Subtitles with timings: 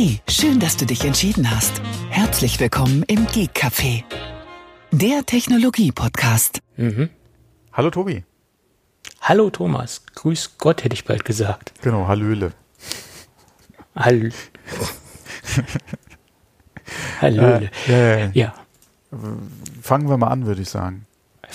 [0.00, 1.82] Hey, schön, dass du dich entschieden hast.
[2.08, 4.04] Herzlich willkommen im Geek Café,
[4.92, 6.60] der Technologie-Podcast.
[6.76, 7.10] Mhm.
[7.72, 8.22] Hallo Tobi.
[9.22, 10.06] Hallo Thomas.
[10.14, 11.72] Grüß Gott, hätte ich bald gesagt.
[11.82, 12.52] Genau, Hallöle.
[13.96, 14.30] Hall
[17.20, 17.68] Hallöle.
[17.88, 18.30] Äh, ja.
[18.34, 18.54] Ja,
[19.82, 21.07] Fangen wir mal an, würde ich sagen.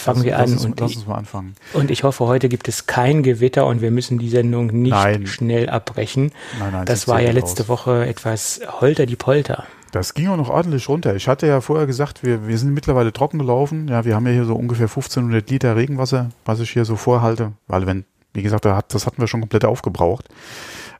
[0.03, 0.51] Fangen wir an.
[0.51, 1.55] Uns, und, lass ich, uns mal anfangen.
[1.73, 5.27] und ich hoffe, heute gibt es kein Gewitter und wir müssen die Sendung nicht Nein.
[5.27, 6.31] schnell abbrechen.
[6.59, 7.69] Nein, nein, das war ja letzte aus.
[7.69, 9.65] Woche etwas holter die Polter.
[9.93, 11.15] Das ging auch noch ordentlich runter.
[11.15, 13.87] Ich hatte ja vorher gesagt, wir, wir sind mittlerweile trocken gelaufen.
[13.87, 17.51] Ja, wir haben ja hier so ungefähr 1500 Liter Regenwasser, was ich hier so vorhalte.
[17.67, 20.29] Weil wenn, wie gesagt, das hatten wir schon komplett aufgebraucht.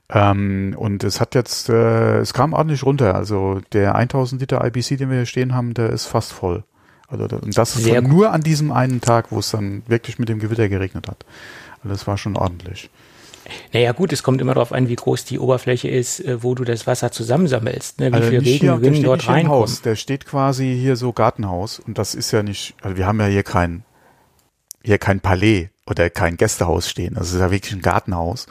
[0.08, 3.16] Ähm, und es hat jetzt, äh, es kam ordentlich runter.
[3.16, 6.62] Also der 1000 Liter IBC, den wir hier stehen haben, der ist fast voll.
[7.08, 8.08] Also und das gut.
[8.08, 11.24] nur an diesem einen Tag, wo es dann wirklich mit dem Gewitter geregnet hat.
[11.82, 12.90] Also das war schon ordentlich.
[13.74, 16.64] Naja gut, es kommt immer darauf an, wie groß die Oberfläche ist, äh, wo du
[16.64, 18.00] das Wasser zusammensammelst.
[18.00, 18.10] Ne?
[18.10, 19.60] Wie Also viel nicht hier, der Regenrinnen steht dort reinkommen.
[19.62, 19.82] Haus.
[19.82, 23.26] Der steht quasi hier so Gartenhaus und das ist ja nicht, also wir haben ja
[23.26, 23.84] hier kein,
[24.82, 27.14] hier kein Palais oder kein Gästehaus stehen.
[27.16, 28.46] Das ist ja wirklich ein Gartenhaus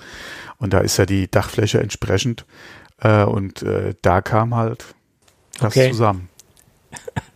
[0.60, 2.46] und da ist ja die Dachfläche entsprechend
[3.02, 4.86] äh, und äh, da kam halt
[5.60, 5.90] das Okay.
[5.90, 6.30] zusammen.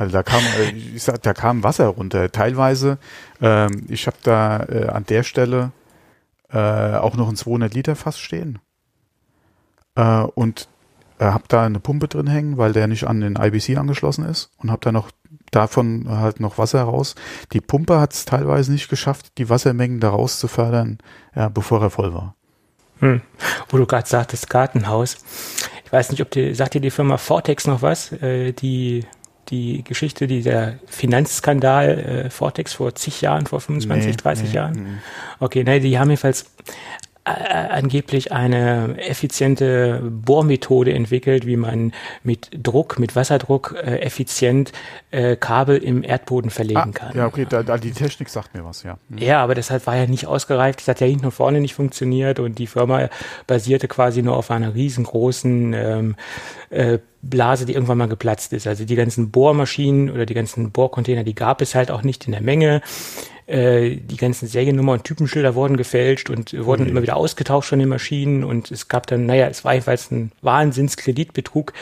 [0.00, 2.32] Also da kam, äh, ich sag, da kam Wasser runter.
[2.32, 2.96] Teilweise,
[3.42, 5.72] ähm, ich habe da äh, an der Stelle
[6.50, 8.60] äh, auch noch ein 200 Liter Fass stehen
[9.96, 10.68] äh, und
[11.18, 14.50] äh, habe da eine Pumpe drin hängen, weil der nicht an den IBC angeschlossen ist
[14.56, 15.10] und habe da noch
[15.50, 17.14] davon halt noch Wasser raus.
[17.52, 20.96] Die Pumpe hat es teilweise nicht geschafft, die Wassermengen da raus zu fördern,
[21.36, 22.36] ja, bevor er voll war.
[23.00, 23.20] Hm.
[23.68, 25.18] Wo du gerade sagtest, Gartenhaus.
[25.84, 28.12] Ich weiß nicht, ob die, sagt dir die Firma Vortex noch was?
[28.12, 29.04] Äh, die,
[29.50, 31.88] die Geschichte, dieser Finanzskandal
[32.26, 34.72] äh, Vortex vor zig Jahren, vor 25, Nee, 30 nee, Jahren?
[34.74, 34.98] mhm.
[35.40, 36.46] Okay, nein, die haben jedenfalls
[37.24, 44.72] angeblich eine effiziente Bohrmethode entwickelt, wie man mit Druck, mit Wasserdruck äh, effizient
[45.10, 47.16] äh, Kabel im Erdboden verlegen Ah, kann.
[47.16, 48.96] ja, okay, da, da, die Technik sagt mir was, ja.
[49.10, 49.18] Hm.
[49.18, 50.80] Ja, aber das hat, war ja nicht ausgereift.
[50.80, 53.08] Das hat ja hinten und vorne nicht funktioniert und die Firma
[53.46, 56.16] basierte quasi nur auf einer riesengroßen ähm,
[56.70, 58.66] äh, Blase, die irgendwann mal geplatzt ist.
[58.66, 62.32] Also die ganzen Bohrmaschinen oder die ganzen Bohrcontainer, die gab es halt auch nicht in
[62.32, 62.80] der Menge.
[63.50, 67.88] Äh, die ganzen Seriennummer und Typenschilder wurden gefälscht und wurden immer wieder ausgetauscht von den
[67.88, 68.44] Maschinen.
[68.44, 71.72] Und es gab dann, naja, es war jedenfalls ein Wahnsinnskreditbetrug,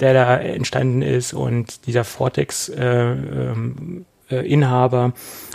[0.00, 1.32] der da entstanden ist.
[1.32, 5.12] Und dieser Vortex äh, ähm, äh, Inhaber,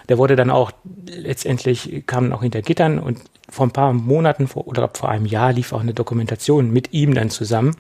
[0.07, 0.72] der wurde dann auch
[1.06, 2.97] letztendlich kam dann auch hinter Gittern.
[2.97, 3.19] Und
[3.50, 7.13] vor ein paar Monaten vor, oder vor einem Jahr lief auch eine Dokumentation mit ihm
[7.13, 7.75] dann zusammen.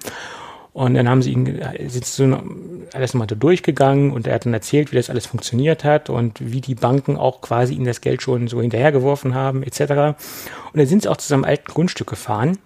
[0.77, 2.39] Und dann haben sie ihn, sind so
[2.93, 6.51] alles nochmal so durchgegangen und er hat dann erzählt, wie das alles funktioniert hat und
[6.51, 9.79] wie die Banken auch quasi ihm das Geld schon so hinterhergeworfen haben, etc.
[9.81, 12.59] Und dann sind sie auch zu seinem alten Grundstück gefahren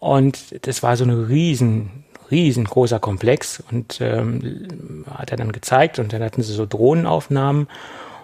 [0.00, 6.12] und das war so eine riesen, riesengroßer Komplex und ähm, hat er dann gezeigt und
[6.12, 7.68] dann hatten sie so Drohnenaufnahmen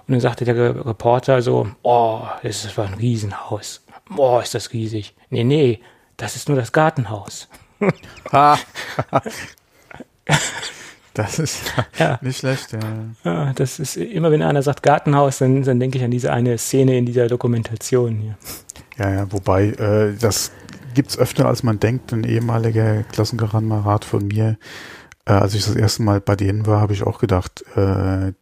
[0.08, 3.84] und dann sagte der Re- Reporter so, oh, das ist ein Riesenhaus.
[4.16, 5.14] Oh, ist das riesig.
[5.30, 5.78] Nee, nee,
[6.16, 7.48] das ist nur das Gartenhaus.
[11.14, 12.18] Das ist Ja.
[12.22, 12.80] nicht schlecht, ja.
[13.22, 16.58] Ja, das ist immer, wenn einer sagt Gartenhaus, dann, dann denke ich an diese eine
[16.58, 18.36] Szene in dieser Dokumentation hier.
[18.98, 20.50] Ja, ja, wobei, äh, das
[20.94, 22.12] gibt's öfter, als man denkt.
[22.12, 24.56] Ein ehemaliger Klassenkamerad von mir,
[25.24, 28.32] äh, als ich das erste Mal bei denen war, habe ich auch gedacht, äh,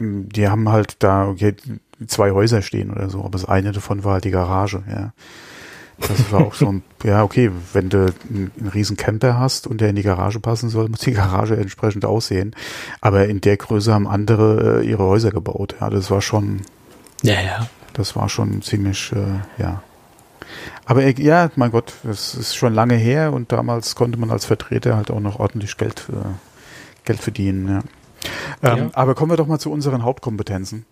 [0.00, 1.54] die haben halt da okay,
[2.06, 5.12] zwei Häuser stehen oder so, aber das eine davon war halt die Garage, ja.
[5.98, 9.80] Das war auch so ein, ja, okay, wenn du einen, einen riesen Camper hast und
[9.80, 12.54] der in die Garage passen soll, muss die Garage entsprechend aussehen.
[13.00, 15.76] Aber in der Größe haben andere äh, ihre Häuser gebaut.
[15.80, 16.62] Ja, das war schon,
[17.22, 17.68] Ja, ja.
[17.92, 19.82] das war schon ziemlich, äh, ja.
[20.84, 24.44] Aber äh, ja, mein Gott, das ist schon lange her und damals konnte man als
[24.44, 26.26] Vertreter halt auch noch ordentlich Geld, äh,
[27.04, 27.68] Geld verdienen.
[28.62, 28.72] Ja.
[28.72, 28.90] Ähm, Ja.
[28.94, 30.86] Aber kommen wir doch mal zu unseren Hauptkompetenzen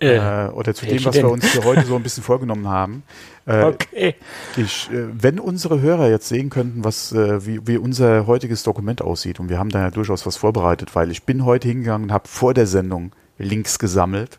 [0.00, 3.02] Äh, äh, oder zu dem, was wir uns für heute so ein bisschen vorgenommen haben.
[3.48, 4.14] Äh, okay.
[4.58, 9.00] ich, äh, wenn unsere Hörer jetzt sehen könnten, was, äh, wie, wie unser heutiges Dokument
[9.00, 12.12] aussieht, und wir haben da ja durchaus was vorbereitet, weil ich bin heute hingegangen und
[12.12, 14.38] habe vor der Sendung Links gesammelt.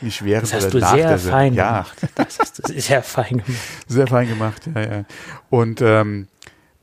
[0.00, 1.38] Nicht während Das hast oder du nach sehr der Sendung.
[1.40, 1.98] fein Ja, gemacht.
[2.14, 3.50] Das hast du sehr fein gemacht.
[3.88, 5.04] sehr fein gemacht, ja, ja.
[5.50, 6.28] Und, ähm,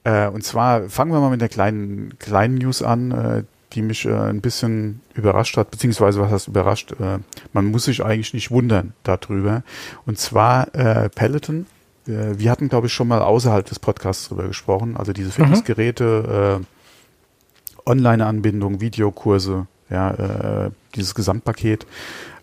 [0.03, 4.13] äh, und zwar fangen wir mal mit der kleinen, kleinen News an, die mich äh,
[4.13, 6.93] ein bisschen überrascht hat, beziehungsweise was heißt überrascht?
[6.99, 7.19] Äh,
[7.51, 9.63] man muss sich eigentlich nicht wundern darüber.
[10.05, 11.65] Und zwar äh, Peloton.
[12.07, 14.97] Äh, wir hatten, glaube ich, schon mal außerhalb des Podcasts drüber gesprochen.
[14.97, 21.85] Also diese Fitnessgeräte, äh, Online-Anbindung, Videokurse, ja, äh, dieses Gesamtpaket.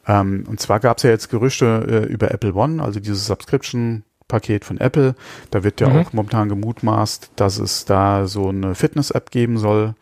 [0.06, 4.04] Ähm, und zwar gab es ja jetzt Gerüchte äh, über Apple One, also dieses Subscription
[4.30, 5.14] Softwarepaket von Apple.
[5.50, 5.96] Da wird ja mhm.
[5.96, 9.94] auch momentan gemutmaßt, dass es da so eine Fitness-App geben soll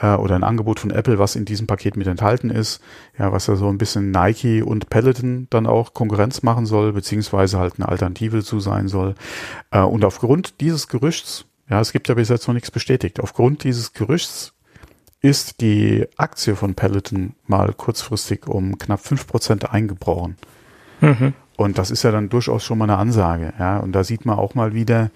[0.00, 2.80] äh, oder ein Angebot von Apple, was in diesem Paket mit enthalten ist.
[3.18, 7.58] Ja, was ja so ein bisschen Nike und Peloton dann auch Konkurrenz machen soll, beziehungsweise
[7.58, 9.14] halt eine Alternative zu sein soll.
[9.70, 13.64] Äh, und aufgrund dieses Gerüchts, ja, es gibt ja bis jetzt noch nichts bestätigt, aufgrund
[13.64, 14.52] dieses Gerüchts
[15.20, 20.36] ist die Aktie von Peloton mal kurzfristig um knapp fünf Prozent eingebrochen.
[21.00, 21.32] Mhm.
[21.56, 23.54] Und das ist ja dann durchaus schon mal eine Ansage.
[23.58, 25.10] Ja, und da sieht man auch mal wieder,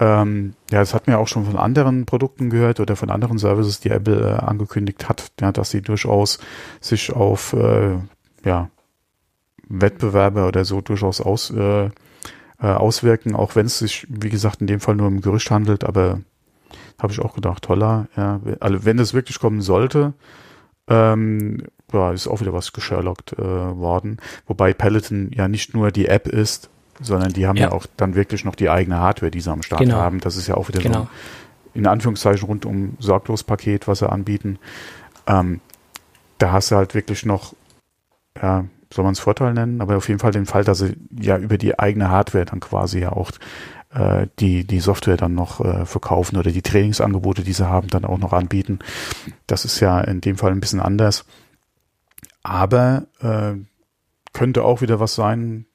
[0.00, 3.36] ähm, ja, das hat man ja auch schon von anderen Produkten gehört oder von anderen
[3.36, 6.38] Services, die Apple äh, angekündigt hat, ja, dass sie durchaus
[6.80, 7.98] sich auf äh,
[8.42, 8.70] ja,
[9.68, 11.90] Wettbewerbe oder so durchaus aus, äh, äh,
[12.60, 16.20] auswirken, auch wenn es sich, wie gesagt, in dem Fall nur um Gerücht handelt, aber
[16.98, 20.14] habe ich auch gedacht, toller, ja, also wenn es wirklich kommen sollte,
[20.88, 24.18] ähm, ja, ist auch wieder was gesherlockt äh, worden.
[24.46, 26.70] Wobei Peloton ja nicht nur die App ist,
[27.00, 27.68] sondern die haben ja.
[27.68, 29.96] ja auch dann wirklich noch die eigene Hardware, die sie am Start genau.
[29.96, 30.20] haben.
[30.20, 30.94] Das ist ja auch wieder genau.
[30.94, 31.08] so ein,
[31.74, 34.58] in Anführungszeichen rundum sorglos Paket, was sie anbieten.
[35.26, 35.60] Ähm,
[36.38, 37.54] da hast du halt wirklich noch,
[38.40, 41.38] ja, soll man es Vorteil nennen, aber auf jeden Fall den Fall, dass sie ja
[41.38, 43.30] über die eigene Hardware dann quasi ja auch
[43.90, 48.04] äh, die, die Software dann noch äh, verkaufen oder die Trainingsangebote, die sie haben, dann
[48.04, 48.80] auch noch anbieten.
[49.46, 51.24] Das ist ja in dem Fall ein bisschen anders.
[52.42, 53.52] Aber äh,
[54.32, 55.66] könnte auch wieder was sein,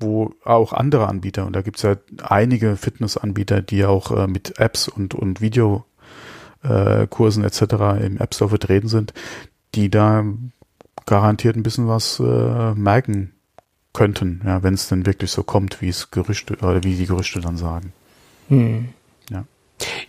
[0.00, 4.58] wo auch andere Anbieter, und da gibt es ja einige Fitnessanbieter, die auch äh, mit
[4.58, 5.84] Apps und, und Videokursen
[7.44, 7.62] äh, etc.
[8.02, 9.14] im App Store vertreten sind,
[9.74, 10.24] die da
[11.06, 13.32] garantiert ein bisschen was äh, merken
[13.92, 17.40] könnten, ja, wenn es denn wirklich so kommt, wie es Gerüchte oder wie die Gerüchte
[17.40, 17.92] dann sagen.
[18.48, 18.90] Hm.
[19.30, 19.44] Ja.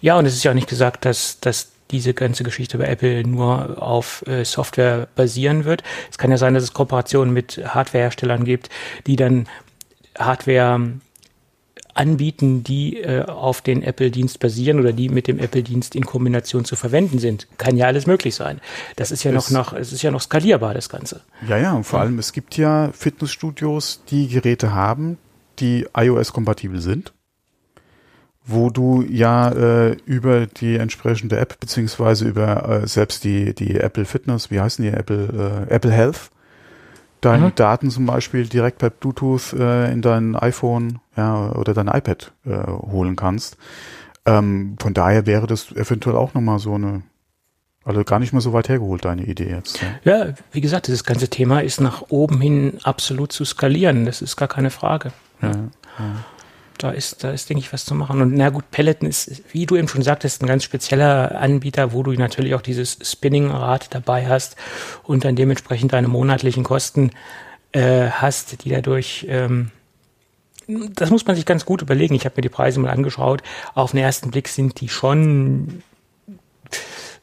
[0.01, 3.27] ja, und es ist ja auch nicht gesagt, dass, dass diese ganze Geschichte bei Apple
[3.27, 5.83] nur auf äh, Software basieren wird.
[6.09, 8.69] Es kann ja sein, dass es Kooperationen mit Hardwareherstellern gibt,
[9.07, 9.47] die dann
[10.17, 10.93] Hardware
[11.93, 16.75] anbieten, die äh, auf den Apple-Dienst basieren oder die mit dem Apple-Dienst in Kombination zu
[16.75, 17.47] verwenden sind.
[17.57, 18.61] Kann ja alles möglich sein.
[18.95, 21.21] Das ist ja noch, noch, es ist ja noch skalierbar, das Ganze.
[21.47, 25.17] Ja, ja, und vor allem, es gibt ja Fitnessstudios, die Geräte haben,
[25.59, 27.13] die iOS-kompatibel sind,
[28.45, 34.05] wo du ja äh, über die entsprechende App beziehungsweise über äh, selbst die, die Apple
[34.05, 36.31] Fitness, wie heißen die, Apple, äh, Apple Health,
[37.21, 37.55] deine mhm.
[37.55, 42.67] Daten zum Beispiel direkt per Bluetooth äh, in dein iPhone ja, oder dein iPad äh,
[42.67, 43.57] holen kannst.
[44.25, 47.03] Ähm, von daher wäre das eventuell auch nochmal so eine,
[47.83, 49.81] also gar nicht mal so weit hergeholt, deine Idee jetzt.
[50.03, 50.17] Ja.
[50.27, 54.05] ja, wie gesagt, dieses ganze Thema ist nach oben hin absolut zu skalieren.
[54.05, 55.11] Das ist gar keine Frage.
[55.41, 56.15] Ja, ja
[56.83, 58.21] da ist, da ist, denke ich, was zu machen.
[58.21, 62.03] Und na gut, Peloton ist, wie du eben schon sagtest, ein ganz spezieller Anbieter, wo
[62.03, 64.55] du natürlich auch dieses Spinning-Rad dabei hast
[65.03, 67.11] und dann dementsprechend deine monatlichen Kosten
[67.71, 69.71] äh, hast, die dadurch ähm,
[70.67, 72.15] das muss man sich ganz gut überlegen.
[72.15, 73.41] Ich habe mir die Preise mal angeschaut.
[73.73, 75.83] Auf den ersten Blick sind die schon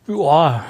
[0.09, 0.65] ja,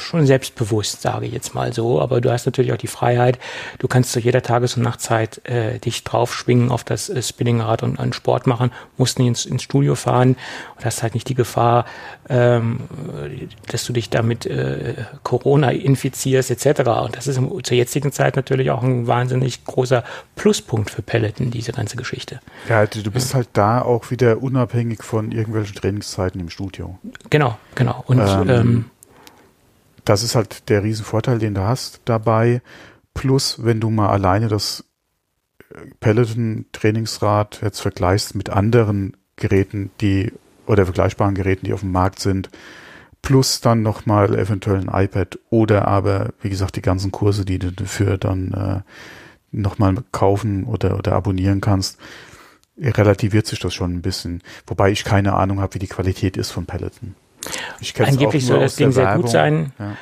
[0.00, 2.00] schon selbstbewusst, sage ich jetzt mal so.
[2.00, 3.38] Aber du hast natürlich auch die Freiheit.
[3.78, 7.98] Du kannst zu jeder Tages- und Nachtzeit äh, dich draufschwingen auf das äh, Spinningrad und
[7.98, 10.36] einen Sport machen, musst nicht ins, ins Studio fahren
[10.76, 11.84] und hast halt nicht die Gefahr,
[12.28, 12.80] ähm,
[13.66, 14.94] dass du dich damit äh,
[15.24, 16.88] Corona infizierst etc.
[17.04, 20.04] Und das ist im, zur jetzigen Zeit natürlich auch ein wahnsinnig großer
[20.36, 22.40] Pluspunkt für Peloton, diese ganze Geschichte.
[22.68, 23.36] Ja, du bist ja.
[23.36, 26.98] halt da auch wieder unabhängig von irgendwelchen Trainingszeiten im Studio.
[27.30, 28.04] Genau, genau.
[28.06, 28.84] Und ähm, ähm,
[30.04, 32.62] das ist halt der Riesenvorteil, den du hast dabei.
[33.14, 34.84] Plus, wenn du mal alleine das
[35.70, 40.32] äh, Peloton-Trainingsrad jetzt vergleichst mit anderen Geräten, die
[40.66, 42.50] oder vergleichbaren Geräten, die auf dem Markt sind,
[43.22, 47.72] plus dann nochmal eventuell ein iPad oder aber, wie gesagt, die ganzen Kurse, die du
[47.72, 48.80] dafür dann äh,
[49.50, 51.98] nochmal kaufen oder, oder abonnieren kannst,
[52.78, 54.42] relativiert sich das schon ein bisschen.
[54.66, 57.14] Wobei ich keine Ahnung habe, wie die Qualität ist von Peloton.
[57.98, 59.22] Angeblich soll das Ding sehr Werbung.
[59.22, 59.72] gut sein.
[59.78, 59.96] Ja.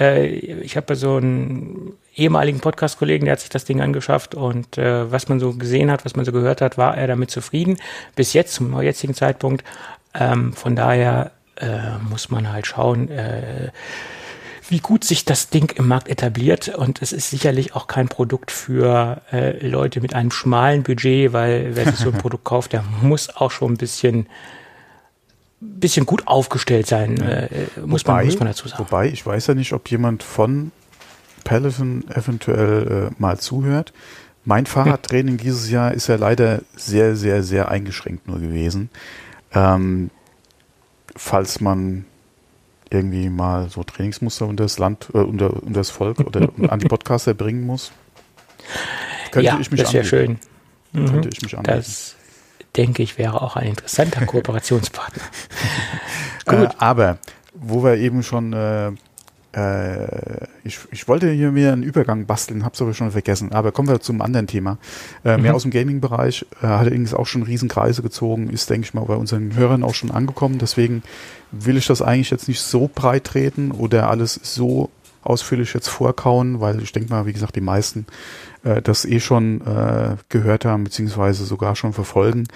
[0.00, 5.10] Äh, ich habe so einen ehemaligen Podcast-Kollegen, der hat sich das Ding angeschafft und äh,
[5.10, 7.76] was man so gesehen hat, was man so gehört hat, war er damit zufrieden.
[8.16, 9.64] Bis jetzt, zum jetzigen Zeitpunkt.
[10.14, 13.70] Ähm, von daher äh, muss man halt schauen, äh,
[14.68, 16.68] wie gut sich das Ding im Markt etabliert.
[16.68, 21.74] Und es ist sicherlich auch kein Produkt für äh, Leute mit einem schmalen Budget, weil
[21.74, 24.26] wer sich so ein Produkt kauft, der muss auch schon ein bisschen
[25.60, 27.26] bisschen gut aufgestellt sein, ja.
[27.26, 28.84] äh, muss, wobei, man, muss man dazu sagen.
[28.84, 30.72] Wobei, ich weiß ja nicht, ob jemand von
[31.44, 33.92] Peloton eventuell äh, mal zuhört.
[34.44, 38.88] Mein Fahrradtraining dieses Jahr ist ja leider sehr, sehr, sehr eingeschränkt nur gewesen.
[39.52, 40.10] Ähm,
[41.14, 42.06] falls man
[42.88, 46.88] irgendwie mal so Trainingsmuster unter das Land, äh, unter, unter das Volk oder an die
[46.88, 47.92] Podcaster bringen muss,
[49.30, 50.38] könnte ja, ich mich das wäre schön.
[50.92, 51.30] Könnte mhm.
[51.32, 51.76] ich mich anbieten.
[51.76, 52.16] Das
[52.76, 55.22] denke ich, wäre auch ein interessanter Kooperationspartner.
[56.46, 56.58] Gut.
[56.58, 57.18] Äh, aber
[57.54, 58.92] wo wir eben schon äh,
[59.52, 63.52] äh, ich, ich wollte hier mir einen Übergang basteln, hab's aber schon vergessen.
[63.52, 64.78] Aber kommen wir zum anderen Thema.
[65.24, 65.42] Äh, mhm.
[65.42, 69.04] Mehr aus dem Gaming-Bereich, äh, hat allerdings auch schon Riesenkreise gezogen, ist, denke ich mal,
[69.04, 70.58] bei unseren Hörern auch schon angekommen.
[70.58, 71.02] Deswegen
[71.50, 74.90] will ich das eigentlich jetzt nicht so breit treten oder alles so
[75.22, 78.06] ausführlich jetzt vorkauen, weil ich denke mal, wie gesagt, die meisten
[78.64, 82.46] äh, das eh schon äh, gehört haben, beziehungsweise sogar schon verfolgen.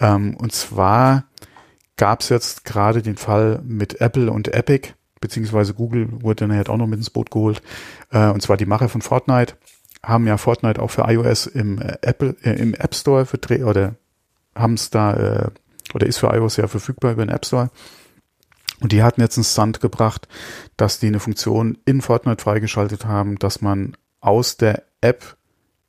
[0.00, 1.24] Ähm, und zwar
[1.96, 6.68] gab es jetzt gerade den Fall mit Apple und Epic, beziehungsweise Google wurde dann halt
[6.68, 7.62] auch noch mit ins Boot geholt.
[8.10, 9.54] Äh, und zwar die Macher von Fortnite
[10.02, 13.96] haben ja Fortnite auch für iOS im äh, Apple äh, im App Store vertreten oder
[14.54, 15.50] haben es da äh,
[15.94, 17.70] oder ist für iOS ja verfügbar über den App Store.
[18.80, 20.28] Und die hatten jetzt einen Stunt gebracht,
[20.76, 25.36] dass die eine Funktion in Fortnite freigeschaltet haben, dass man aus der App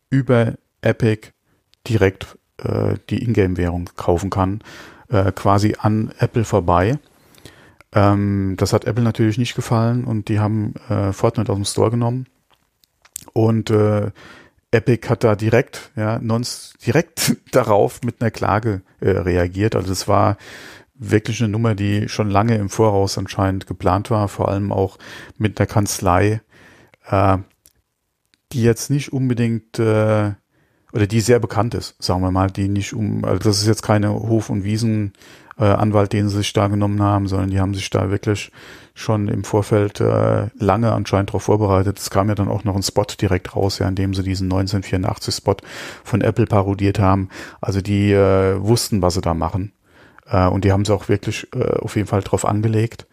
[0.09, 1.29] über Epic
[1.87, 4.61] direkt äh, die Ingame-Währung kaufen kann,
[5.09, 6.99] äh, quasi an Apple vorbei.
[7.93, 11.91] Ähm, das hat Apple natürlich nicht gefallen und die haben äh, Fortnite aus dem Store
[11.91, 12.27] genommen.
[13.33, 14.11] Und äh,
[14.71, 19.75] Epic hat da direkt, ja, nons direkt darauf mit einer Klage äh, reagiert.
[19.75, 20.37] Also es war
[20.93, 24.97] wirklich eine Nummer, die schon lange im Voraus anscheinend geplant war, vor allem auch
[25.37, 26.41] mit einer Kanzlei,
[27.09, 27.37] äh,
[28.51, 30.33] die jetzt nicht unbedingt äh,
[30.91, 33.83] oder die sehr bekannt ist, sagen wir mal, die nicht um, also das ist jetzt
[33.83, 35.13] keine Hof- und Wiesen
[35.59, 38.51] äh, den sie sich da genommen haben, sondern die haben sich da wirklich
[38.93, 41.99] schon im Vorfeld äh, lange anscheinend darauf vorbereitet.
[41.99, 44.45] Es kam ja dann auch noch ein Spot direkt raus, ja, in dem sie diesen
[44.45, 45.57] 1984 Spot
[46.03, 47.29] von Apple parodiert haben.
[47.61, 49.73] Also die äh, wussten, was sie da machen.
[50.29, 53.05] Äh, und die haben sie auch wirklich äh, auf jeden Fall drauf angelegt.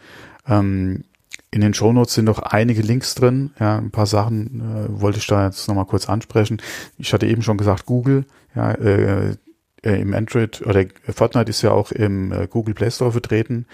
[0.48, 1.04] Ähm,
[1.50, 3.52] in den Shownotes sind noch einige Links drin.
[3.58, 6.60] Ja, ein paar Sachen äh, wollte ich da jetzt nochmal kurz ansprechen.
[6.98, 8.24] Ich hatte eben schon gesagt, Google,
[8.54, 9.36] ja, äh,
[9.82, 13.66] äh, im Android oder Fortnite ist ja auch im äh, Google Play Store vertreten.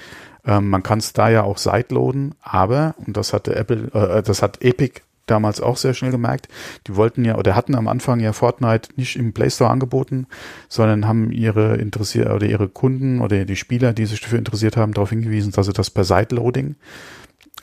[0.45, 4.43] Ähm, man kann es da ja auch sideloaden, aber, und das hatte Apple, äh, das
[4.43, 6.49] hat Epic damals auch sehr schnell gemerkt.
[6.87, 10.27] Die wollten ja oder hatten am Anfang ja Fortnite nicht im Play Store angeboten,
[10.69, 14.95] sondern haben ihre interessiert oder ihre Kunden oder die Spieler, die sich dafür interessiert haben,
[14.95, 16.75] darauf hingewiesen, dass sie das per Sideloading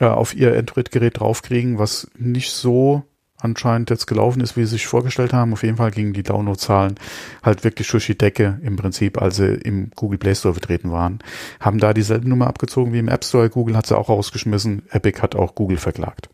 [0.08, 3.04] auf ihr Android-Gerät draufkriegen, was nicht so
[3.42, 5.52] anscheinend jetzt gelaufen ist, wie sie sich vorgestellt haben.
[5.52, 6.96] Auf jeden Fall gingen die Downloadzahlen
[7.42, 11.20] halt wirklich durch die Decke im Prinzip, als sie im Google Play Store vertreten waren.
[11.58, 13.48] Haben da dieselbe Nummer abgezogen wie im App Store.
[13.48, 14.82] Google hat sie auch rausgeschmissen.
[14.90, 16.28] Epic hat auch Google verklagt.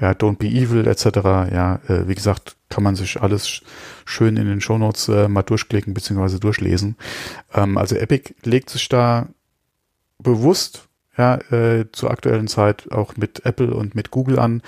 [0.00, 1.06] Ja, Don't Be Evil etc.
[1.52, 3.62] Ja, äh, wie gesagt, kann man sich alles
[4.04, 6.38] schön in den Shownotes äh, mal durchklicken bzw.
[6.38, 6.96] durchlesen.
[7.54, 9.28] Ähm, also Epic legt sich da
[10.18, 14.62] bewusst ja, äh, zur aktuellen Zeit auch mit Apple und mit Google an.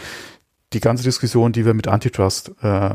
[0.73, 2.91] Die ganze Diskussion, die wir mit Antitrust äh,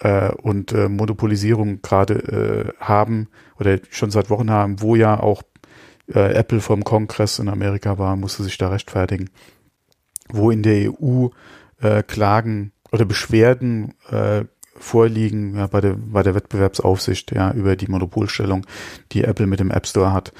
[0.00, 3.28] äh, und äh, Monopolisierung gerade äh, haben
[3.58, 5.42] oder schon seit Wochen haben, wo ja auch
[6.12, 9.30] äh, Apple vom Kongress in Amerika war, musste sich da rechtfertigen,
[10.28, 11.28] wo in der EU
[11.80, 14.44] äh, Klagen oder Beschwerden äh,
[14.78, 18.66] vorliegen ja, bei, der, bei der Wettbewerbsaufsicht ja, über die Monopolstellung,
[19.12, 20.32] die Apple mit dem App Store hat,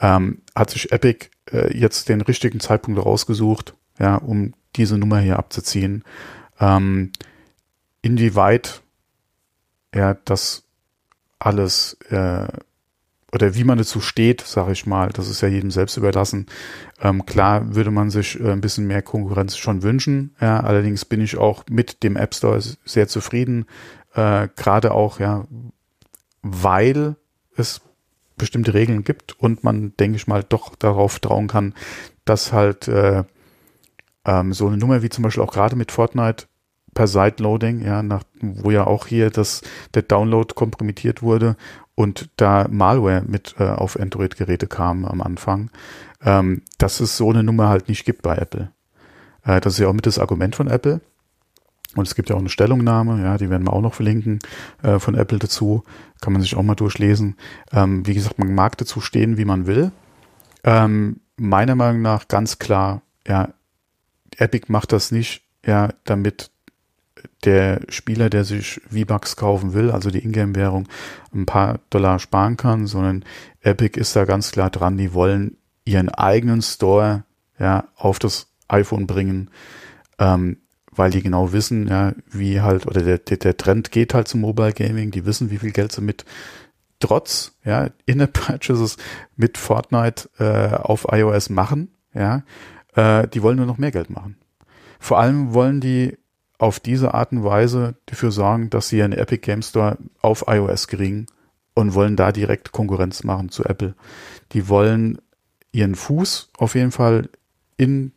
[0.00, 5.38] ähm, hat sich Epic äh, jetzt den richtigen Zeitpunkt rausgesucht, ja, um diese Nummer hier
[5.38, 6.04] abzuziehen.
[6.58, 7.12] Ähm,
[8.02, 8.82] inwieweit
[9.94, 10.64] ja das
[11.38, 12.48] alles äh,
[13.34, 16.46] oder wie man dazu steht, sage ich mal, das ist ja jedem selbst überlassen.
[17.00, 20.36] Ähm, klar würde man sich äh, ein bisschen mehr Konkurrenz schon wünschen.
[20.40, 23.66] Ja, allerdings bin ich auch mit dem App Store sehr zufrieden,
[24.14, 25.46] äh, gerade auch ja,
[26.42, 27.16] weil
[27.56, 27.80] es
[28.36, 31.74] bestimmte Regeln gibt und man, denke ich mal, doch darauf trauen kann,
[32.24, 33.24] dass halt äh,
[34.24, 36.46] ähm, so eine Nummer wie zum Beispiel auch gerade mit Fortnite
[36.94, 39.62] per Sideloading, ja, nach, wo ja auch hier das,
[39.94, 41.56] der Download kompromittiert wurde
[41.94, 45.70] und da Malware mit äh, auf Android-Geräte kam am Anfang,
[46.24, 48.70] ähm, dass es so eine Nummer halt nicht gibt bei Apple.
[49.44, 51.00] Äh, das ist ja auch mit das Argument von Apple.
[51.94, 54.38] Und es gibt ja auch eine Stellungnahme, ja, die werden wir auch noch verlinken
[54.82, 55.84] äh, von Apple dazu.
[56.20, 57.36] Kann man sich auch mal durchlesen.
[57.72, 59.92] Ähm, wie gesagt, man mag dazu stehen, wie man will.
[60.64, 63.50] Ähm, meiner Meinung nach ganz klar, ja,
[64.36, 66.50] Epic macht das nicht, ja, damit
[67.44, 70.88] der Spieler, der sich V-Bucks kaufen will, also die Ingame-Währung,
[71.34, 73.24] ein paar Dollar sparen kann, sondern
[73.60, 77.24] Epic ist da ganz klar dran, die wollen ihren eigenen Store
[77.58, 79.50] ja auf das iPhone bringen.
[80.18, 80.58] Ähm,
[80.96, 84.72] weil die genau wissen, ja, wie halt, oder der, der, Trend geht halt zum Mobile
[84.72, 86.24] Gaming, die wissen, wie viel Geld sie mit
[87.00, 88.96] trotz, ja, In-App-Purchases
[89.36, 92.42] mit Fortnite äh, auf iOS machen, ja,
[92.94, 94.36] äh, die wollen nur noch mehr Geld machen.
[94.98, 96.16] Vor allem wollen die
[96.58, 100.88] auf diese Art und Weise dafür sorgen, dass sie einen Epic Game Store auf iOS
[100.88, 101.26] kriegen
[101.74, 103.94] und wollen da direkt Konkurrenz machen zu Apple.
[104.52, 105.18] Die wollen
[105.72, 107.28] ihren Fuß auf jeden Fall
[107.76, 108.12] in,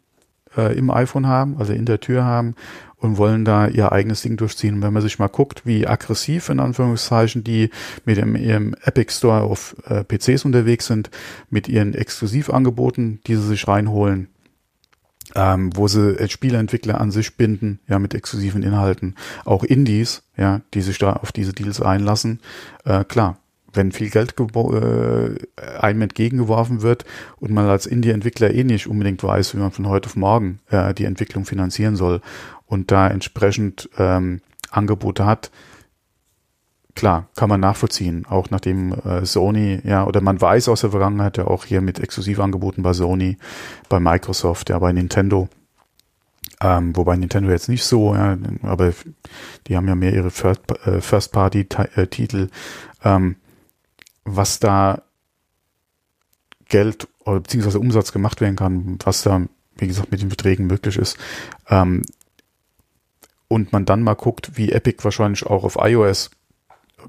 [0.58, 2.56] äh, im iPhone haben, also in der Tür haben
[2.98, 4.76] und wollen da ihr eigenes Ding durchziehen.
[4.76, 7.70] Und wenn man sich mal guckt, wie aggressiv in Anführungszeichen die
[8.06, 11.10] mit dem, ihrem Epic Store auf äh, PCs unterwegs sind,
[11.50, 14.30] mit ihren Exklusivangeboten, die sie sich reinholen,
[15.36, 20.62] ähm, wo sie äh, Spieleentwickler an sich binden, ja, mit exklusiven Inhalten, auch Indies, ja,
[20.74, 22.40] die sich da auf diese Deals einlassen,
[22.86, 23.38] äh, klar,
[23.78, 27.06] wenn viel Geld äh, einem entgegengeworfen wird
[27.38, 30.94] und man als Indie-Entwickler eh nicht unbedingt weiß, wie man von heute auf morgen äh,
[30.94, 32.22] die Entwicklung finanzieren soll
[32.66, 35.52] und da entsprechend ähm, Angebote hat,
[36.96, 41.38] klar, kann man nachvollziehen, auch nachdem äh, Sony, ja, oder man weiß aus der Vergangenheit
[41.38, 43.38] ja auch hier mit Exklusivangeboten bei Sony,
[43.88, 45.48] bei Microsoft, ja, bei Nintendo,
[46.60, 48.94] ähm, wobei Nintendo jetzt nicht so, ja, aber
[49.68, 52.50] die haben ja mehr ihre äh, First-Party-Titel,
[53.04, 53.36] ähm,
[54.28, 55.02] was da
[56.70, 59.42] Geld oder beziehungsweise Umsatz gemacht werden kann, was da,
[59.78, 61.18] wie gesagt, mit den Verträgen möglich ist.
[61.70, 62.04] Ähm,
[63.48, 66.30] und man dann mal guckt, wie Epic wahrscheinlich auch auf iOS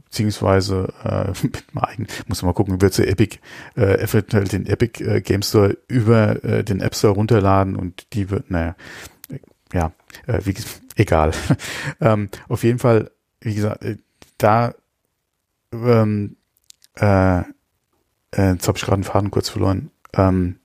[0.05, 1.33] beziehungsweise äh,
[1.81, 3.39] eigen, muss man mal gucken, wird sie Epic
[3.77, 8.31] äh, eventuell den Epic äh, Game Store über äh, den App Store runterladen und die
[8.31, 8.77] wird, naja,
[9.73, 9.93] ja,
[10.27, 10.55] äh, wie
[10.97, 11.33] egal.
[12.01, 13.11] ähm, auf jeden Fall,
[13.41, 13.97] wie gesagt, äh,
[14.37, 14.75] da
[15.73, 16.37] ähm,
[17.01, 19.91] äh, äh, jetzt habe ich gerade einen Faden kurz verloren.
[20.15, 20.57] Ähm,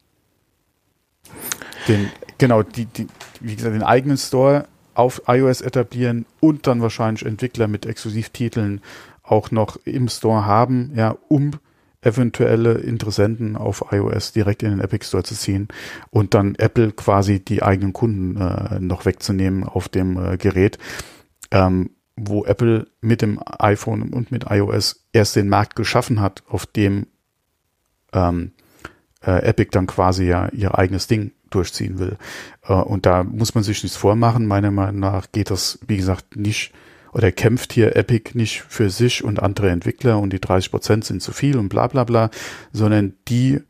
[1.87, 3.07] den, genau, die, die,
[3.39, 8.81] wie gesagt, den eigenen Store auf iOS etablieren und dann wahrscheinlich Entwickler mit Exklusivtiteln
[9.23, 11.51] auch noch im Store haben, ja, um
[12.01, 15.69] eventuelle Interessenten auf iOS direkt in den Epic Store zu ziehen
[16.09, 20.77] und dann Apple quasi die eigenen Kunden äh, noch wegzunehmen auf dem äh, Gerät.
[21.51, 26.65] Ähm, wo Apple mit dem iPhone und mit iOS erst den Markt geschaffen hat, auf
[26.65, 27.07] dem
[28.13, 28.51] ähm,
[29.25, 32.17] äh, Epic dann quasi ja ihr eigenes Ding durchziehen will.
[32.63, 34.45] Äh, und da muss man sich nichts vormachen.
[34.45, 36.73] Meiner Meinung nach geht das, wie gesagt, nicht
[37.13, 41.21] oder kämpft hier Epic nicht für sich und andere Entwickler und die 30 Prozent sind
[41.21, 42.31] zu viel und bla bla bla,
[42.71, 43.61] sondern die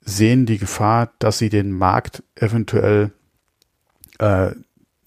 [0.00, 3.12] sehen die Gefahr, dass sie den Markt eventuell
[4.18, 4.50] äh,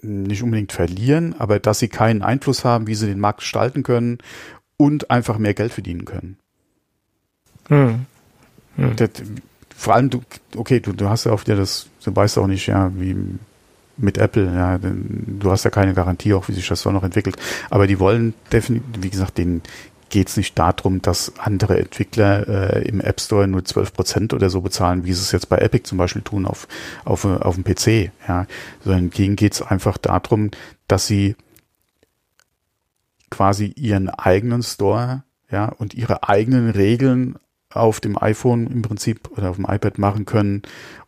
[0.02, 4.18] nicht unbedingt verlieren, aber dass sie keinen Einfluss haben, wie sie den Markt gestalten können
[4.78, 6.38] und einfach mehr Geld verdienen können.
[7.68, 8.06] Hm.
[8.78, 8.96] Hm.
[8.96, 9.10] Das,
[9.76, 10.22] vor allem du,
[10.56, 13.16] okay, du, du hast ja auch wieder das, du weißt auch nicht, ja, wie
[13.98, 17.36] mit Apple, ja, du hast ja keine Garantie auch, wie sich das so noch entwickelt.
[17.70, 19.62] Aber die wollen definitiv, wie gesagt, den
[20.12, 24.50] geht es nicht darum, dass andere Entwickler äh, im App Store nur 12 Prozent oder
[24.50, 26.67] so bezahlen, wie sie es jetzt bei Epic zum Beispiel tun auf,
[27.04, 28.45] auf, auf dem PC, ja,
[28.84, 30.52] sondern hingegen geht es einfach darum,
[30.88, 31.36] dass sie
[33.32, 37.38] quasi ihren eigenen Store, ja, und ihre eigenen Regeln
[37.69, 40.62] auf dem iPhone im Prinzip oder auf dem iPad machen können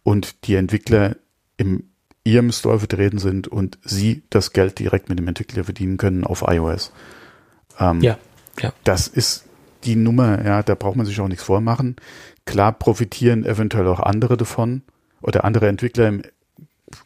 [0.03, 1.17] und die Entwickler
[1.57, 1.83] im
[2.23, 6.45] ihrem Store vertreten sind und sie das Geld direkt mit dem Entwickler verdienen können auf
[6.47, 6.93] iOS.
[7.77, 8.17] Ähm, ja.
[8.59, 8.73] Ja.
[8.83, 9.45] Das ist
[9.83, 11.95] die Nummer, ja, da braucht man sich auch nichts vormachen.
[12.45, 14.83] Klar profitieren eventuell auch andere davon
[15.21, 16.19] oder andere Entwickler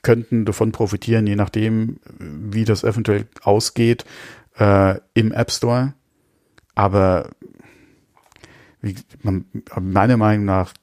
[0.01, 4.05] könnten davon profitieren, je nachdem, wie das eventuell ausgeht
[4.57, 5.93] äh, im App Store.
[6.75, 7.29] Aber
[8.81, 9.45] wie, man,
[9.79, 10.73] meiner Meinung nach,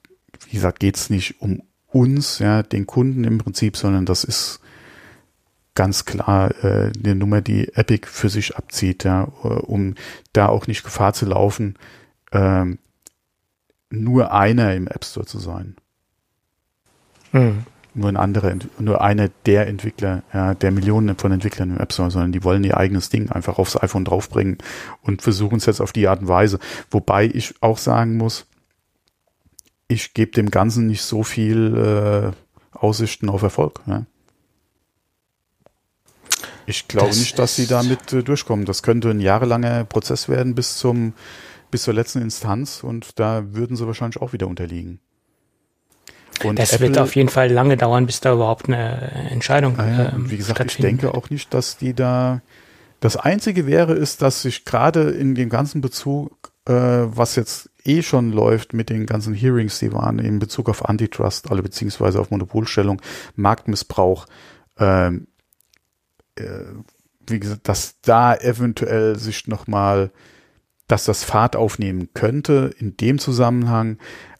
[0.47, 4.59] wie gesagt, geht es nicht um uns, ja, den Kunden im Prinzip, sondern das ist
[5.75, 9.95] ganz klar äh, eine Nummer, die Epic für sich abzieht, ja, äh, um
[10.33, 11.77] da auch nicht Gefahr zu laufen,
[12.31, 12.79] ähm,
[13.89, 15.75] nur einer im App Store zu sein.
[17.31, 17.63] Mhm.
[17.93, 22.11] Nur ein anderer, nur einer der Entwickler, ja, der Millionen von Entwicklern im App Store,
[22.11, 24.57] sondern die wollen ihr eigenes Ding einfach aufs iPhone draufbringen
[25.01, 26.59] und versuchen es jetzt auf die Art und Weise.
[26.91, 28.47] Wobei ich auch sagen muss,
[29.87, 32.33] ich gebe dem Ganzen nicht so viel
[32.73, 33.81] äh, Aussichten auf Erfolg.
[33.85, 34.05] Ja.
[36.65, 38.65] Ich glaube das nicht, dass sie damit äh, durchkommen.
[38.65, 41.13] Das könnte ein jahrelanger Prozess werden bis zum
[41.71, 44.99] bis zur letzten Instanz und da würden sie wahrscheinlich auch wieder unterliegen.
[46.43, 50.11] Und das Apple, wird auf jeden Fall lange dauern, bis da überhaupt eine Entscheidung äh,
[50.15, 52.41] Wie gesagt, ich denke auch nicht, dass die da.
[52.99, 58.01] Das Einzige wäre, ist, dass sich gerade in dem ganzen Bezug, äh, was jetzt eh
[58.01, 62.31] schon läuft mit den ganzen Hearings, die waren in Bezug auf Antitrust, alle beziehungsweise auf
[62.31, 63.01] Monopolstellung,
[63.35, 64.25] Marktmissbrauch,
[64.79, 65.34] ähm, äh,
[67.27, 70.11] wie gesagt, dass da eventuell sich nochmal,
[70.87, 73.97] dass das Fahrt aufnehmen könnte in dem Zusammenhang.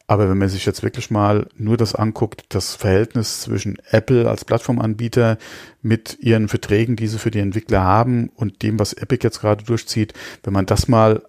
[0.08, 4.46] Aber wenn man sich jetzt wirklich mal nur das anguckt, das Verhältnis zwischen Apple als
[4.46, 5.40] Plattformanbieter
[5.82, 9.64] mit ihren Verträgen, die sie für die Entwickler haben und dem, was Epic jetzt gerade
[9.64, 11.24] durchzieht, wenn man das mal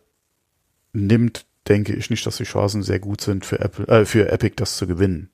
[0.92, 4.56] nimmt, denke ich nicht, dass die Chancen sehr gut sind für Apple, äh, für Epic
[4.56, 5.30] das zu gewinnen.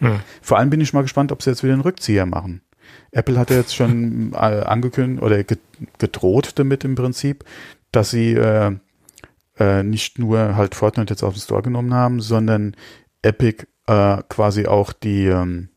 [0.00, 0.20] Hm.
[0.42, 2.60] Vor allem bin ich mal gespannt, ob sie jetzt wieder einen Rückzieher machen.
[3.10, 5.42] Apple hat ja jetzt schon äh, angekündigt oder
[5.98, 7.44] gedroht damit im Prinzip,
[7.92, 8.76] dass sie äh,
[9.58, 12.74] äh, nicht nur halt Fortnite jetzt auf den Store genommen haben, sondern
[13.22, 15.68] Epic äh, quasi auch die ähm,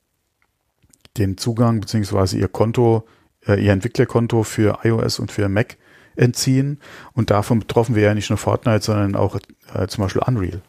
[1.17, 3.07] den Zugang beziehungsweise ihr Konto,
[3.47, 5.77] äh, ihr Entwicklerkonto für iOS und für Mac
[6.15, 6.79] entziehen.
[7.13, 9.37] Und davon betroffen wäre ja nicht nur Fortnite, sondern auch
[9.73, 10.61] äh, zum Beispiel Unreal.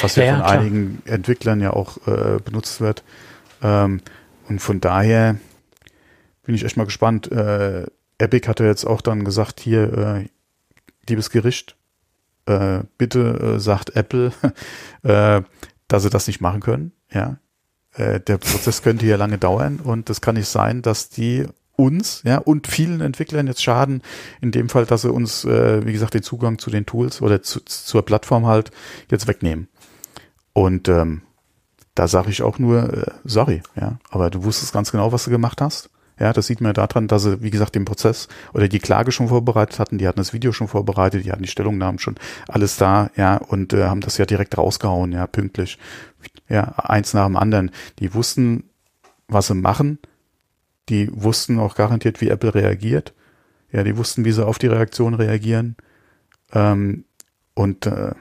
[0.00, 0.58] Was ja, ja von klar.
[0.58, 3.02] einigen Entwicklern ja auch äh, benutzt wird.
[3.62, 4.00] Ähm,
[4.48, 5.36] und von daher
[6.44, 7.30] bin ich echt mal gespannt.
[7.32, 7.86] Äh,
[8.18, 10.28] Epic hatte jetzt auch dann gesagt, hier, äh,
[11.08, 11.76] liebes Gericht,
[12.46, 14.32] äh, bitte äh, sagt Apple,
[15.02, 15.42] äh,
[15.88, 16.92] dass sie das nicht machen können.
[17.10, 17.38] Ja,
[17.94, 22.22] äh, der Prozess könnte hier lange dauern und es kann nicht sein, dass die uns
[22.24, 24.02] ja und vielen Entwicklern jetzt schaden,
[24.40, 27.42] in dem Fall, dass sie uns, äh, wie gesagt, den Zugang zu den Tools oder
[27.42, 28.70] zu, zur Plattform halt
[29.10, 29.68] jetzt wegnehmen.
[30.52, 31.22] Und ähm,
[31.94, 35.30] da sage ich auch nur, äh, sorry, ja, aber du wusstest ganz genau, was du
[35.30, 35.90] gemacht hast.
[36.18, 39.10] Ja, das sieht man ja daran, dass sie, wie gesagt, den Prozess oder die Klage
[39.10, 42.76] schon vorbereitet hatten, die hatten das Video schon vorbereitet, die hatten die Stellungnahmen schon alles
[42.76, 45.78] da, ja, und äh, haben das ja direkt rausgehauen, ja, pünktlich.
[46.48, 47.70] Ja, eins nach dem anderen.
[47.98, 48.64] Die wussten,
[49.28, 49.98] was sie machen.
[50.88, 53.14] Die wussten auch garantiert, wie Apple reagiert.
[53.72, 55.76] Ja, die wussten, wie sie auf die Reaktion reagieren.
[56.52, 57.04] Ähm,
[57.54, 58.12] und äh,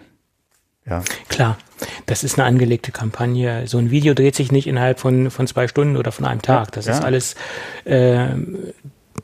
[0.86, 1.04] ja.
[1.28, 1.58] Klar,
[2.06, 3.68] das ist eine angelegte Kampagne.
[3.68, 6.72] So ein Video dreht sich nicht innerhalb von, von zwei Stunden oder von einem Tag.
[6.72, 6.94] Das ja.
[6.94, 7.36] ist alles
[7.86, 8.30] äh,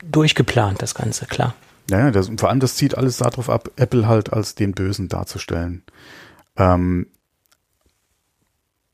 [0.04, 1.54] durchgeplant, das Ganze, klar.
[1.90, 5.82] Ja, das, vor allem das zieht alles darauf ab, Apple halt als den Bösen darzustellen.
[6.56, 7.06] Ähm,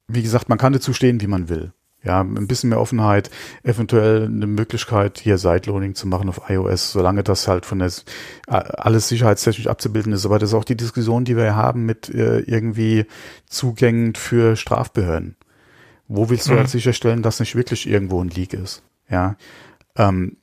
[0.09, 1.73] wie gesagt, man kann dazu stehen, wie man will
[2.07, 3.31] ja, ein bisschen mehr Offenheit,
[3.65, 7.91] eventuell eine Möglichkeit, hier Sideloading zu machen auf iOS, solange das halt von der
[8.47, 10.25] alles sicherheitstechnisch abzubilden ist.
[10.25, 13.07] Aber das ist auch die Diskussion, die wir haben mit äh, irgendwie
[13.47, 15.37] Zugängen für Strafbehörden.
[16.07, 16.59] Wo willst du mhm.
[16.59, 18.83] halt sicherstellen, dass nicht wirklich irgendwo ein Leak ist?
[19.11, 19.37] Ja.
[19.97, 20.37] Ähm,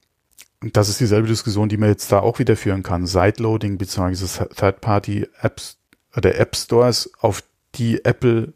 [0.73, 3.05] das ist dieselbe Diskussion, die man jetzt da auch wieder führen kann.
[3.05, 4.47] Sideloading bzw.
[4.53, 5.77] Third-Party-Apps
[6.15, 7.43] oder App Stores, auf
[7.75, 8.53] die Apple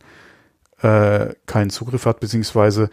[0.82, 2.90] äh, keinen Zugriff hat, beziehungsweise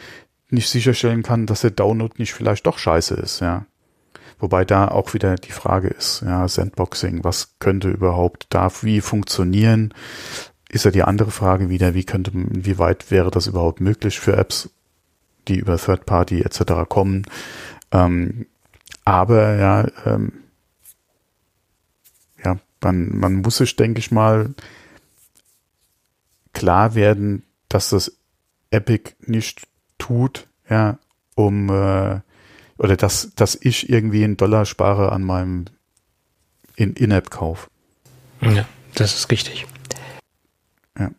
[0.50, 3.66] nicht sicherstellen kann, dass der Download nicht vielleicht doch scheiße ist, ja.
[4.38, 9.94] Wobei da auch wieder die Frage ist, ja, Sandboxing, was könnte überhaupt da wie funktionieren?
[10.68, 14.36] Ist ja die andere Frage wieder, wie könnte, wie weit wäre das überhaupt möglich für
[14.36, 14.70] Apps,
[15.46, 16.88] die über Third Party etc.
[16.88, 17.24] kommen?
[17.92, 18.46] Ähm,
[19.04, 20.32] aber ja, ähm,
[22.44, 24.54] ja, man, man muss sich, denke ich mal,
[26.52, 27.44] klar werden,
[27.74, 28.16] dass das
[28.70, 29.66] Epic nicht
[29.98, 30.98] tut, ja,
[31.34, 32.20] um äh,
[32.78, 35.64] oder dass, dass ich irgendwie einen Dollar spare an meinem
[36.76, 37.68] In-App-Kauf.
[38.42, 39.66] ja, das ist richtig.
[40.96, 41.10] Ja,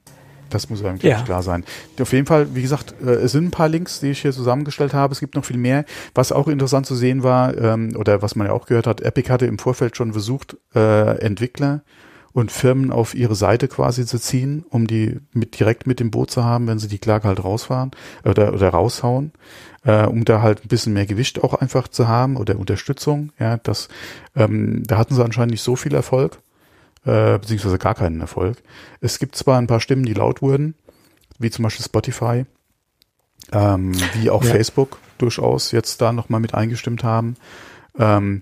[0.49, 1.23] das muss eigentlich ja.
[1.23, 1.65] klar sein.
[1.99, 4.93] Auf jeden Fall, wie gesagt, äh, es sind ein paar Links, die ich hier zusammengestellt
[4.93, 5.11] habe.
[5.11, 5.83] Es gibt noch viel mehr.
[6.13, 9.29] Was auch interessant zu sehen war, ähm, oder was man ja auch gehört hat, Epic
[9.29, 11.83] hatte im Vorfeld schon versucht, äh, Entwickler
[12.35, 16.29] und Firmen auf ihre Seite quasi zu ziehen, um die mit direkt mit dem Boot
[16.29, 17.91] zu haben, wenn sie die Klage halt rausfahren
[18.25, 19.31] oder, oder raushauen,
[19.85, 23.31] äh, um da halt ein bisschen mehr Gewicht auch einfach zu haben oder Unterstützung.
[23.39, 23.87] Ja, das,
[24.35, 26.39] ähm, da hatten sie anscheinend nicht so viel Erfolg,
[27.05, 28.57] äh, beziehungsweise gar keinen Erfolg.
[28.99, 30.75] Es gibt zwar ein paar Stimmen, die laut wurden,
[31.39, 32.45] wie zum Beispiel Spotify,
[33.53, 34.51] ähm, wie auch ja.
[34.51, 37.37] Facebook durchaus jetzt da nochmal mit eingestimmt haben.
[37.97, 38.41] Ähm,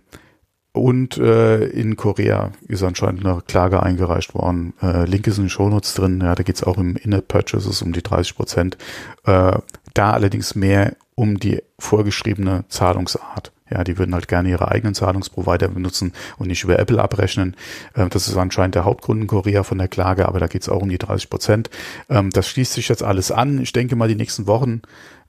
[0.73, 4.73] und äh, in Korea ist anscheinend eine Klage eingereicht worden.
[4.81, 6.19] Äh, Link ist in den Shownotes drin.
[6.21, 8.77] Ja, da geht's auch im In-App-Purchases um die 30 Prozent.
[9.25, 9.59] Äh,
[9.93, 13.51] da allerdings mehr um die vorgeschriebene Zahlungsart.
[13.69, 17.55] Ja, die würden halt gerne ihre eigenen Zahlungsprovider benutzen und nicht über Apple abrechnen.
[17.95, 20.81] Ähm, das ist anscheinend der Hauptgrund in Korea von der Klage, aber da geht's auch
[20.81, 21.69] um die 30 Prozent.
[22.09, 23.61] Ähm, das schließt sich jetzt alles an.
[23.61, 24.81] Ich denke mal, die nächsten Wochen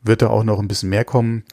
[0.03, 1.45] wird da auch noch ein bisschen mehr kommen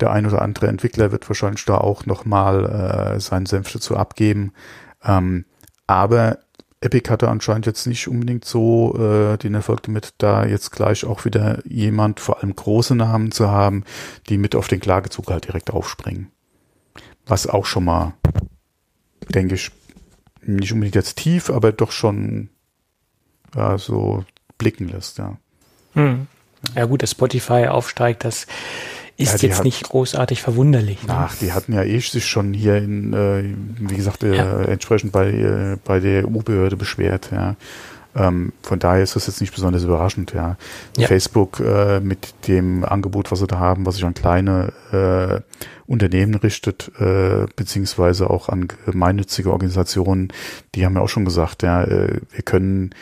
[0.00, 4.52] der ein oder andere Entwickler wird wahrscheinlich da auch nochmal äh, seinen Senf dazu abgeben.
[5.04, 5.44] Ähm,
[5.86, 6.38] aber
[6.80, 11.24] Epic hatte anscheinend jetzt nicht unbedingt so äh, den Erfolg damit, da jetzt gleich auch
[11.24, 13.84] wieder jemand, vor allem große Namen zu haben,
[14.28, 16.30] die mit auf den Klagezug halt direkt aufspringen.
[17.26, 18.14] Was auch schon mal,
[19.28, 19.72] denke ich,
[20.42, 22.48] nicht unbedingt jetzt tief, aber doch schon
[23.54, 24.24] ja, so
[24.56, 25.36] blicken lässt, ja.
[25.94, 26.28] Hm.
[26.74, 28.46] Ja gut, dass Spotify aufsteigt, das
[29.18, 31.02] ist ja, jetzt hat, nicht großartig verwunderlich.
[31.02, 31.12] Ne?
[31.12, 33.42] Ach, die hatten ja eh sich schon hier in, äh,
[33.80, 34.62] wie gesagt, äh, ja.
[34.62, 37.56] entsprechend bei, äh, bei der EU-Behörde beschwert, ja.
[38.16, 40.56] Ähm, von daher ist das jetzt nicht besonders überraschend, ja.
[40.96, 41.08] Ja.
[41.08, 45.40] Facebook äh, mit dem Angebot, was sie da haben, was sich an kleine äh,
[45.86, 50.32] Unternehmen richtet, äh, beziehungsweise auch an gemeinnützige Organisationen,
[50.74, 52.94] die haben ja auch schon gesagt, ja, äh, wir können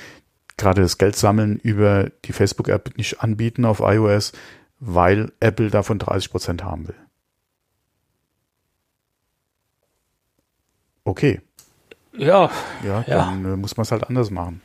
[0.56, 4.32] gerade das Geld sammeln über die Facebook-App nicht anbieten auf iOS,
[4.78, 6.96] weil Apple davon 30 Prozent haben will.
[11.04, 11.40] Okay,
[12.12, 12.50] Ja,
[12.84, 13.26] ja, Ja.
[13.26, 14.60] dann äh, muss man es halt anders machen.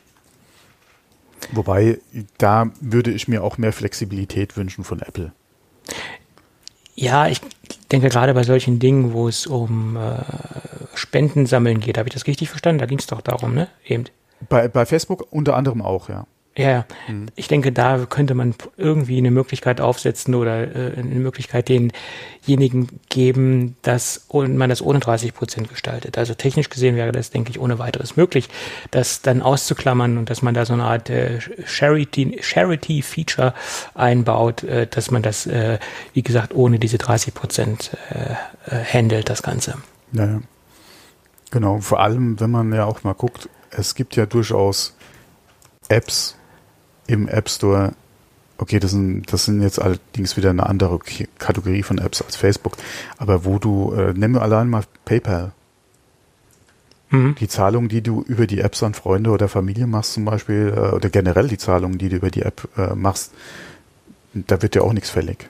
[1.52, 1.98] Wobei,
[2.38, 5.32] da würde ich mir auch mehr Flexibilität wünschen von Apple.
[6.94, 7.40] ja, ich
[7.90, 10.22] denke gerade bei solchen Dingen, wo es um äh,
[10.94, 12.78] Spenden sammeln geht, habe ich das richtig verstanden?
[12.78, 13.68] Da ging es doch darum, ne?
[13.84, 14.04] Eben.
[14.48, 16.26] Bei, bei Facebook unter anderem auch, ja.
[16.54, 16.84] Ja, ja.
[17.08, 17.28] Mhm.
[17.34, 23.76] ich denke, da könnte man irgendwie eine Möglichkeit aufsetzen oder äh, eine Möglichkeit denjenigen geben,
[23.80, 26.18] dass man das ohne 30 Prozent gestaltet.
[26.18, 28.50] Also technisch gesehen wäre das, denke ich, ohne weiteres möglich,
[28.90, 33.54] das dann auszuklammern und dass man da so eine Art äh, Charity, Charity-Feature
[33.94, 35.78] einbaut, äh, dass man das, äh,
[36.12, 38.34] wie gesagt, ohne diese 30 Prozent äh,
[38.70, 39.78] äh, handelt, das Ganze.
[40.10, 40.42] Naja.
[41.50, 44.94] Genau, vor allem, wenn man ja auch mal guckt, es gibt ja durchaus
[45.88, 46.36] Apps
[47.12, 47.92] im App Store.
[48.58, 50.98] Okay, das sind, das sind jetzt allerdings wieder eine andere
[51.38, 52.76] Kategorie von Apps als Facebook.
[53.18, 55.52] Aber wo du, äh, nimm allein mal PayPal.
[57.10, 57.34] Mhm.
[57.38, 60.94] Die Zahlungen, die du über die Apps an Freunde oder Familie machst zum Beispiel, äh,
[60.94, 63.32] oder generell die Zahlungen, die du über die App äh, machst,
[64.34, 65.48] da wird ja auch nichts fällig.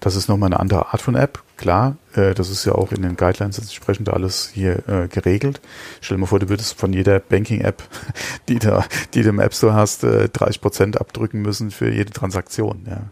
[0.00, 1.96] Das ist nochmal eine andere Art von App, klar.
[2.14, 5.60] Äh, das ist ja auch in den Guidelines entsprechend alles hier äh, geregelt.
[6.00, 7.82] Stell dir mal vor, du würdest von jeder Banking-App,
[8.48, 12.12] die, da, die du im App Store hast, äh, 30 Prozent abdrücken müssen für jede
[12.12, 12.86] Transaktion.
[12.88, 13.02] Ja.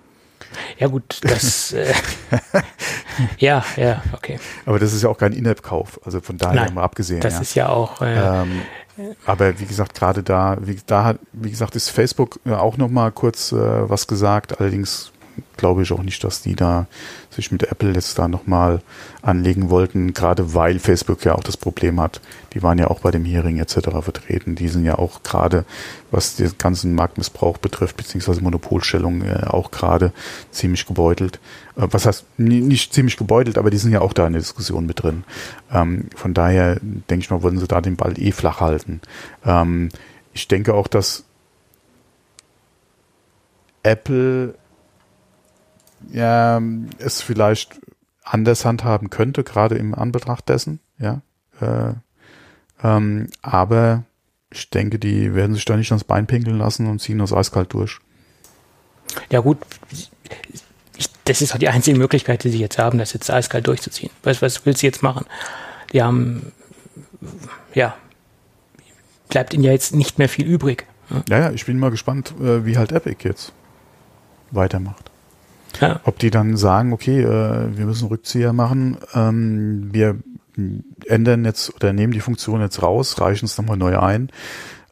[0.78, 1.92] Ja gut, das äh,
[3.38, 4.38] ja, ja, okay.
[4.66, 6.00] Aber das ist ja auch kein In-App-Kauf.
[6.04, 7.20] Also von daher Nein, mal abgesehen.
[7.20, 7.40] Das ja.
[7.40, 8.62] ist ja auch äh, Ähm,
[9.26, 12.88] aber wie gesagt, gerade da, wie, da hat, wie gesagt, ist Facebook ja auch noch
[12.88, 14.60] mal kurz äh, was gesagt.
[14.60, 15.10] Allerdings
[15.56, 16.86] glaube ich auch nicht, dass die da
[17.30, 18.80] sich mit Apple jetzt da noch mal
[19.22, 22.20] anlegen wollten, gerade weil Facebook ja auch das Problem hat.
[22.52, 23.90] Die waren ja auch bei dem Hearing etc.
[24.00, 24.54] vertreten.
[24.54, 25.64] Die sind ja auch gerade,
[26.10, 30.12] was den ganzen Marktmissbrauch betrifft, beziehungsweise Monopolstellung, äh, auch gerade
[30.50, 31.40] ziemlich gebeutelt.
[31.76, 34.42] Äh, was heißt, ni- nicht ziemlich gebeutelt, aber die sind ja auch da in der
[34.42, 35.24] Diskussion mit drin.
[35.72, 39.00] Ähm, von daher denke ich mal, wollen sie da den Ball eh flach halten.
[39.44, 39.88] Ähm,
[40.32, 41.24] ich denke auch, dass
[43.82, 44.54] Apple
[46.12, 46.60] ja,
[46.98, 47.80] es vielleicht
[48.22, 51.20] anders handhaben könnte, gerade im Anbetracht dessen, ja.
[51.60, 51.94] Äh,
[52.82, 54.04] ähm, aber
[54.50, 57.72] ich denke, die werden sich da nicht ans Bein pinkeln lassen und ziehen das eiskalt
[57.72, 57.98] durch.
[59.30, 59.58] Ja gut,
[61.24, 64.10] das ist auch die einzige Möglichkeit, die sie jetzt haben, das jetzt eiskalt durchzuziehen.
[64.22, 65.26] Was, was willst du jetzt machen?
[65.92, 66.52] Die haben,
[67.74, 67.94] ja,
[69.28, 70.86] bleibt ihnen ja jetzt nicht mehr viel übrig.
[71.28, 73.52] Ja, ja, ich bin mal gespannt, äh, wie halt Epic jetzt
[74.50, 75.10] weitermacht.
[75.80, 80.18] Ja, Ob die dann sagen, okay, äh, wir müssen Rückzieher machen, ähm, wir
[81.06, 84.30] ändern jetzt oder nehmen die Funktion jetzt raus, reichen es nochmal neu ein.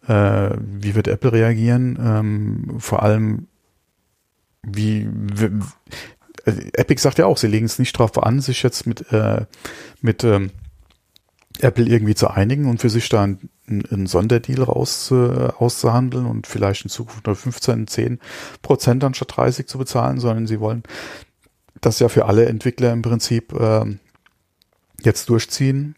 [0.06, 1.98] Äh, wie wird Apple reagieren?
[2.02, 3.46] Ähm, vor allem,
[4.62, 5.50] wie, wie
[6.44, 9.46] äh, Epic sagt ja auch, sie legen es nicht drauf an, sich jetzt mit, äh,
[10.00, 10.50] mit ähm,
[11.60, 16.46] Apple irgendwie zu einigen und für sich da einen, einen Sonderdeal raus äh, auszuhandeln und
[16.46, 18.20] vielleicht in Zukunft nur 15, 10
[18.60, 20.82] Prozent anstatt 30 zu bezahlen, sondern sie wollen
[21.80, 24.00] das ja für alle Entwickler im Prinzip ähm,
[25.00, 25.96] jetzt durchziehen.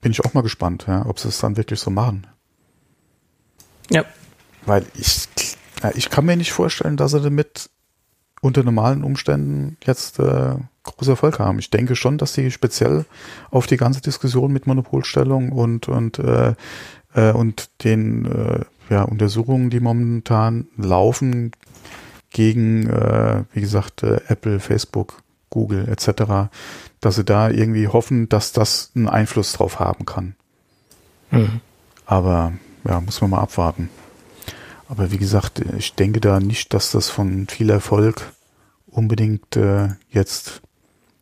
[0.00, 2.26] Bin ich auch mal gespannt, ja, ob sie es dann wirklich so machen.
[3.90, 4.04] ja,
[4.64, 5.28] Weil ich,
[5.94, 7.70] ich kann mir nicht vorstellen, dass sie damit
[8.40, 11.58] unter normalen Umständen jetzt äh, großer Erfolg haben.
[11.58, 13.04] Ich denke schon, dass sie speziell
[13.50, 16.54] auf die ganze Diskussion mit Monopolstellung und und äh,
[17.16, 21.50] äh, und den äh, ja, Untersuchungen, die momentan laufen
[22.30, 26.50] gegen, äh, wie gesagt, äh, Apple, Facebook, Google etc.,
[27.00, 30.36] dass sie da irgendwie hoffen, dass das einen Einfluss drauf haben kann.
[31.30, 31.60] mhm.
[32.04, 32.52] Aber
[32.86, 33.90] ja, muss man mal abwarten.
[34.88, 38.32] Aber wie gesagt, ich denke da nicht, dass das von viel Erfolg
[38.86, 40.62] unbedingt äh, jetzt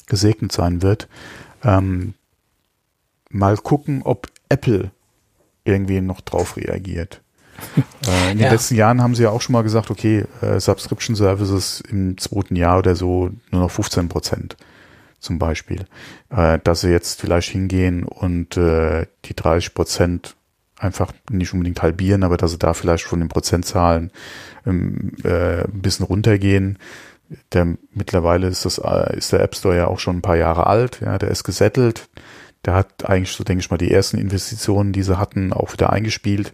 [0.06, 1.08] gesegnet sein wird.
[1.62, 2.12] Ähm,
[3.30, 4.90] mal gucken, ob Apple
[5.64, 7.20] irgendwie noch drauf reagiert.
[8.06, 8.52] äh, in den Ja.
[8.52, 12.56] letzten Jahren haben sie ja auch schon mal gesagt, okay, äh, Subscription Services im zweiten
[12.56, 14.56] Jahr oder so nur noch 15 Prozent
[15.20, 15.86] zum Beispiel.
[16.30, 20.36] Äh, dass sie jetzt vielleicht hingehen und die 30 Prozent
[20.78, 24.10] einfach nicht unbedingt halbieren, aber dass sie da vielleicht von den Prozentzahlen
[24.66, 26.78] ähm, äh, ein bisschen runtergehen.
[27.52, 28.78] Der, mittlerweile ist das,
[29.16, 32.08] ist der App Store ja auch schon ein paar Jahre alt, ja, der ist gesettelt.
[32.64, 35.92] Der hat eigentlich, so denke ich mal, die ersten Investitionen, die sie hatten, auch wieder
[35.92, 36.52] eingespielt.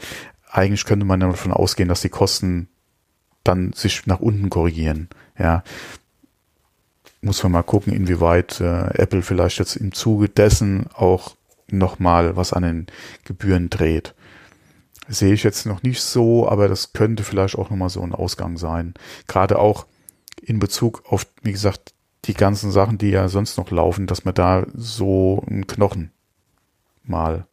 [0.51, 2.68] eigentlich könnte man davon ausgehen, dass die Kosten
[3.44, 5.09] dann sich nach unten korrigieren.
[5.38, 5.62] Ja,
[7.23, 11.37] muss man mal gucken, inwieweit äh, Apple vielleicht jetzt im Zuge dessen auch
[11.68, 12.87] nochmal was an den
[13.25, 14.14] Gebühren dreht.
[15.09, 18.57] Sehe ich jetzt noch nicht so, aber das könnte vielleicht auch nochmal so ein Ausgang
[18.57, 18.94] sein.
[19.27, 19.87] Gerade auch
[20.40, 21.92] in Bezug auf, wie gesagt,
[22.26, 26.11] die ganzen Sachen, die ja sonst noch laufen, dass man da so einen Knochen
[27.02, 27.46] mal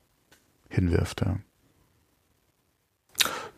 [0.70, 1.22] hinwirft.
[1.22, 1.38] Ja.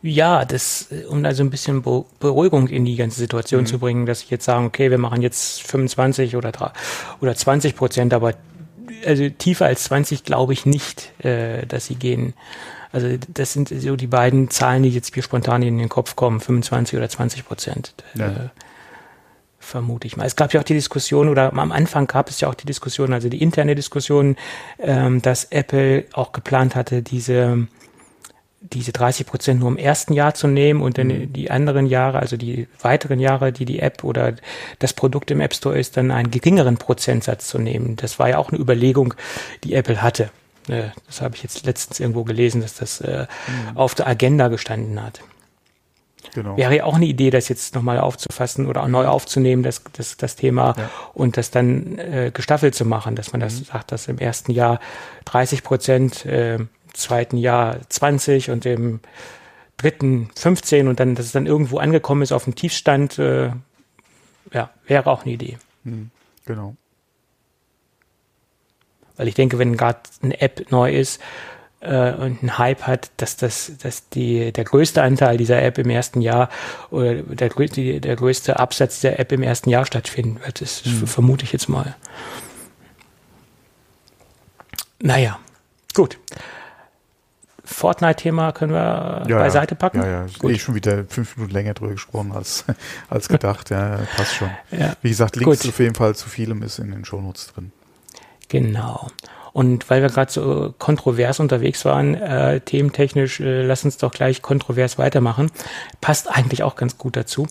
[0.02, 3.66] Ja, das, um also ein bisschen Beruhigung in die ganze Situation mhm.
[3.66, 6.72] zu bringen, dass ich jetzt sagen, okay, wir machen jetzt 25 oder,
[7.20, 8.34] oder 20 Prozent, aber
[9.04, 12.32] also tiefer als 20 glaube ich nicht, äh, dass sie gehen.
[12.92, 16.40] Also das sind so die beiden Zahlen, die jetzt mir spontan in den Kopf kommen,
[16.40, 17.94] 25 oder 20 Prozent.
[18.14, 18.26] Ja.
[18.26, 18.48] Äh,
[19.70, 20.26] vermute ich mal.
[20.26, 23.12] Es gab ja auch die Diskussion, oder am Anfang gab es ja auch die Diskussion,
[23.12, 24.36] also die interne Diskussion,
[24.78, 27.68] ähm, dass Apple auch geplant hatte, diese
[28.62, 31.32] diese 30 Prozent nur im ersten Jahr zu nehmen und dann mhm.
[31.32, 34.34] die anderen Jahre, also die weiteren Jahre, die die App oder
[34.78, 37.96] das Produkt im App Store ist, dann einen geringeren Prozentsatz zu nehmen.
[37.96, 39.14] Das war ja auch eine Überlegung,
[39.64, 40.30] die Apple hatte.
[40.68, 43.76] Äh, das habe ich jetzt letztens irgendwo gelesen, dass das äh, mhm.
[43.78, 45.20] auf der Agenda gestanden hat.
[46.34, 46.56] Genau.
[46.56, 50.16] Wäre ja auch eine Idee, das jetzt nochmal aufzufassen oder auch neu aufzunehmen, das, das,
[50.16, 50.90] das Thema ja.
[51.12, 53.64] und das dann äh, gestaffelt zu machen, dass man das mhm.
[53.64, 54.80] sagt, dass im ersten Jahr
[55.24, 56.58] 30 Prozent äh,
[56.92, 59.00] zweiten Jahr 20 und im
[59.76, 63.50] dritten 15 und dann, dass es dann irgendwo angekommen ist auf dem Tiefstand, äh,
[64.52, 65.58] ja, wäre auch eine Idee.
[65.84, 66.10] Hm,
[66.44, 66.76] genau.
[69.16, 71.20] Weil ich denke, wenn gerade eine App neu ist
[71.80, 75.90] äh, und einen Hype hat, dass das, dass die, der größte Anteil dieser App im
[75.90, 76.50] ersten Jahr
[76.90, 80.60] oder der, die, der größte Absatz der App im ersten Jahr stattfinden wird.
[80.60, 81.06] Das hm.
[81.06, 81.96] vermute ich jetzt mal.
[85.02, 85.38] Naja,
[85.94, 86.18] gut.
[87.64, 90.02] Fortnite-Thema können wir ja, beiseite packen.
[90.02, 90.52] Ja, ja, Gut.
[90.52, 92.64] Eh schon wieder fünf Minuten länger drüber gesprochen als,
[93.08, 93.70] als gedacht.
[93.70, 94.50] Ja, passt schon.
[94.70, 94.96] Ja.
[95.02, 95.70] Wie gesagt, Links Gut.
[95.70, 97.72] auf jeden Fall zu vielem ist in den Shownotes drin.
[98.48, 99.08] Genau.
[99.52, 104.42] Und weil wir gerade so kontrovers unterwegs waren, äh, thementechnisch, äh, lass uns doch gleich
[104.42, 105.50] kontrovers weitermachen.
[106.00, 107.46] Passt eigentlich auch ganz gut dazu.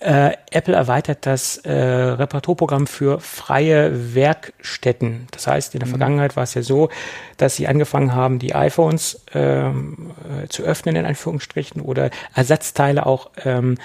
[0.00, 5.28] Äh, Apple erweitert das äh, Reparaturprogramm für freie Werkstätten.
[5.30, 5.92] Das heißt, in der mhm.
[5.92, 6.88] Vergangenheit war es ja so,
[7.36, 10.10] dass sie angefangen haben, die iPhones ähm,
[10.42, 13.78] äh, zu öffnen, in Anführungsstrichen, oder Ersatzteile auch ähm,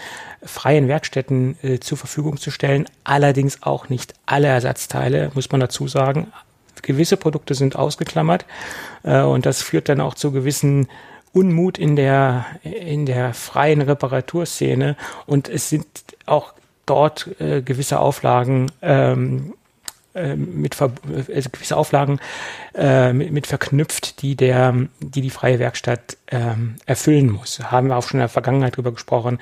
[0.43, 2.85] freien Werkstätten äh, zur Verfügung zu stellen.
[3.03, 6.31] Allerdings auch nicht alle Ersatzteile, muss man dazu sagen
[6.83, 8.45] gewisse Produkte sind ausgeklammert
[9.03, 10.87] äh, und das führt dann auch zu gewissen
[11.33, 15.85] Unmut in der, in der freien Reparaturszene und es sind
[16.25, 16.53] auch
[16.85, 19.53] dort äh, gewisse Auflagen ähm,
[20.17, 22.19] äh, mit also gewisse Auflagen
[22.73, 27.59] äh, mit, mit, verknüpft, die der, die die freie Werkstatt ähm, erfüllen muss.
[27.59, 29.39] Haben wir auch schon in der Vergangenheit drüber gesprochen.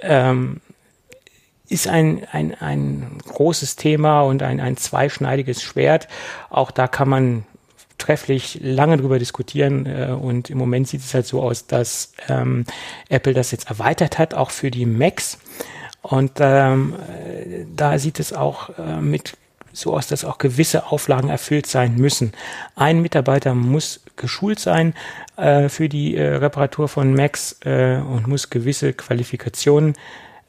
[0.00, 0.60] Ähm,
[1.68, 6.08] ist ein, ein, ein großes Thema und ein, ein zweischneidiges Schwert.
[6.50, 7.44] Auch da kann man
[7.98, 12.64] trefflich lange drüber diskutieren äh, und im Moment sieht es halt so aus, dass ähm,
[13.08, 15.38] Apple das jetzt erweitert hat, auch für die Macs.
[16.02, 16.94] Und ähm,
[17.74, 19.38] da sieht es auch äh, mit
[19.72, 22.32] so aus, dass auch gewisse Auflagen erfüllt sein müssen.
[22.76, 24.94] Ein Mitarbeiter muss geschult sein
[25.36, 29.94] äh, für die äh, Reparatur von Macs äh, und muss gewisse Qualifikationen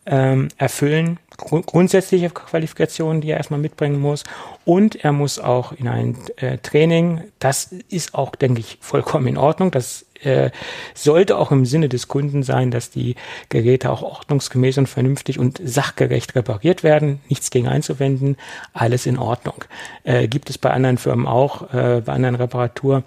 [0.06, 4.24] ähm, erfüllen, Grund grundsätzliche Qualifikationen, die er erstmal mitbringen muss.
[4.64, 9.38] Und er muss auch in ein äh, Training, das ist auch, denke ich, vollkommen in
[9.38, 9.72] Ordnung.
[9.72, 10.52] Das äh,
[10.94, 13.16] sollte auch im Sinne des Kunden sein, dass die
[13.50, 17.20] Geräte auch ordnungsgemäß und vernünftig und sachgerecht repariert werden.
[17.30, 18.38] Nichts gegen einzuwenden,
[18.74, 19.66] alles in Ordnung.
[20.04, 23.04] Äh, gibt es bei anderen Firmen auch, äh, bei anderen Reparatur.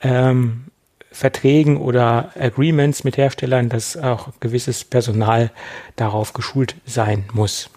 [0.00, 0.64] Ähm,
[1.12, 5.50] Verträgen oder Agreements mit Herstellern, dass auch gewisses Personal
[5.96, 7.70] darauf geschult sein muss.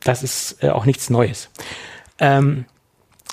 [0.00, 1.48] Das ist äh, auch nichts Neues.
[2.18, 2.64] Ähm,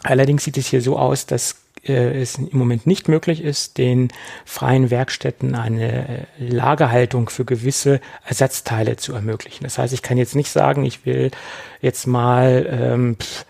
[0.04, 1.56] allerdings sieht es hier so aus, dass
[1.88, 4.10] äh, es im Moment nicht möglich ist, den
[4.46, 9.64] freien Werkstätten eine äh, Lagerhaltung für gewisse Ersatzteile zu ermöglichen.
[9.64, 11.32] Das heißt, ich kann jetzt nicht sagen, ich will
[11.82, 13.46] jetzt mal ähm, pff,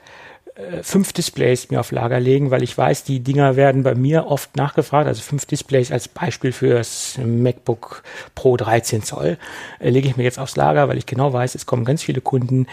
[0.59, 4.27] äh, fünf Displays mir auf Lager legen, weil ich weiß, die Dinger werden bei mir
[4.27, 5.07] oft nachgefragt.
[5.07, 8.03] Also fünf Displays als Beispiel für das MacBook
[8.35, 9.37] Pro 13 Zoll
[9.79, 12.21] äh, lege ich mir jetzt aufs Lager, weil ich genau weiß, es kommen ganz viele
[12.21, 12.67] Kunden,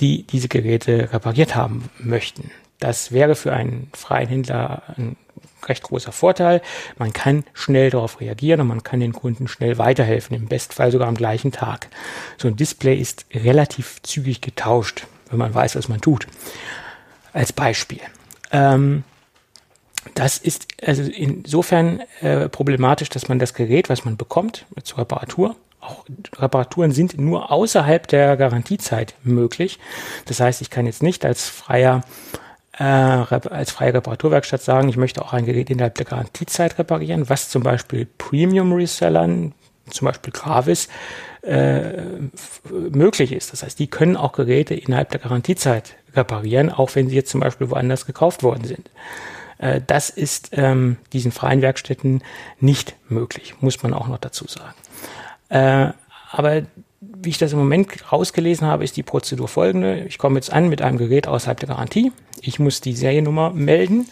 [0.00, 2.50] die diese Geräte repariert haben möchten.
[2.78, 5.16] Das wäre für einen freien Händler ein
[5.66, 6.62] recht großer Vorteil.
[6.98, 11.08] Man kann schnell darauf reagieren und man kann den Kunden schnell weiterhelfen, im Bestfall sogar
[11.08, 11.88] am gleichen Tag.
[12.38, 16.26] So ein Display ist relativ zügig getauscht, wenn man weiß, was man tut
[17.32, 18.00] als Beispiel.
[18.52, 19.04] Ähm,
[20.14, 25.56] das ist also insofern äh, problematisch, dass man das Gerät, was man bekommt zur Reparatur,
[25.80, 26.04] auch
[26.36, 29.78] Reparaturen sind nur außerhalb der Garantiezeit möglich.
[30.26, 32.02] Das heißt, ich kann jetzt nicht als freier
[32.78, 37.48] äh, als freie Reparaturwerkstatt sagen, ich möchte auch ein Gerät innerhalb der Garantiezeit reparieren, was
[37.48, 39.52] zum Beispiel Premium-Resellern,
[39.90, 40.88] zum Beispiel Gravis,
[41.42, 42.02] äh,
[42.70, 43.52] möglich ist.
[43.52, 47.40] Das heißt, die können auch Geräte innerhalb der Garantiezeit reparieren, auch wenn sie jetzt zum
[47.40, 48.90] Beispiel woanders gekauft worden sind.
[49.58, 52.22] Äh, das ist ähm, diesen freien Werkstätten
[52.60, 54.74] nicht möglich, muss man auch noch dazu sagen.
[55.48, 55.92] Äh,
[56.32, 56.62] aber
[57.00, 60.04] wie ich das im Moment rausgelesen habe, ist die Prozedur folgende.
[60.04, 62.12] Ich komme jetzt an mit einem Gerät außerhalb der Garantie.
[62.42, 64.06] Ich muss die Seriennummer melden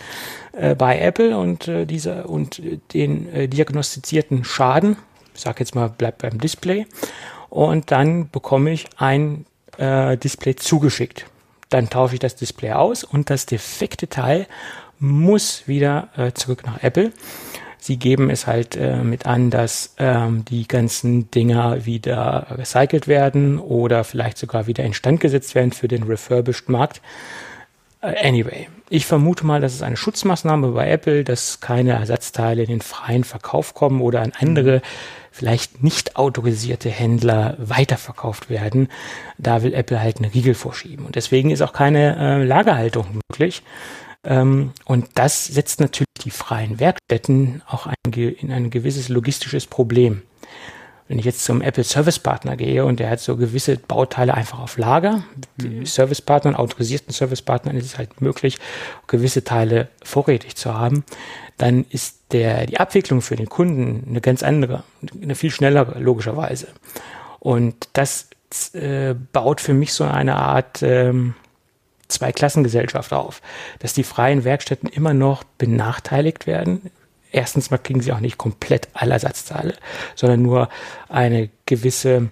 [0.53, 2.63] äh, bei Apple und äh, diese und
[2.95, 4.97] den äh, diagnostizierten Schaden,
[5.35, 6.87] ich sage jetzt mal, bleibt beim Display.
[7.51, 9.47] Und dann bekomme ich ein
[9.79, 11.27] äh, Display zugeschickt.
[11.69, 14.47] Dann tausche ich das Display aus und das defekte Teil
[14.99, 17.13] muss wieder äh, zurück nach Apple.
[17.79, 23.59] Sie geben es halt äh, mit an, dass ähm, die ganzen Dinger wieder recycelt werden
[23.59, 27.01] oder vielleicht sogar wieder instand gesetzt werden für den refurbished Markt.
[28.01, 32.69] Äh, anyway, ich vermute mal, das ist eine Schutzmaßnahme bei Apple, dass keine Ersatzteile in
[32.69, 34.83] den freien Verkauf kommen oder an andere
[35.31, 38.89] vielleicht nicht autorisierte Händler weiterverkauft werden.
[39.37, 41.07] Da will Apple halt eine Riegel vorschieben.
[41.07, 43.63] Und deswegen ist auch keine äh, Lagerhaltung möglich.
[44.25, 50.23] Ähm, und das setzt natürlich die freien Werkstätten auch ein, in ein gewisses logistisches Problem.
[51.09, 54.61] Wenn ich jetzt zum Apple Service Partner gehe und der hat so gewisse Bauteile einfach
[54.61, 55.25] auf Lager,
[55.57, 55.87] mhm.
[55.87, 58.59] Service Partnern, autorisierten Service Partnern ist es halt möglich,
[59.07, 61.05] gewisse Teile vorrätig zu haben,
[61.57, 64.85] dann ist der, die Abwicklung für den Kunden eine ganz andere,
[65.21, 66.69] eine viel schnellere, logischerweise.
[67.41, 68.29] Und das
[68.75, 71.35] äh, baut für mich so eine Art ähm,
[72.09, 73.41] Zweiklassengesellschaft auf,
[73.79, 76.91] dass die freien Werkstätten immer noch benachteiligt werden.
[77.31, 79.75] Erstens mal kriegen sie auch nicht komplett alle Ersatzteile,
[80.15, 80.69] sondern nur
[81.09, 82.31] eine gewisse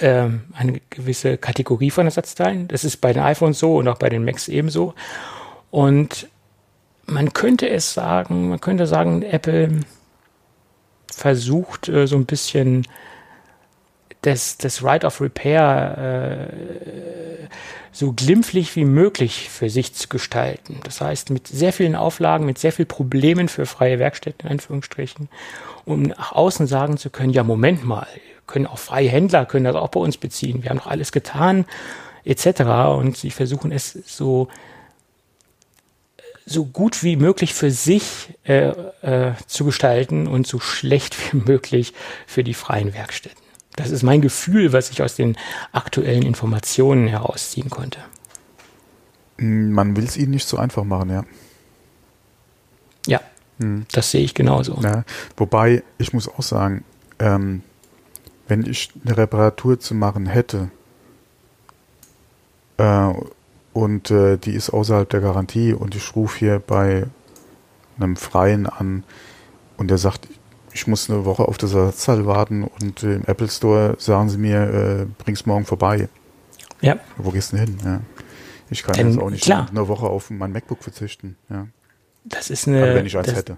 [0.00, 2.68] ähm, eine gewisse Kategorie von Ersatzteilen.
[2.68, 4.94] Das ist bei den iPhones so und auch bei den Macs ebenso.
[5.70, 6.28] Und
[7.06, 9.80] man könnte es sagen, man könnte sagen, Apple
[11.12, 12.86] versucht äh, so ein bisschen
[14.22, 17.46] das, das Right of Repair äh,
[17.92, 20.80] so glimpflich wie möglich für sich zu gestalten.
[20.84, 25.28] Das heißt, mit sehr vielen Auflagen, mit sehr vielen Problemen für freie Werkstätten, in Anführungsstrichen,
[25.84, 28.06] um nach außen sagen zu können, ja, Moment mal,
[28.46, 31.66] können auch freie Händler, können das auch bei uns beziehen, wir haben doch alles getan,
[32.24, 32.62] etc.
[32.96, 34.48] Und sie versuchen es so,
[36.46, 38.68] so gut wie möglich für sich äh,
[39.02, 41.92] äh, zu gestalten und so schlecht wie möglich
[42.26, 43.41] für die freien Werkstätten.
[43.76, 45.36] Das ist mein Gefühl, was ich aus den
[45.72, 48.00] aktuellen Informationen herausziehen konnte.
[49.38, 51.24] Man will es ihnen nicht so einfach machen, ja.
[53.06, 53.20] Ja,
[53.58, 53.86] hm.
[53.92, 54.78] das sehe ich genauso.
[54.82, 55.04] Ja,
[55.36, 56.84] wobei, ich muss auch sagen,
[57.18, 57.62] ähm,
[58.46, 60.70] wenn ich eine Reparatur zu machen hätte
[62.76, 63.12] äh,
[63.72, 67.06] und äh, die ist außerhalb der Garantie und ich rufe hier bei
[67.98, 69.04] einem Freien an
[69.76, 70.28] und der sagt,
[70.74, 74.62] ich muss eine Woche auf das Ersatzteil warten und im Apple Store sagen sie mir,
[74.62, 76.08] äh, bring's morgen vorbei.
[76.80, 76.96] Ja.
[77.16, 77.78] Wo gehst du hin?
[77.84, 78.00] Ja.
[78.70, 79.68] Ich kann ähm, jetzt auch nicht klar.
[79.70, 81.36] eine Woche auf mein MacBook verzichten.
[81.50, 81.66] Ja.
[82.24, 82.82] Das ist eine.
[82.82, 83.56] Also wenn ich eins das, hätte.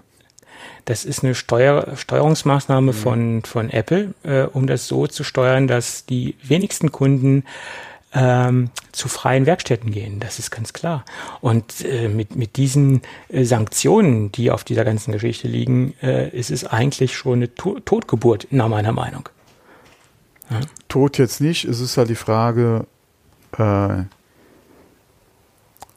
[0.85, 2.95] Das ist eine Steuer, Steuerungsmaßnahme mhm.
[2.95, 7.43] von, von Apple, äh, um das so zu steuern, dass die wenigsten Kunden
[8.15, 10.19] ähm, zu freien Werkstätten gehen.
[10.19, 11.03] Das ist ganz klar.
[11.41, 16.49] Und äh, mit, mit diesen äh, Sanktionen, die auf dieser ganzen Geschichte liegen, äh, ist
[16.49, 19.29] es eigentlich schon eine to Totgeburt, nach meiner Meinung.
[20.49, 20.61] Ja.
[20.87, 21.65] Tod jetzt nicht.
[21.65, 22.87] Es ist halt die Frage,
[23.57, 24.03] äh,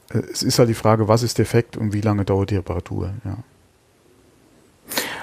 [0.09, 3.13] es ist halt die Frage, was ist defekt und wie lange dauert die Reparatur.
[3.23, 3.37] Ja.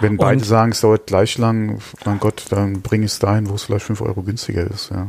[0.01, 3.49] Wenn beide und, sagen, es dauert gleich lang, mein Gott, dann bringe ich es dahin,
[3.49, 4.91] wo es vielleicht 5 Euro günstiger ist.
[4.91, 5.09] Ja.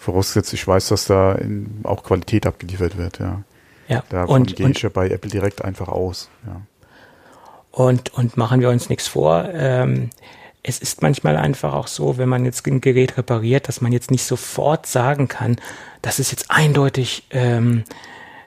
[0.00, 3.42] Vorausgesetzt, ich weiß, dass da in, auch Qualität abgeliefert wird, ja.
[3.86, 4.02] Ja.
[4.08, 6.62] Davon und, gehe ich ja bei Apple direkt einfach aus, ja.
[7.70, 9.48] Und, und machen wir uns nichts vor.
[9.52, 10.08] Ähm,
[10.62, 14.10] es ist manchmal einfach auch so, wenn man jetzt ein Gerät repariert, dass man jetzt
[14.10, 15.56] nicht sofort sagen kann,
[16.00, 17.84] das ist jetzt eindeutig ähm,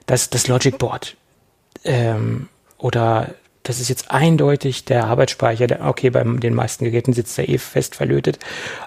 [0.06, 1.16] das, das Logic Board
[1.84, 2.48] ähm,
[2.78, 3.34] oder
[3.64, 5.66] das ist jetzt eindeutig der Arbeitsspeicher.
[5.66, 8.38] Der, okay, bei den meisten Geräten sitzt er eh fest verlötet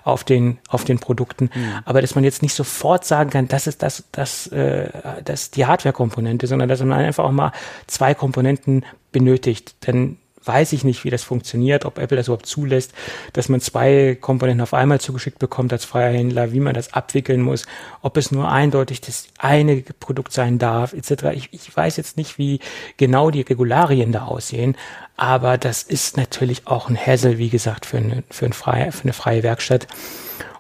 [0.03, 1.49] auf den, auf den Produkten.
[1.53, 1.79] Mhm.
[1.83, 4.89] Aber dass man jetzt nicht sofort sagen kann, das ist das, das, äh,
[5.25, 7.51] das die Hardware-Komponente, sondern dass man einfach auch mal
[7.87, 9.75] zwei Komponenten benötigt.
[9.87, 10.17] Denn
[10.47, 12.93] weiß ich nicht, wie das funktioniert, ob Apple das überhaupt zulässt,
[13.33, 17.41] dass man zwei Komponenten auf einmal zugeschickt bekommt als freier Händler, wie man das abwickeln
[17.41, 17.65] muss,
[18.01, 21.25] ob es nur eindeutig das eine Produkt sein darf, etc.
[21.33, 22.59] Ich, ich weiß jetzt nicht, wie
[22.97, 24.75] genau die Regularien da aussehen,
[25.15, 29.03] aber das ist natürlich auch ein Hassel, wie gesagt, für eine, für, ein freie, für
[29.03, 29.87] eine freie Werkstatt.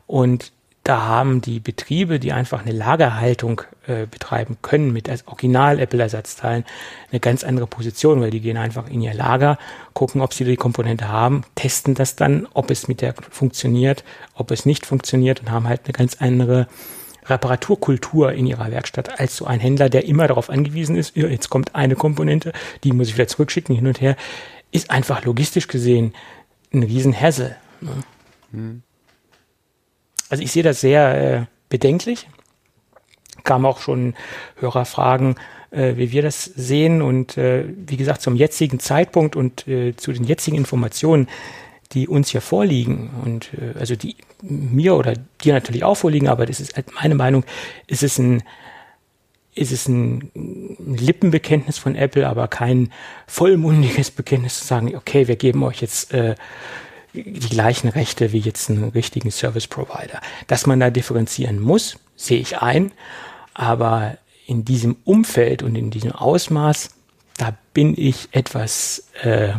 [0.07, 0.51] Und
[0.87, 6.63] da haben die Betriebe, die einfach eine Lagerhaltung äh, betreiben können mit Original-Apple-Ersatzteilen,
[7.11, 9.57] eine ganz andere Position, weil die gehen einfach in ihr Lager,
[9.93, 14.49] gucken, ob sie die Komponente haben, testen das dann, ob es mit der funktioniert, ob
[14.51, 16.67] es nicht funktioniert und haben halt eine ganz andere
[17.25, 21.75] Reparaturkultur in ihrer Werkstatt als so ein Händler, der immer darauf angewiesen ist, jetzt kommt
[21.75, 22.53] eine Komponente,
[22.85, 24.15] die muss ich wieder zurückschicken, hin und her,
[24.71, 26.13] ist einfach logistisch gesehen
[26.73, 27.57] ein Riesenhassel.
[27.81, 27.91] Ne?
[28.51, 28.83] Hm.
[30.29, 32.27] Also ich sehe das sehr äh, bedenklich.
[33.43, 34.15] Kam auch schon
[34.55, 35.35] Hörerfragen,
[35.71, 37.01] äh, wie wir das sehen.
[37.01, 41.27] Und äh, wie gesagt, zum jetzigen Zeitpunkt und äh, zu den jetzigen Informationen,
[41.93, 46.45] die uns hier vorliegen und äh, also die mir oder dir natürlich auch vorliegen, aber
[46.45, 47.45] das ist halt meine Meinung,
[47.87, 48.43] ist es ein
[49.55, 50.29] ist es ein
[50.77, 52.91] Lippenbekenntnis von Apple, aber kein
[53.25, 56.35] vollmundiges Bekenntnis zu sagen, okay, wir geben euch jetzt äh,
[57.13, 60.21] die gleichen Rechte wie jetzt einen richtigen Service Provider.
[60.47, 62.91] Dass man da differenzieren muss, sehe ich ein,
[63.53, 66.89] aber in diesem Umfeld und in diesem Ausmaß,
[67.37, 69.53] da bin ich etwas, äh,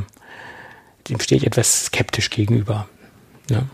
[1.08, 2.88] dem stehe ich etwas skeptisch gegenüber.
[3.50, 3.68] Ne?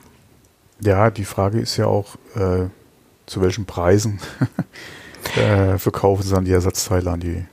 [0.80, 2.68] Ja, die Frage ist ja auch, äh,
[3.26, 4.20] zu welchen Preisen
[5.36, 7.44] äh, verkaufen sie dann die Ersatzteile an die.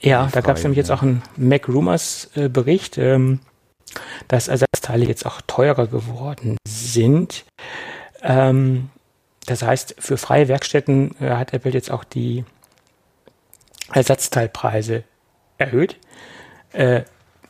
[0.00, 2.98] Ja, da gab es nämlich jetzt auch einen Mac Rumors äh, Bericht.
[2.98, 3.40] Ähm,
[4.28, 7.44] dass Ersatzteile jetzt auch teurer geworden sind.
[8.22, 8.90] Ähm,
[9.46, 12.44] das heißt, für freie Werkstätten äh, hat Apple jetzt auch die
[13.92, 15.04] Ersatzteilpreise
[15.56, 15.96] erhöht.
[16.72, 17.02] Äh,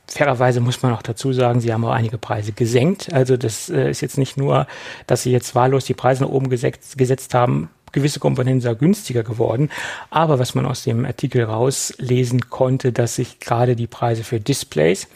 [0.07, 3.13] fairerweise muss man auch dazu sagen, sie haben auch einige Preise gesenkt.
[3.13, 4.67] Also das äh, ist jetzt nicht nur,
[5.07, 9.22] dass sie jetzt wahllos die Preise nach oben gesetzt, gesetzt haben, gewisse Komponenten sind günstiger
[9.22, 9.70] geworden.
[10.11, 15.09] Aber was man aus dem Artikel rauslesen konnte, dass sich gerade die Preise für Displays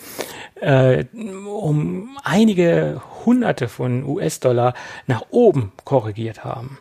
[0.60, 4.74] äh, um einige Hunderte von US-Dollar
[5.06, 6.78] nach oben korrigiert haben.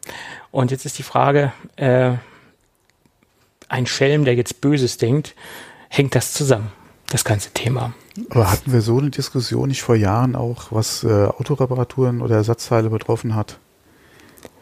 [0.51, 2.13] Und jetzt ist die Frage, äh,
[3.69, 5.35] ein Schelm, der jetzt Böses denkt,
[5.89, 6.71] hängt das zusammen,
[7.09, 7.93] das ganze Thema.
[8.29, 12.89] Aber hatten wir so eine Diskussion nicht vor Jahren auch, was äh, Autoreparaturen oder Ersatzteile
[12.89, 13.59] betroffen hat?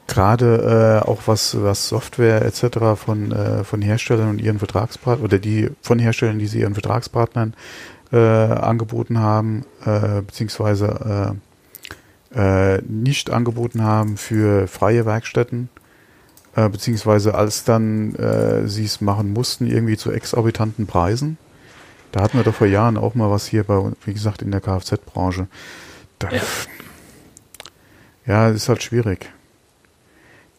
[0.10, 2.96] Gerade äh, auch was, was Software etc.
[2.96, 7.54] von, äh, von Herstellern und ihren Vertragspartnern oder die von Herstellern, die sie ihren Vertragspartnern
[8.12, 11.38] äh, angeboten haben, äh, beziehungsweise
[12.34, 15.70] äh, äh, nicht angeboten haben für freie Werkstätten,
[16.56, 21.38] äh, beziehungsweise als dann äh, sie es machen mussten, irgendwie zu exorbitanten Preisen.
[22.12, 24.62] Da hatten wir doch vor Jahren auch mal was hier bei, wie gesagt, in der
[24.62, 25.48] Kfz-Branche.
[26.24, 26.30] Ja.
[28.26, 29.30] ja, ist halt schwierig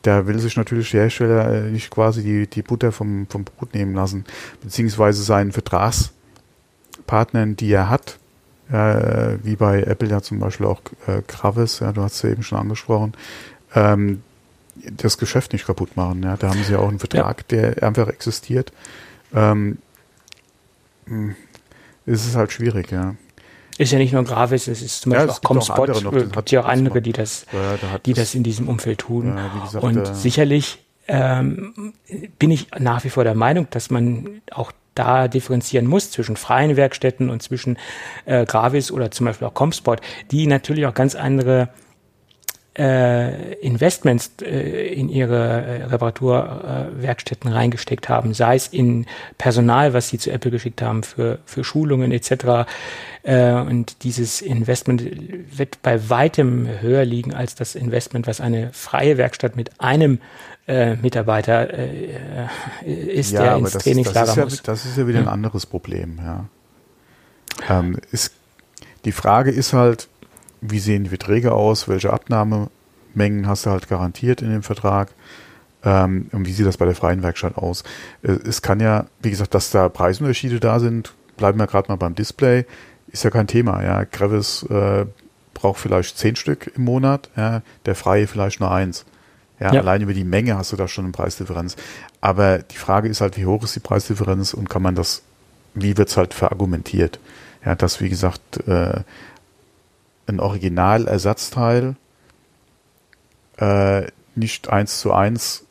[0.02, 3.74] da will sich natürlich der Hersteller äh, nicht quasi die, die Butter vom, vom Brot
[3.74, 4.24] nehmen lassen,
[4.62, 8.18] beziehungsweise seinen Vertragspartnern, die er hat,
[8.70, 12.30] äh, wie bei Apple ja zum Beispiel auch äh, Gravis, ja, du hast es ja
[12.30, 13.12] eben schon angesprochen,
[13.74, 14.22] ähm,
[14.96, 16.22] das Geschäft nicht kaputt machen.
[16.22, 16.36] Ja.
[16.36, 17.72] Da haben sie ja auch einen Vertrag, ja.
[17.72, 18.72] der einfach existiert.
[19.34, 19.78] Ähm,
[21.06, 21.36] hm,
[22.06, 23.14] ist es halt schwierig, ja.
[23.80, 26.66] Ist ja nicht nur Gravis, es ist zum Beispiel auch Comspot, es gibt ja auch
[26.66, 29.38] andere, die das, ja, die das in diesem Umfeld tun.
[29.38, 31.94] Ja, gesagt, und äh, sicherlich ähm,
[32.38, 36.76] bin ich nach wie vor der Meinung, dass man auch da differenzieren muss zwischen freien
[36.76, 37.78] Werkstätten und zwischen
[38.26, 41.70] äh, Gravis oder zum Beispiel auch Comspot, die natürlich auch ganz andere
[42.78, 49.06] äh, Investments äh, in ihre äh, Reparaturwerkstätten reingesteckt haben, sei es in
[49.38, 52.68] Personal, was sie zu Apple geschickt haben für, für Schulungen etc.
[53.22, 55.02] Äh, und dieses Investment
[55.56, 60.20] wird bei weitem höher liegen als das Investment, was eine freie Werkstatt mit einem
[60.68, 62.46] äh, Mitarbeiter äh,
[62.86, 64.62] ist, ja, der ins das, Trainingslager das ja, muss.
[64.62, 66.46] Das ist ja wieder ein anderes Problem, ja.
[67.68, 68.32] Ähm, ist,
[69.04, 70.08] die Frage ist halt,
[70.60, 75.10] wie sehen die Verträge aus, welche Abnahmemengen hast du halt garantiert in dem Vertrag
[75.84, 77.84] ähm, und wie sieht das bei der freien Werkstatt aus.
[78.22, 81.96] Äh, es kann ja, wie gesagt, dass da Preisunterschiede da sind, bleiben wir gerade mal
[81.96, 82.66] beim Display,
[83.08, 83.82] ist ja kein Thema.
[83.82, 85.06] Ja, Crevis äh,
[85.54, 89.04] braucht vielleicht zehn Stück im Monat, ja, der freie vielleicht nur eins.
[89.58, 91.76] Ja, ja, allein über die Menge hast du da schon eine Preisdifferenz.
[92.22, 95.22] Aber die Frage ist halt, wie hoch ist die Preisdifferenz und kann man das,
[95.74, 97.20] wie wird es halt verargumentiert?
[97.64, 99.00] Ja, dass, wie gesagt, äh,
[100.26, 101.96] ein Originalersatzteil
[103.58, 105.64] äh, nicht eins zu eins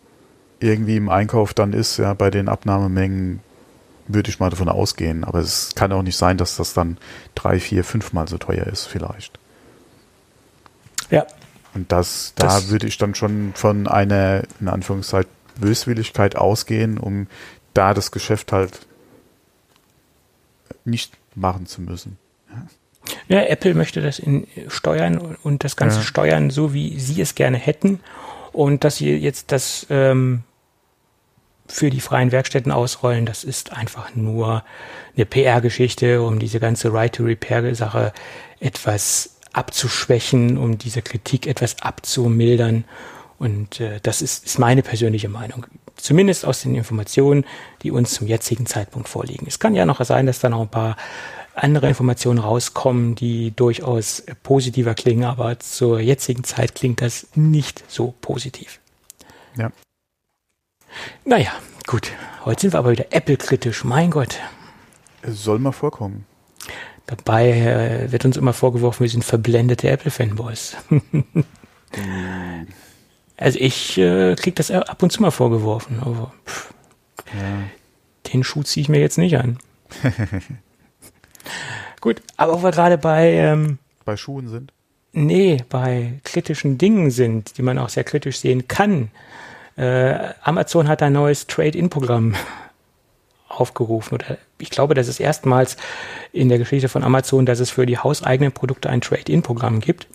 [0.59, 3.41] irgendwie im Einkauf dann ist, ja, bei den Abnahmemengen,
[4.07, 5.23] würde ich mal davon ausgehen.
[5.23, 6.97] Aber es kann auch nicht sein, dass das dann
[7.35, 9.39] drei, vier, fünfmal so teuer ist, vielleicht.
[11.09, 11.25] Ja.
[11.73, 17.27] Und das, da das würde ich dann schon von einer, in Anführungszeichen, Böswilligkeit ausgehen, um
[17.73, 18.87] da das Geschäft halt
[20.85, 22.17] nicht machen zu müssen.
[22.49, 22.65] Ja,
[23.27, 26.03] Apple möchte das in steuern und das Ganze ja.
[26.03, 27.99] steuern, so wie sie es gerne hätten.
[28.51, 30.43] Und dass sie jetzt das ähm,
[31.67, 34.63] für die freien Werkstätten ausrollen, das ist einfach nur
[35.15, 38.13] eine PR-Geschichte, um diese ganze Right-to-Repair-Sache
[38.59, 42.85] etwas abzuschwächen, um diese Kritik etwas abzumildern.
[43.37, 45.65] Und äh, das ist, ist meine persönliche Meinung.
[45.95, 47.45] Zumindest aus den Informationen,
[47.83, 49.45] die uns zum jetzigen Zeitpunkt vorliegen.
[49.47, 50.97] Es kann ja noch sein, dass da noch ein paar
[51.63, 58.13] andere Informationen rauskommen, die durchaus positiver klingen, aber zur jetzigen Zeit klingt das nicht so
[58.21, 58.79] positiv.
[59.57, 59.71] Ja.
[61.25, 61.51] Naja,
[61.87, 62.11] gut.
[62.45, 63.83] Heute sind wir aber wieder Apple-kritisch.
[63.83, 64.39] Mein Gott.
[65.21, 66.25] Es soll mal vorkommen.
[67.05, 70.77] Dabei äh, wird uns immer vorgeworfen, wir sind verblendete Apple-Fanboys.
[73.37, 76.73] also ich äh, kriege das ab und zu mal vorgeworfen, aber pff,
[77.33, 78.31] ja.
[78.31, 79.57] den Schuh ziehe ich mir jetzt nicht an.
[82.01, 84.73] Gut, aber wo wir gerade bei ähm, bei Schuhen sind?
[85.11, 89.11] Nee, bei kritischen Dingen sind, die man auch sehr kritisch sehen kann.
[89.75, 92.35] Äh, Amazon hat ein neues Trade-in-Programm
[93.47, 94.15] aufgerufen.
[94.15, 95.77] Oder ich glaube, das ist erstmals
[96.31, 100.07] in der Geschichte von Amazon, dass es für die hauseigenen Produkte ein Trade-in-Programm gibt.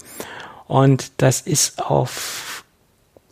[0.67, 2.65] Und das ist auf,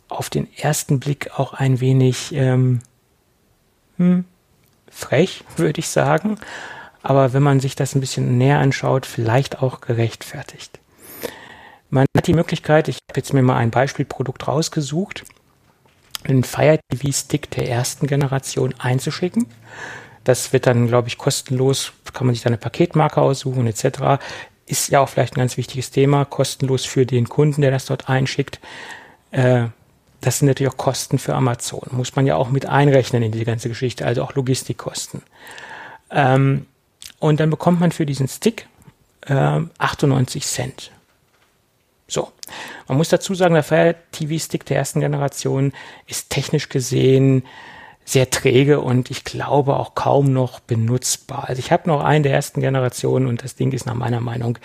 [0.09, 2.81] auf den ersten Blick auch ein wenig ähm,
[3.97, 4.25] hm,
[4.89, 6.37] frech, würde ich sagen.
[7.03, 10.79] Aber wenn man sich das ein bisschen näher anschaut, vielleicht auch gerechtfertigt.
[11.89, 15.25] Man hat die Möglichkeit, ich habe jetzt mir mal ein Beispielprodukt rausgesucht,
[16.23, 19.45] einen Fire TV Stick der ersten Generation einzuschicken.
[20.23, 24.23] Das wird dann, glaube ich, kostenlos, kann man sich da eine Paketmarke aussuchen etc.
[24.65, 28.07] Ist ja auch vielleicht ein ganz wichtiges Thema, kostenlos für den Kunden, der das dort
[28.07, 28.61] einschickt.
[29.31, 29.65] Äh,
[30.21, 31.89] das sind natürlich auch Kosten für Amazon.
[31.91, 35.21] Muss man ja auch mit einrechnen in die ganze Geschichte, also auch Logistikkosten.
[36.09, 36.65] Ähm,
[37.23, 38.67] und dann bekommt man für diesen Stick
[39.27, 40.91] äh, 98 Cent.
[42.05, 42.33] So.
[42.89, 45.71] Man muss dazu sagen, der Fire TV Stick der ersten Generation
[46.05, 47.45] ist technisch gesehen
[48.03, 51.47] sehr träge und ich glaube auch kaum noch benutzbar.
[51.47, 54.57] Also ich habe noch einen der ersten Generationen und das Ding ist nach meiner Meinung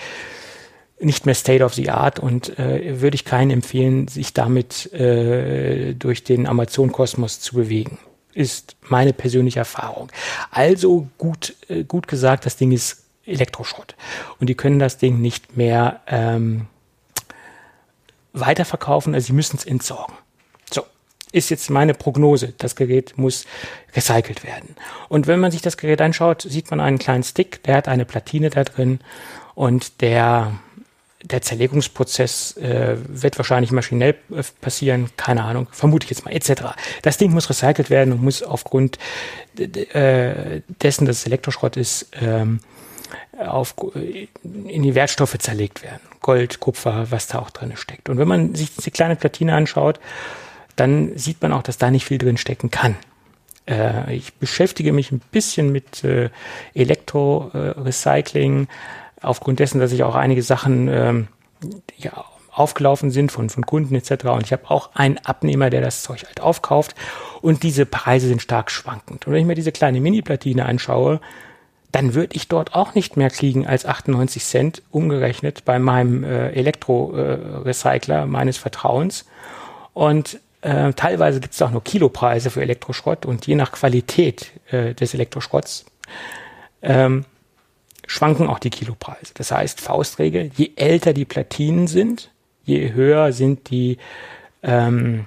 [0.99, 5.95] nicht mehr State of the Art und äh, würde ich keinen empfehlen, sich damit äh,
[5.95, 7.99] durch den Amazon-Kosmos zu bewegen.
[8.39, 10.13] Ist meine persönliche Erfahrung.
[10.53, 13.97] Also gut, äh, gut gesagt, das Ding ist Elektroschrott
[14.39, 16.69] und die können das Ding nicht mehr ähm,
[18.33, 20.15] weiterverkaufen, also sie müssen es entsorgen.
[20.73, 20.85] So,
[21.33, 22.55] ist jetzt meine Prognose.
[22.59, 23.45] Das Gerät muss
[23.97, 24.77] recycelt werden.
[25.09, 28.05] Und wenn man sich das Gerät anschaut, sieht man einen kleinen Stick, der hat eine
[28.05, 29.01] Platine da drin
[29.57, 30.53] und der
[31.23, 36.75] der Zerlegungsprozess äh, wird wahrscheinlich maschinell äh, passieren, keine Ahnung, vermute ich jetzt mal, etc.
[37.03, 38.99] Das Ding muss recycelt werden und muss aufgrund
[39.59, 42.61] äh, dessen, dass es Elektroschrott ist, ähm,
[43.39, 46.01] auf, in die Wertstoffe zerlegt werden.
[46.21, 48.09] Gold, Kupfer, was da auch drin steckt.
[48.09, 50.01] Und wenn man sich diese kleine Platine anschaut,
[50.77, 52.97] dann sieht man auch, dass da nicht viel drin stecken kann.
[53.69, 56.31] Äh, ich beschäftige mich ein bisschen mit äh,
[56.75, 58.67] Elektrorecycling, äh,
[59.23, 61.29] aufgrund dessen, dass ich auch einige Sachen ähm,
[61.97, 64.25] ja, aufgelaufen sind von, von Kunden etc.
[64.27, 66.95] Und ich habe auch einen Abnehmer, der das Zeug halt aufkauft.
[67.41, 69.27] Und diese Preise sind stark schwankend.
[69.27, 71.21] Und wenn ich mir diese kleine Mini-Platine anschaue,
[71.93, 76.51] dann würde ich dort auch nicht mehr kriegen als 98 Cent umgerechnet bei meinem äh,
[76.51, 79.25] Elektrorecycler äh, meines Vertrauens.
[79.95, 84.95] Und äh, teilweise gibt es auch nur Kilopreise für Elektroschrott und je nach Qualität äh,
[84.95, 85.87] des Elektroschrotts
[86.83, 87.25] ähm,
[88.09, 89.33] schwanken auch die Kilopreise.
[89.35, 92.33] Das heißt, Faustregel, je älter die Platinen sind,
[92.65, 93.99] je höher sind die
[94.63, 95.27] ähm,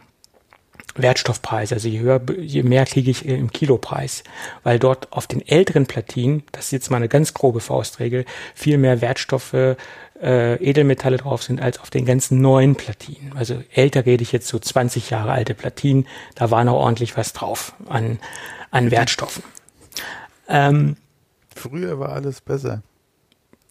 [0.96, 1.72] Wertstoffpreis.
[1.72, 4.24] Also je höher, je mehr kriege ich im Kilopreis,
[4.64, 8.26] weil dort auf den älteren Platinen, das ist jetzt mal eine ganz grobe Faustregel,
[8.56, 13.34] viel mehr Wertstoffe, äh, Edelmetalle drauf sind als auf den ganzen neuen Platinen.
[13.36, 17.32] Also älter rede ich jetzt so 20 Jahre alte Platinen, da war noch ordentlich was
[17.32, 18.20] drauf an,
[18.72, 19.44] an Wertstoffen.
[20.50, 20.98] Ähm,
[21.62, 22.82] früher war alles besser.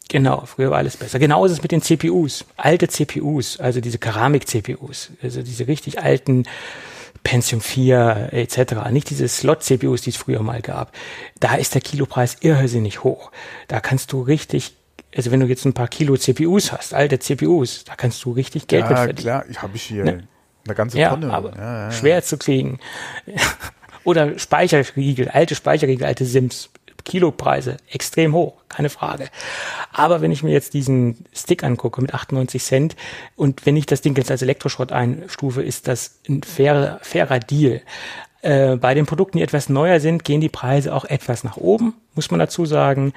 [0.08, 1.20] Genau, früher war alles besser.
[1.20, 2.44] Genau ist es mit den CPUs.
[2.56, 6.46] Alte CPUs, also diese Keramik-CPUs, also diese richtig alten
[7.22, 8.90] Pentium 4 etc.
[8.90, 10.92] Nicht diese Slot-CPUs, die es früher mal gab.
[11.38, 13.30] Da ist der Kilopreis irrsinnig hoch.
[13.68, 14.74] Da kannst du richtig,
[15.14, 18.66] also wenn du jetzt ein paar Kilo CPUs hast, alte CPUs, da kannst du richtig
[18.66, 19.26] Geld ja, verdienen.
[19.26, 20.28] Ja, klar, habe ich hier ne?
[20.66, 21.32] eine ganze ja, Tonne.
[21.32, 22.80] Aber ja, ja, schwer zu kriegen.
[24.04, 26.70] Oder Speicherriegel, alte Speicherriegel, alte Sims
[27.04, 29.28] Kilopreise extrem hoch, keine Frage.
[29.92, 32.96] Aber wenn ich mir jetzt diesen Stick angucke mit 98 Cent
[33.36, 37.82] und wenn ich das Ding jetzt als Elektroschrott einstufe, ist das ein fairer, fairer Deal.
[38.42, 41.94] Äh, bei den Produkten, die etwas neuer sind, gehen die Preise auch etwas nach oben,
[42.14, 43.12] muss man dazu sagen.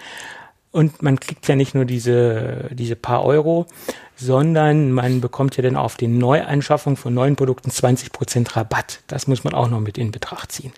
[0.72, 3.68] Und man kriegt ja nicht nur diese, diese paar Euro,
[4.16, 9.02] sondern man bekommt ja dann auf die Neuanschaffung von neuen Produkten 20 Prozent Rabatt.
[9.08, 10.74] Das muss man auch noch mit in Betracht ziehen.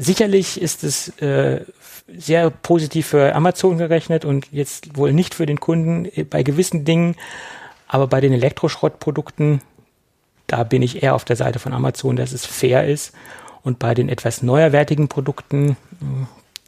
[0.00, 1.64] Sicherlich ist es äh,
[2.06, 7.16] sehr positiv für Amazon gerechnet und jetzt wohl nicht für den Kunden bei gewissen Dingen,
[7.88, 9.60] aber bei den Elektroschrottprodukten,
[10.46, 13.12] da bin ich eher auf der Seite von Amazon, dass es fair ist.
[13.64, 15.76] Und bei den etwas neuerwertigen Produkten,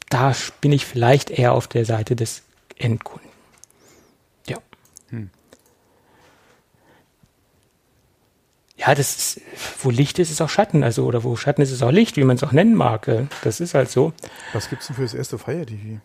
[0.09, 2.43] da bin ich vielleicht eher auf der Seite des
[2.77, 3.29] Endkunden.
[4.45, 4.57] Ja.
[5.09, 5.29] Hm.
[8.81, 9.41] Ja, das ist,
[9.83, 12.23] wo Licht ist, ist auch Schatten, also oder wo Schatten ist, ist auch Licht, wie
[12.23, 13.27] man es auch nennen mag.
[13.43, 14.11] Das ist halt so.
[14.53, 15.99] Was gibt's denn für das erste Fire TV?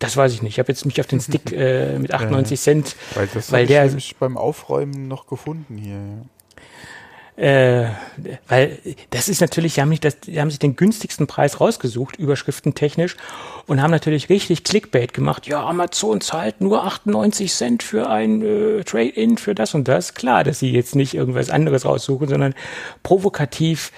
[0.00, 0.54] Das weiß ich nicht.
[0.54, 3.84] Ich habe jetzt mich auf den Stick äh, mit 98 Cent, weil, das weil der
[3.94, 5.94] ich beim Aufräumen noch gefunden hier.
[5.94, 6.24] Ja.
[7.38, 7.90] Äh,
[8.48, 8.78] weil
[9.10, 13.16] das ist natürlich, die haben, nicht das, die haben sich den günstigsten Preis rausgesucht, überschriftentechnisch,
[13.66, 15.46] und haben natürlich richtig Clickbait gemacht.
[15.46, 20.14] Ja, Amazon zahlt nur 98 Cent für ein äh, Trade-in, für das und das.
[20.14, 22.54] Klar, dass sie jetzt nicht irgendwas anderes raussuchen, sondern
[23.04, 23.92] provokativ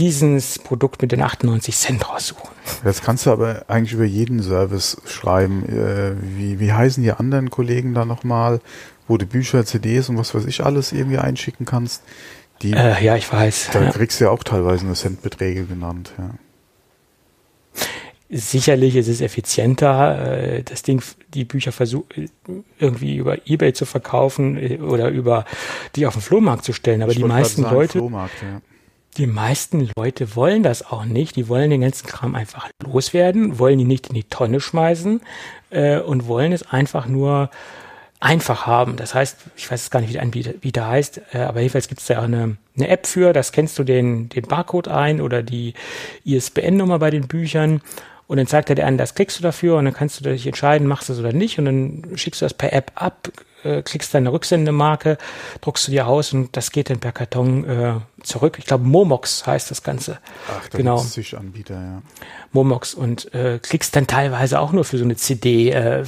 [0.00, 2.50] dieses Produkt mit den 98 Cent raussuchen.
[2.82, 5.64] Das kannst du aber eigentlich über jeden Service schreiben.
[5.68, 8.60] Äh, wie, wie heißen die anderen Kollegen da nochmal,
[9.06, 12.02] wo du Bücher, CDs und was weiß ich alles irgendwie einschicken kannst?
[12.62, 13.70] Die, äh, ja, ich weiß.
[13.72, 13.90] Da ja.
[13.90, 16.30] kriegst du ja auch teilweise nur Centbeträge genannt, ja.
[18.32, 21.02] Sicherlich ist es effizienter, äh, das Ding,
[21.34, 22.30] die Bücher versuchen,
[22.78, 25.44] irgendwie über Ebay zu verkaufen äh, oder über
[25.96, 27.02] die auf den Flohmarkt zu stellen.
[27.02, 28.28] Aber ich die meisten sagen, Leute, ja.
[29.16, 31.34] die meisten Leute wollen das auch nicht.
[31.34, 35.22] Die wollen den ganzen Kram einfach loswerden, wollen ihn nicht in die Tonne schmeißen
[35.70, 37.50] äh, und wollen es einfach nur
[38.20, 38.96] einfach haben.
[38.96, 42.06] Das heißt, ich weiß gar nicht, wie der Anbieter heißt, äh, aber jedenfalls gibt es
[42.06, 45.72] da eine, eine App für, das kennst du den, den Barcode ein oder die
[46.24, 47.80] ISBN-Nummer bei den Büchern
[48.26, 50.46] und dann zeigt er dir an, das klickst du dafür und dann kannst du dich
[50.46, 53.30] entscheiden, machst du es oder nicht und dann schickst du das per App ab,
[53.64, 55.16] äh, klickst deine Rücksendemarke,
[55.62, 58.56] druckst du dir aus und das geht dann per Karton äh, zurück.
[58.58, 60.18] Ich glaube, Momox heißt das Ganze.
[60.48, 61.04] Ach, da genau.
[61.38, 62.02] Anbieter, ja.
[62.52, 66.04] Momox und äh, klickst dann teilweise auch nur für so eine CD äh,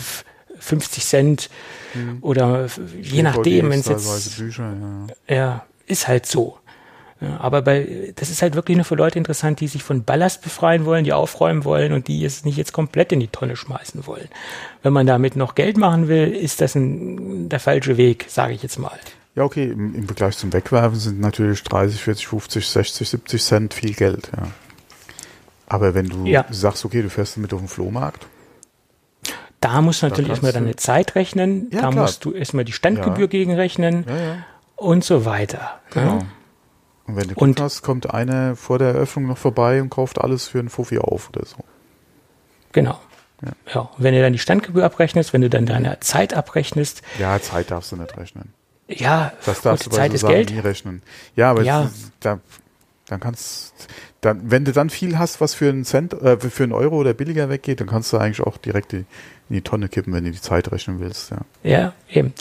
[0.62, 1.50] 50 Cent
[1.94, 2.18] mhm.
[2.20, 2.68] oder
[3.00, 4.72] je nachdem, wenn es jetzt Bücher,
[5.28, 5.34] ja.
[5.34, 6.58] ja, ist halt so.
[7.20, 10.42] Ja, aber bei, das ist halt wirklich nur für Leute interessant, die sich von Ballast
[10.42, 14.08] befreien wollen, die aufräumen wollen und die es nicht jetzt komplett in die Tonne schmeißen
[14.08, 14.28] wollen.
[14.82, 18.62] Wenn man damit noch Geld machen will, ist das ein, der falsche Weg, sage ich
[18.64, 18.98] jetzt mal.
[19.36, 23.74] Ja, okay, im, im Vergleich zum Wegwerfen sind natürlich 30, 40, 50, 60, 70 Cent
[23.74, 24.48] viel Geld, ja.
[25.66, 26.44] Aber wenn du ja.
[26.50, 28.26] sagst, okay, du fährst damit auf den Flohmarkt,
[29.62, 32.02] da musst du natürlich erstmal deine Zeit rechnen, ja, da klar.
[32.02, 33.26] musst du erstmal die Standgebühr ja.
[33.26, 34.44] gegenrechnen ja,
[34.76, 35.80] und so weiter.
[35.90, 36.18] Genau.
[37.06, 40.48] Und wenn du Glück hast, kommt einer vor der Eröffnung noch vorbei und kauft alles
[40.48, 41.56] für einen Fuffi auf oder so.
[42.72, 42.98] Genau.
[43.72, 43.80] Ja.
[43.80, 47.02] Und wenn du dann die Standgebühr abrechnest, wenn du dann deine Zeit abrechnest.
[47.18, 48.52] Ja, Zeit darfst du nicht rechnen.
[48.88, 50.50] Ja, das darfst du bei Zeit so ist Geld.
[50.50, 51.02] nie rechnen.
[51.34, 51.90] Ja, aber ja.
[52.20, 52.40] da,
[53.06, 53.88] dann kannst,
[54.22, 57.12] dann, wenn du dann viel hast, was für einen Cent, äh, für einen Euro oder
[57.12, 59.04] billiger weggeht, dann kannst du eigentlich auch direkt die
[59.48, 61.30] in die Tonne kippen, wenn du die Zeit rechnen willst.
[61.30, 62.32] Ja, ja eben.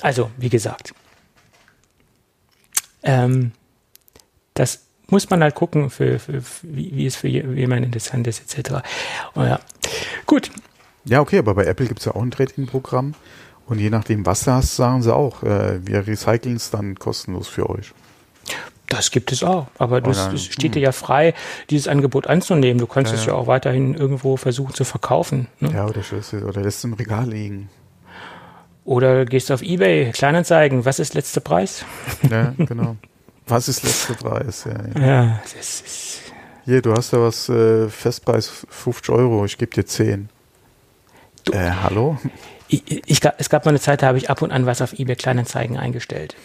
[0.00, 0.94] Also, wie gesagt,
[3.02, 3.52] ähm,
[4.54, 8.76] das muss man halt gucken, für, für, wie, wie, es für jemanden interessant ist, etc.
[9.34, 9.60] Oh, ja.
[10.26, 10.50] Gut.
[11.04, 13.14] Ja, okay, aber bei Apple gibt es ja auch ein Trading-Programm.
[13.66, 17.48] Und je nachdem, was du hast, sagen sie auch, äh, wir recyceln es dann kostenlos
[17.48, 17.92] für euch.
[18.94, 20.84] Das gibt es auch, aber das, dann, das steht dir hm.
[20.84, 21.34] ja frei,
[21.68, 22.78] dieses Angebot anzunehmen.
[22.78, 25.48] Du kannst ja, es ja auch weiterhin irgendwo versuchen zu verkaufen.
[25.58, 25.72] Ne?
[25.72, 26.00] Ja, oder,
[26.46, 27.68] oder lässt es im Regal liegen.
[28.84, 31.84] Oder gehst auf Ebay, Kleinanzeigen, was ist letzter Preis?
[32.30, 32.96] Ja, genau.
[33.46, 34.64] Was ist letzter Preis?
[34.64, 35.06] Ja, ja.
[35.06, 36.20] ja das ist
[36.64, 40.28] Hier, du hast ja was, äh, Festpreis 50 Euro, ich gebe dir 10.
[41.44, 42.18] Du, äh, hallo?
[42.68, 44.98] Ich, ich, es gab mal eine Zeit, da habe ich ab und an was auf
[44.98, 46.36] eBay Kleinanzeigen eingestellt.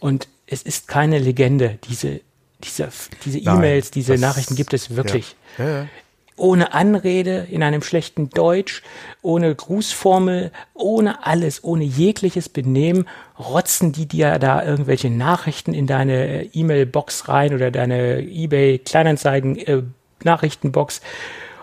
[0.00, 1.78] Und es ist keine Legende.
[1.88, 2.20] Diese,
[2.64, 2.88] diese,
[3.24, 5.36] diese E-Mails, diese Nachrichten gibt es wirklich.
[5.58, 5.64] Ja.
[5.64, 5.86] Ja, ja.
[6.36, 8.82] Ohne Anrede, in einem schlechten Deutsch,
[9.22, 13.08] ohne Grußformel, ohne alles, ohne jegliches Benehmen,
[13.40, 20.98] rotzen die dir da irgendwelche Nachrichten in deine E-Mail-Box rein oder deine eBay-Kleinanzeigen-Nachrichtenbox.
[20.98, 21.02] Äh,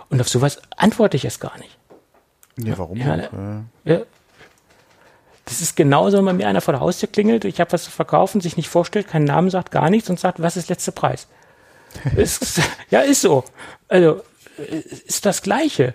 [0.10, 1.78] Und auf sowas antworte ich erst gar nicht.
[2.58, 2.98] Ja, warum?
[2.98, 3.30] Ja,
[3.86, 4.02] ja,
[5.46, 7.92] das ist genauso, wenn bei mir einer vor der Haustür klingelt, ich habe was zu
[7.92, 11.28] verkaufen, sich nicht vorstellt, keinen Namen sagt, gar nichts und sagt, was ist letzter Preis?
[12.16, 13.44] ist, ja, ist so.
[13.88, 14.22] Also,
[15.06, 15.94] ist das Gleiche.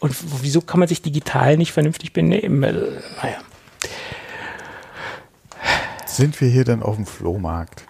[0.00, 2.60] Und wieso kann man sich digital nicht vernünftig benehmen?
[2.60, 3.38] Naja.
[6.06, 7.86] Sind wir hier denn auf dem Flohmarkt?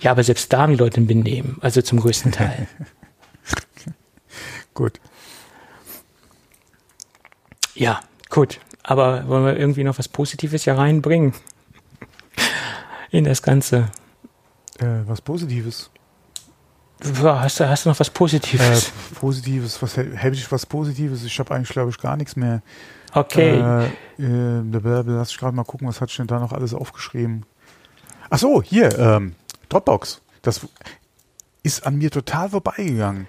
[0.00, 2.68] Ja, aber selbst da haben die Leute ein Benehmen, also zum größten Teil.
[4.74, 5.00] gut.
[7.74, 8.00] Ja,
[8.30, 8.60] gut.
[8.88, 11.34] Aber wollen wir irgendwie noch was Positives hier reinbringen?
[13.10, 13.90] In das Ganze.
[14.78, 15.90] Äh, was Positives?
[17.22, 18.88] Hast du, hast du noch was Positives?
[18.88, 21.22] Äh, Positives, was hätte ich was Positives?
[21.22, 22.62] Ich habe eigentlich, glaube ich, gar nichts mehr.
[23.12, 23.58] Okay.
[24.18, 27.44] Äh, äh, lass ich gerade mal gucken, was hat ich denn da noch alles aufgeschrieben?
[28.30, 29.34] Ach so, hier, ähm,
[29.68, 30.22] Dropbox.
[30.40, 30.66] Das
[31.62, 33.28] ist an mir total vorbeigegangen.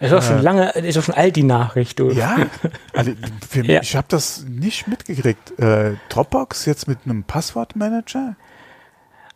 [0.00, 2.10] Ist auch schon äh, lange, ist auch schon alt die Nachricht, du.
[2.10, 2.36] Ja,
[2.94, 3.12] also
[3.48, 3.82] für ja.
[3.82, 5.58] ich habe das nicht mitgekriegt.
[5.58, 8.34] Äh, Dropbox jetzt mit einem Passwortmanager?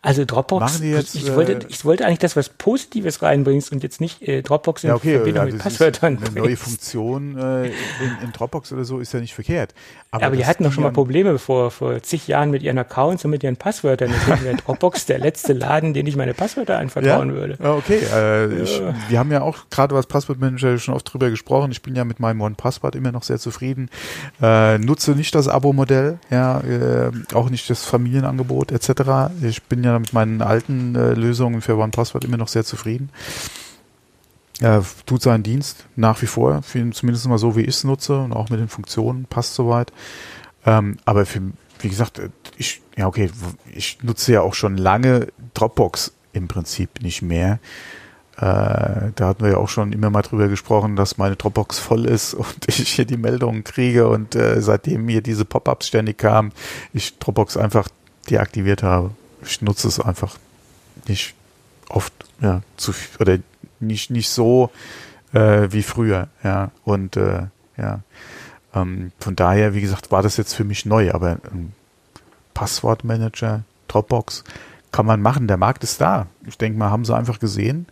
[0.05, 3.99] Also Dropbox, jetzt, ich, wollte, äh, ich wollte eigentlich, dass was Positives reinbringst und jetzt
[3.99, 6.19] nicht äh, Dropbox in ja, okay, Verbindung ja, mit Passwörtern.
[6.23, 7.71] Eine neue Funktion äh, in,
[8.23, 9.73] in, Dropbox oder so ist ja nicht verkehrt.
[10.11, 13.25] Aber, aber die hatten doch schon mal Probleme vor, vor zig Jahren mit ihren Accounts
[13.25, 14.11] und mit ihren Passwörtern.
[14.13, 17.35] Deswegen wäre Dropbox der letzte Laden, den ich meine Passwörter anvertrauen ja?
[17.35, 17.57] würde.
[17.59, 17.99] Okay.
[18.13, 18.79] Äh, ich,
[19.09, 21.71] wir haben ja auch gerade was Passwortmanager schon oft drüber gesprochen.
[21.71, 23.89] Ich bin ja mit meinem One-Passwort immer noch sehr zufrieden.
[24.39, 29.31] Äh, nutze nicht das Abo-Modell, ja, äh, auch nicht das Familienangebot etc.
[29.41, 33.09] Ich bin ja mit meinen alten äh, Lösungen für OnePassword immer noch sehr zufrieden.
[34.61, 38.19] Er tut seinen Dienst nach wie vor, für, zumindest mal so, wie ich es nutze
[38.19, 39.91] und auch mit den Funktionen, passt soweit.
[40.65, 41.41] Ähm, aber für,
[41.79, 43.29] wie gesagt, äh, ich, ja okay,
[43.73, 47.59] ich nutze ja auch schon lange Dropbox im Prinzip nicht mehr.
[48.37, 52.05] Äh, da hatten wir ja auch schon immer mal drüber gesprochen, dass meine Dropbox voll
[52.05, 56.53] ist und ich hier die Meldungen kriege und äh, seitdem mir diese Pop-ups ständig kamen,
[56.93, 57.89] ich Dropbox einfach
[58.29, 59.11] deaktiviert habe
[59.45, 60.37] ich nutze es einfach
[61.07, 61.35] nicht
[61.89, 63.39] oft, ja, zu oder
[63.79, 64.71] nicht, nicht so
[65.33, 66.71] äh, wie früher, ja.
[66.83, 67.99] Und äh, ja,
[68.73, 71.73] ähm, von daher, wie gesagt, war das jetzt für mich neu, aber ähm,
[72.53, 74.43] Passwortmanager, Dropbox,
[74.91, 75.47] kann man machen.
[75.47, 76.27] Der Markt ist da.
[76.47, 77.85] Ich denke mal, haben sie einfach gesehen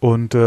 [0.00, 0.38] und äh,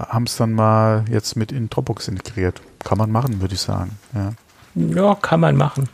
[0.00, 2.62] haben es dann mal jetzt mit in Dropbox integriert.
[2.82, 3.98] Kann man machen, würde ich sagen.
[4.14, 4.32] Ja,
[4.74, 5.88] ja kann man machen.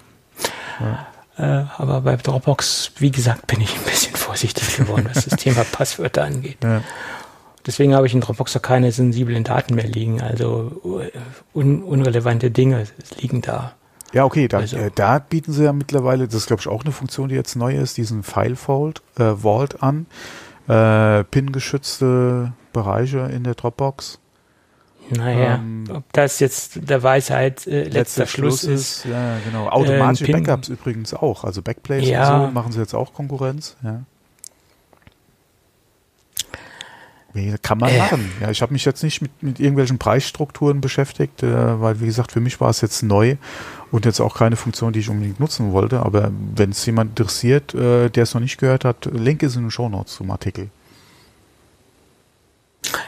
[0.80, 1.06] Ja.
[1.38, 5.64] Äh, aber bei Dropbox, wie gesagt, bin ich ein bisschen vorsichtig geworden, was das Thema
[5.64, 6.58] Passwörter angeht.
[6.62, 6.82] Ja.
[7.66, 10.22] Deswegen habe ich in Dropbox auch keine sensiblen Daten mehr liegen.
[10.22, 11.10] Also äh,
[11.52, 12.84] un unrelevante Dinge
[13.20, 13.74] liegen da.
[14.12, 16.84] Ja, okay, da, also, äh, da bieten sie ja mittlerweile, das ist glaube ich auch
[16.84, 20.06] eine Funktion, die jetzt neu ist, diesen File Vault, äh, Vault an.
[20.68, 24.20] Äh, PIN-geschützte Bereiche in der Dropbox.
[25.10, 29.04] Naja, ähm, ob das jetzt der Weisheit äh, letzter, letzter Schluss, Schluss ist.
[29.04, 29.68] Ja, genau.
[29.68, 31.44] Automatische äh, Backups übrigens auch.
[31.44, 32.36] Also Backplace ja.
[32.36, 33.76] und so machen sie jetzt auch Konkurrenz.
[33.82, 34.02] Ja.
[37.62, 37.98] Kann man äh.
[37.98, 38.32] machen.
[38.40, 42.32] Ja, ich habe mich jetzt nicht mit, mit irgendwelchen Preisstrukturen beschäftigt, äh, weil wie gesagt,
[42.32, 43.36] für mich war es jetzt neu
[43.90, 46.00] und jetzt auch keine Funktion, die ich unbedingt nutzen wollte.
[46.00, 49.62] Aber wenn es jemand interessiert, äh, der es noch nicht gehört hat, Link ist in
[49.62, 50.70] den Show Notes zum Artikel.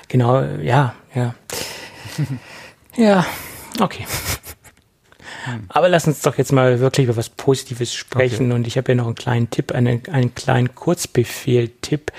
[0.08, 1.34] Genau, ja, ja.
[2.96, 3.24] ja,
[3.80, 4.06] okay.
[5.68, 8.46] Aber lass uns doch jetzt mal wirklich über was Positives sprechen.
[8.46, 8.54] Okay.
[8.54, 12.12] Und ich habe ja noch einen kleinen Tipp, einen, einen kleinen Kurzbefehl-Tipp,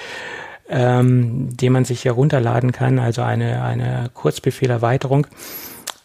[0.70, 5.28] ähm, den man sich herunterladen kann, also eine, eine Kurzbefehlerweiterung.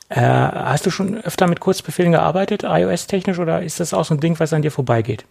[0.09, 4.21] Äh, hast du schon öfter mit Kurzbefehlen gearbeitet, iOS-technisch, oder ist das auch so ein
[4.21, 5.25] Ding, was an dir vorbeigeht?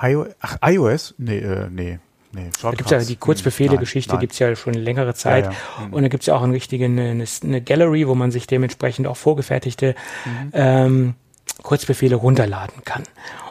[0.00, 1.14] IO Ach, iOS?
[1.18, 1.98] Nee, äh, nee.
[2.34, 5.44] Nee, da gibt ja die Kurzbefehle-Geschichte, gibt es ja schon längere Zeit.
[5.46, 5.86] Ja, ja.
[5.86, 5.92] Mhm.
[5.92, 9.06] Und da gibt es ja auch eine richtige eine, eine, Gallery, wo man sich dementsprechend
[9.06, 10.50] auch vorgefertigte mhm.
[10.52, 11.14] ähm,
[11.62, 13.04] Kurzbefehle runterladen kann.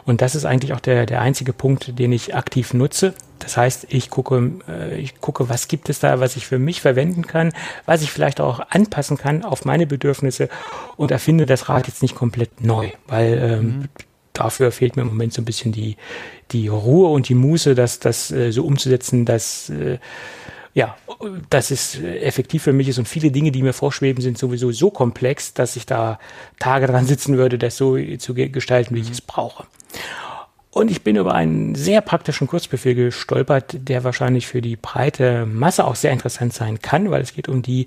[0.04, 3.14] Und das ist eigentlich auch der, der einzige Punkt, den ich aktiv nutze.
[3.38, 6.82] Das heißt, ich gucke, äh, ich gucke, was gibt es da, was ich für mich
[6.82, 7.52] verwenden kann,
[7.86, 10.50] was ich vielleicht auch anpassen kann auf meine Bedürfnisse
[10.96, 13.88] und erfinde das Rad jetzt nicht komplett neu, weil ähm, mhm
[14.34, 15.96] dafür fehlt mir im Moment so ein bisschen die,
[16.50, 19.98] die Ruhe und die Muße, das, das äh, so umzusetzen, dass äh,
[20.74, 20.96] ja,
[21.50, 24.90] dass es effektiv für mich ist und viele Dinge, die mir vorschweben, sind sowieso so
[24.90, 26.18] komplex, dass ich da
[26.58, 29.66] Tage dran sitzen würde, das so zu gestalten, wie ich es brauche.
[30.70, 35.84] Und ich bin über einen sehr praktischen Kurzbefehl gestolpert, der wahrscheinlich für die breite Masse
[35.84, 37.86] auch sehr interessant sein kann, weil es geht um die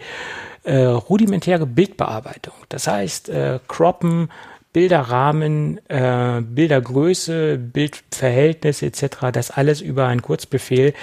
[0.64, 2.54] äh, rudimentäre Bildbearbeitung.
[2.70, 4.30] Das heißt, äh, croppen,
[4.78, 10.94] Bilderrahmen, äh, Bildergröße, Bildverhältnis etc., das alles über einen Kurzbefehl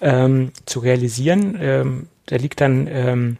[0.00, 1.56] ähm, zu realisieren.
[1.60, 3.36] Ähm, der liegt dann ähm,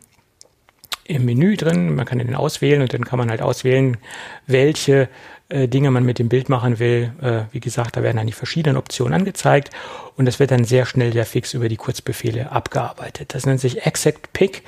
[1.03, 1.97] im Menü drin.
[1.97, 3.97] Man kann den auswählen und dann kann man halt auswählen,
[4.47, 5.09] welche
[5.49, 7.11] äh, Dinge man mit dem Bild machen will.
[7.21, 9.71] Äh, wie gesagt, da werden dann die verschiedenen Optionen angezeigt
[10.17, 13.35] und das wird dann sehr schnell, sehr fix über die Kurzbefehle abgearbeitet.
[13.35, 14.63] Das nennt sich Exact Pick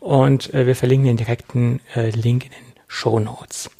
[0.00, 3.70] und äh, wir verlinken den direkten äh, Link in den Show Notes.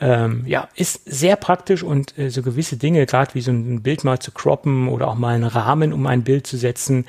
[0.00, 4.04] Ähm, ja, ist sehr praktisch und äh, so gewisse Dinge, gerade wie so ein Bild
[4.04, 7.06] mal zu croppen oder auch mal einen Rahmen um ein Bild zu setzen,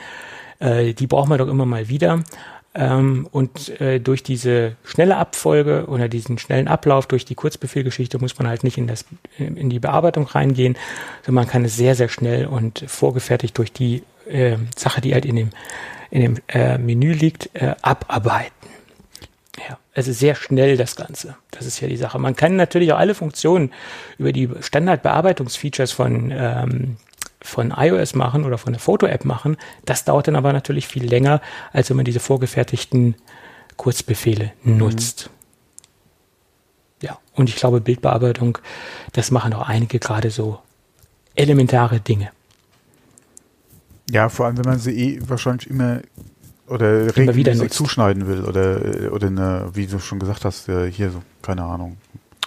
[0.60, 2.24] äh, die braucht man doch immer mal wieder.
[2.74, 8.38] Ähm, und äh, durch diese schnelle Abfolge oder diesen schnellen Ablauf durch die Kurzbefehlgeschichte muss
[8.38, 9.04] man halt nicht in, das,
[9.38, 10.78] in die Bearbeitung reingehen,
[11.26, 15.26] sondern man kann es sehr, sehr schnell und vorgefertigt durch die äh, Sache, die halt
[15.26, 15.50] in dem,
[16.12, 18.54] in dem äh, Menü liegt, äh, abarbeiten.
[19.98, 21.38] Ist sehr schnell das Ganze.
[21.50, 22.20] Das ist ja die Sache.
[22.20, 23.72] Man kann natürlich auch alle Funktionen
[24.20, 26.98] über die Standardbearbeitungsfeatures von ähm,
[27.42, 29.58] von iOS machen oder von der Foto-App machen.
[29.86, 31.42] Das dauert dann aber natürlich viel länger,
[31.72, 33.16] als wenn man diese vorgefertigten
[33.78, 34.78] Kurzbefehle mhm.
[34.78, 35.30] nutzt.
[37.02, 38.58] Ja, und ich glaube, Bildbearbeitung,
[39.14, 40.60] das machen auch einige gerade so
[41.36, 42.32] elementare Dinge.
[44.10, 46.02] Ja, vor allem, wenn man sie eh wahrscheinlich immer
[46.68, 51.22] oder regelmäßig zuschneiden will oder, oder eine, wie du schon gesagt hast, äh, hier so,
[51.42, 51.98] keine Ahnung,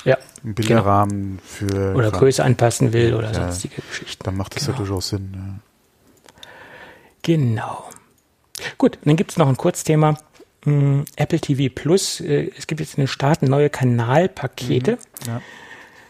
[0.05, 1.73] ja, einen Bilderrahmen genau.
[1.73, 1.95] für.
[1.95, 4.25] Oder Größe anpassen will oder ja, sonstige Geschichten.
[4.25, 4.79] Dann macht das genau.
[4.79, 5.31] ja durchaus Sinn.
[5.35, 6.43] Ja.
[7.23, 7.91] Genau.
[8.79, 10.18] Gut, dann gibt es noch ein Kurzthema.
[10.64, 12.21] Hm, Apple TV Plus.
[12.21, 14.93] Äh, es gibt jetzt in den Staaten neue Kanalpakete.
[14.93, 15.41] Mhm, ja.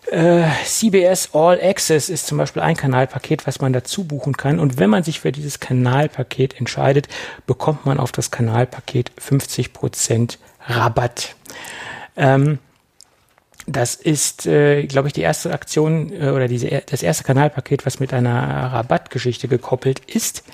[0.07, 4.59] Äh, CBS All Access ist zum Beispiel ein Kanalpaket, was man dazu buchen kann.
[4.59, 7.09] Und wenn man sich für dieses Kanalpaket entscheidet,
[7.47, 11.37] bekommt man auf das Kanalpaket 50% Rabatt.
[12.17, 12.59] Ähm,
[13.67, 18.01] das ist, äh, glaube ich, die erste Aktion äh, oder diese, das erste Kanalpaket, was
[18.01, 20.45] mit einer Rabattgeschichte gekoppelt ist.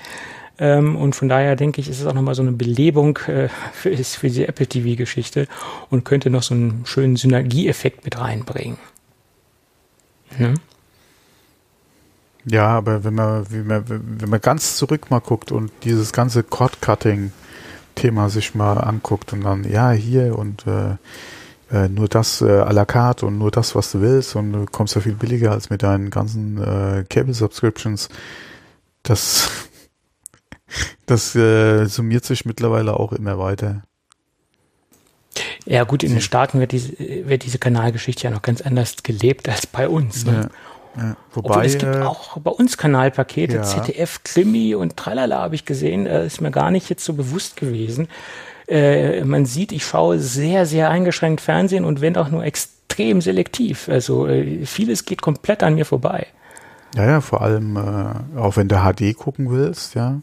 [0.59, 3.95] Ähm, und von daher denke ich, ist es auch nochmal so eine Belebung äh, für,
[3.95, 5.47] für diese Apple TV-Geschichte
[5.89, 8.77] und könnte noch so einen schönen Synergieeffekt mit reinbringen.
[10.37, 10.53] Ne?
[12.45, 16.43] Ja, aber wenn man, wenn man, wenn man ganz zurück mal guckt und dieses ganze
[16.43, 20.95] Cord-Cutting-Thema sich mal anguckt und dann, ja, hier und äh,
[21.71, 24.65] äh, nur das äh, à la carte und nur das, was du willst und du
[24.65, 28.07] kommst ja viel billiger als mit deinen ganzen äh, Cable-Subscriptions.
[29.03, 29.49] Das,
[31.05, 33.83] das äh, summiert sich mittlerweile auch immer weiter.
[35.67, 39.49] Ja gut, in den Staaten wird diese, wird diese Kanalgeschichte ja noch ganz anders gelebt
[39.49, 40.25] als bei uns.
[40.25, 40.49] Ne?
[40.95, 41.17] Ja, ja.
[41.33, 43.63] Wobei, Obwohl, es gibt äh, auch bei uns Kanalpakete, ja.
[43.63, 47.57] ZDF, Krimi und Tralala habe ich gesehen, äh, ist mir gar nicht jetzt so bewusst
[47.57, 48.07] gewesen.
[48.67, 53.89] Äh, man sieht, ich schaue sehr, sehr eingeschränkt Fernsehen und wenn auch nur extrem selektiv.
[53.89, 56.27] Also äh, vieles geht komplett an mir vorbei.
[56.95, 60.21] Ja, ja, vor allem, äh, auch wenn du HD gucken willst, ja.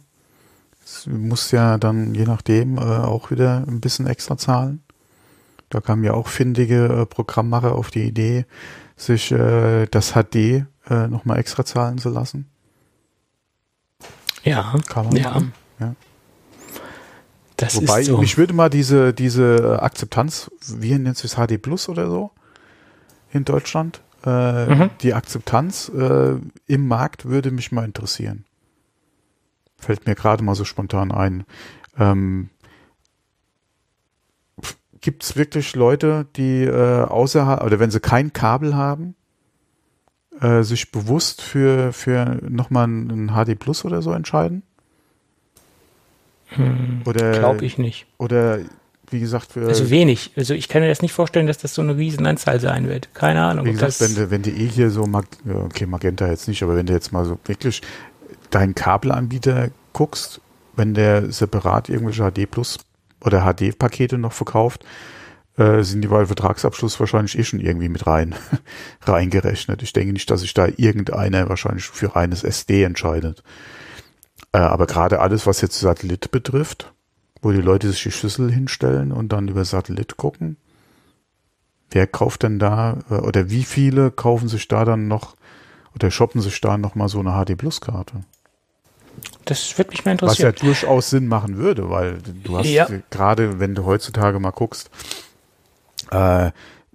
[1.05, 4.84] Du musst ja dann je nachdem äh, auch wieder ein bisschen extra zahlen.
[5.69, 8.47] Da kamen ja auch findige äh, Programmmacher auf die Idee,
[8.97, 12.49] sich äh, das HD äh, nochmal extra zahlen zu lassen.
[14.45, 15.31] Ja, kann man ja.
[15.31, 15.53] Machen.
[15.81, 15.95] ja.
[17.57, 18.19] Das Wobei, ist so.
[18.19, 22.31] mich würde mal diese, diese Akzeptanz, wie nennt sich HD Plus oder so
[23.33, 24.03] in Deutschland?
[24.25, 24.91] Äh, mhm.
[25.03, 26.37] Die Akzeptanz äh,
[26.67, 28.45] im Markt würde mich mal interessieren.
[29.79, 31.45] Fällt mir gerade mal so spontan ein.
[31.99, 32.51] Ähm,
[35.05, 39.15] Gibt es wirklich Leute, die äh, außerhalb, oder wenn sie kein Kabel haben,
[40.41, 44.63] äh, sich bewusst für, für nochmal ein HD Plus oder so entscheiden?
[46.47, 48.07] Hm, Glaube ich nicht.
[48.17, 48.61] Oder
[49.11, 50.33] wie gesagt, für, also wenig.
[50.37, 53.15] Also ich kann mir das nicht vorstellen, dass das so eine Riesenanzahl sein wird.
[53.15, 53.67] Keine Ahnung.
[53.67, 55.27] Wie gesagt, wenn du, wenn du eh hier so, Mag
[55.67, 57.83] okay, Magenta jetzt nicht, aber wenn du jetzt mal so wirklich
[58.49, 60.41] deinen Kabelanbieter guckst,
[60.77, 62.79] wenn der separat irgendwelche HD Plus
[63.25, 64.85] oder HD-Pakete noch verkauft,
[65.57, 68.35] äh, sind die bei Vertragsabschluss wahrscheinlich eh schon irgendwie mit rein
[69.03, 69.83] reingerechnet.
[69.83, 73.43] Ich denke nicht, dass sich da irgendeiner wahrscheinlich für reines SD entscheidet.
[74.53, 76.93] Äh, aber gerade alles, was jetzt Satellit betrifft,
[77.41, 80.57] wo die Leute sich die Schüssel hinstellen und dann über Satellit gucken,
[81.91, 85.37] wer kauft denn da äh, oder wie viele kaufen sich da dann noch
[85.95, 88.25] oder shoppen sich da noch mal so eine HD Plus Karte?
[89.45, 90.53] Das wird mich mal interessieren.
[90.55, 92.87] Was ja durchaus Sinn machen würde, weil du hast ja.
[93.11, 94.91] gerade, wenn du heutzutage mal guckst,
[96.11, 96.51] äh,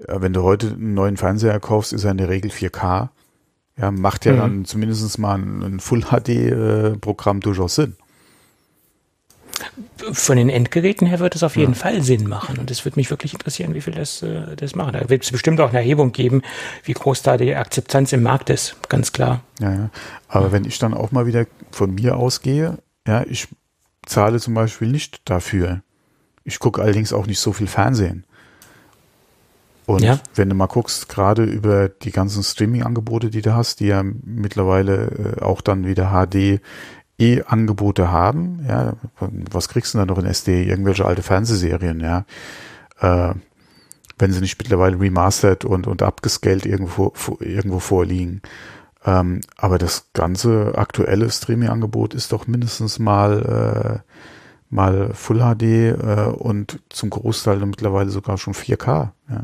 [0.07, 3.09] wenn du heute einen neuen Fernseher kaufst, ist er in der Regel 4K.
[3.77, 4.37] Ja, macht ja mhm.
[4.37, 7.95] dann zumindest mal ein, ein Full-HD-Programm äh, durchaus Sinn.
[10.11, 11.79] Von den Endgeräten her wird es auf jeden ja.
[11.79, 12.57] Fall Sinn machen.
[12.57, 14.93] Und es würde mich wirklich interessieren, wie viel das, äh, das machen.
[14.93, 16.41] Da wird es bestimmt auch eine Erhebung geben,
[16.83, 19.41] wie groß da die Akzeptanz im Markt ist, ganz klar.
[19.59, 19.89] Ja, ja.
[20.27, 20.51] Aber ja.
[20.51, 23.47] wenn ich dann auch mal wieder von mir ausgehe, ja, ich
[24.05, 25.81] zahle zum Beispiel nicht dafür,
[26.43, 28.23] ich gucke allerdings auch nicht so viel Fernsehen.
[29.85, 30.19] Und Ja.
[30.35, 35.35] wenn du mal guckst, gerade über die ganzen Streaming-Angebote, die du hast, die ja mittlerweile
[35.39, 36.11] äh, auch dann wieder
[37.19, 40.63] HD-E-Angebote haben, ja, was kriegst du denn da noch in SD?
[40.63, 42.25] Irgendwelche alte Fernsehserien, ja.
[42.99, 43.35] Äh,
[44.17, 48.41] wenn sie nicht mittlerweile remastered und, und abgescaled irgendwo, irgendwo vorliegen.
[49.05, 54.13] Ähm, aber das ganze aktuelle Streaming-Angebot ist doch mindestens mal, äh,
[54.69, 59.11] mal Full HD äh, und zum Großteil mittlerweile sogar schon 4K.
[59.29, 59.43] Ja.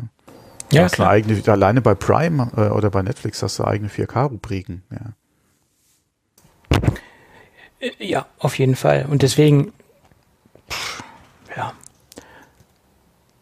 [0.72, 4.84] Ja, hast eine eigene, alleine bei Prime äh, oder bei Netflix hast du eigene 4K-Rubriken.
[4.92, 5.14] Ja.
[7.80, 9.06] Äh, Ja, auf jeden Fall.
[9.10, 9.74] Und deswegen,
[10.70, 11.04] pff,
[11.56, 11.74] ja.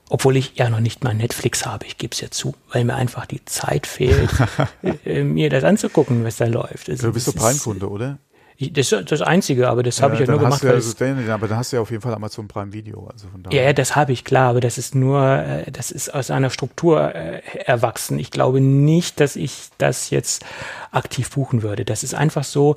[0.10, 2.96] Obwohl ich ja noch nicht mal Netflix habe, ich gebe es ja zu, weil mir
[2.96, 4.30] einfach die Zeit fehlt,
[5.06, 6.90] äh, mir das anzugucken, was da läuft.
[6.90, 8.20] Also Du bist doch Prime-Kunde, oder?
[8.60, 10.94] Das ist das Einzige, aber das habe ich ja nur gemacht, ja, weil also,
[11.34, 13.08] aber dann hast du ja auf jeden Fall Amazon Prime Video.
[13.12, 13.60] Also von daher.
[13.60, 16.52] ja, ja, das habe ich klar, aber das ist nur, äh, das ist aus einer
[16.52, 18.20] Struktur äh, erwachsen.
[18.20, 20.46] Ich glaube nicht, dass ich das jetzt
[20.92, 21.84] aktiv buchen würde.
[21.84, 22.76] Das ist einfach so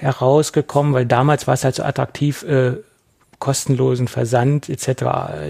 [0.00, 2.72] herausgekommen, weil damals war es halt so attraktiv, äh,
[3.38, 5.04] kostenlosen Versand etc.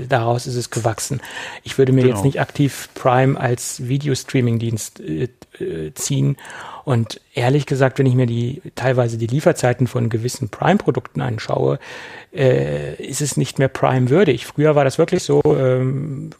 [0.08, 1.20] Daraus ist es gewachsen.
[1.62, 2.14] Ich würde mir Genau.
[2.16, 5.28] jetzt nicht aktiv Prime als Videostreaming-Dienst äh,
[5.58, 6.36] äh, ziehen.
[6.84, 11.78] Und ehrlich gesagt, wenn ich mir die teilweise die Lieferzeiten von gewissen Prime-Produkten anschaue,
[12.34, 14.46] äh, ist es nicht mehr Prime würdig.
[14.46, 16.30] Früher war das wirklich so, ähm,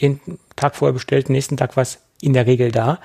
[0.00, 0.20] den
[0.56, 2.98] Tag vorher bestellt, nächsten Tag war es in der Regel da.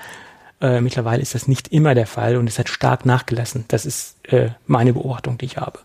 [0.60, 3.64] Äh, mittlerweile ist das nicht immer der Fall und es hat stark nachgelassen.
[3.68, 5.78] Das ist äh, meine Beobachtung, die ich habe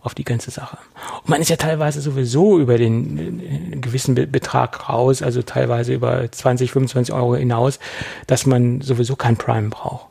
[0.00, 0.78] auf die ganze Sache.
[1.22, 5.92] Und man ist ja teilweise sowieso über den äh, gewissen Be Betrag raus, also teilweise
[5.92, 7.78] über 20, 25 Euro hinaus,
[8.26, 10.06] dass man sowieso kein Prime braucht.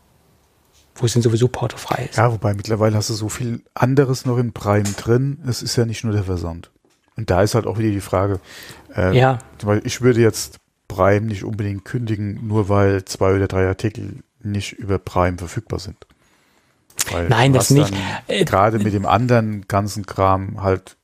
[0.96, 2.18] Wo es dann sowieso portofrei ist.
[2.18, 5.40] Ja, wobei mittlerweile hast du so viel anderes noch in Prime drin.
[5.48, 6.70] Es ist ja nicht nur der Versand.
[7.16, 8.40] Und da ist halt auch wieder die Frage,
[8.96, 9.40] äh, Ja.
[9.64, 10.58] weil ich würde jetzt
[10.88, 15.98] Prime nicht unbedingt kündigen, nur weil zwei oder drei Artikel nicht über Prime verfügbar sind.
[17.12, 17.94] Weil Nein, das nicht.
[18.28, 20.98] Äh, Gerade mit dem anderen ganzen Kram halt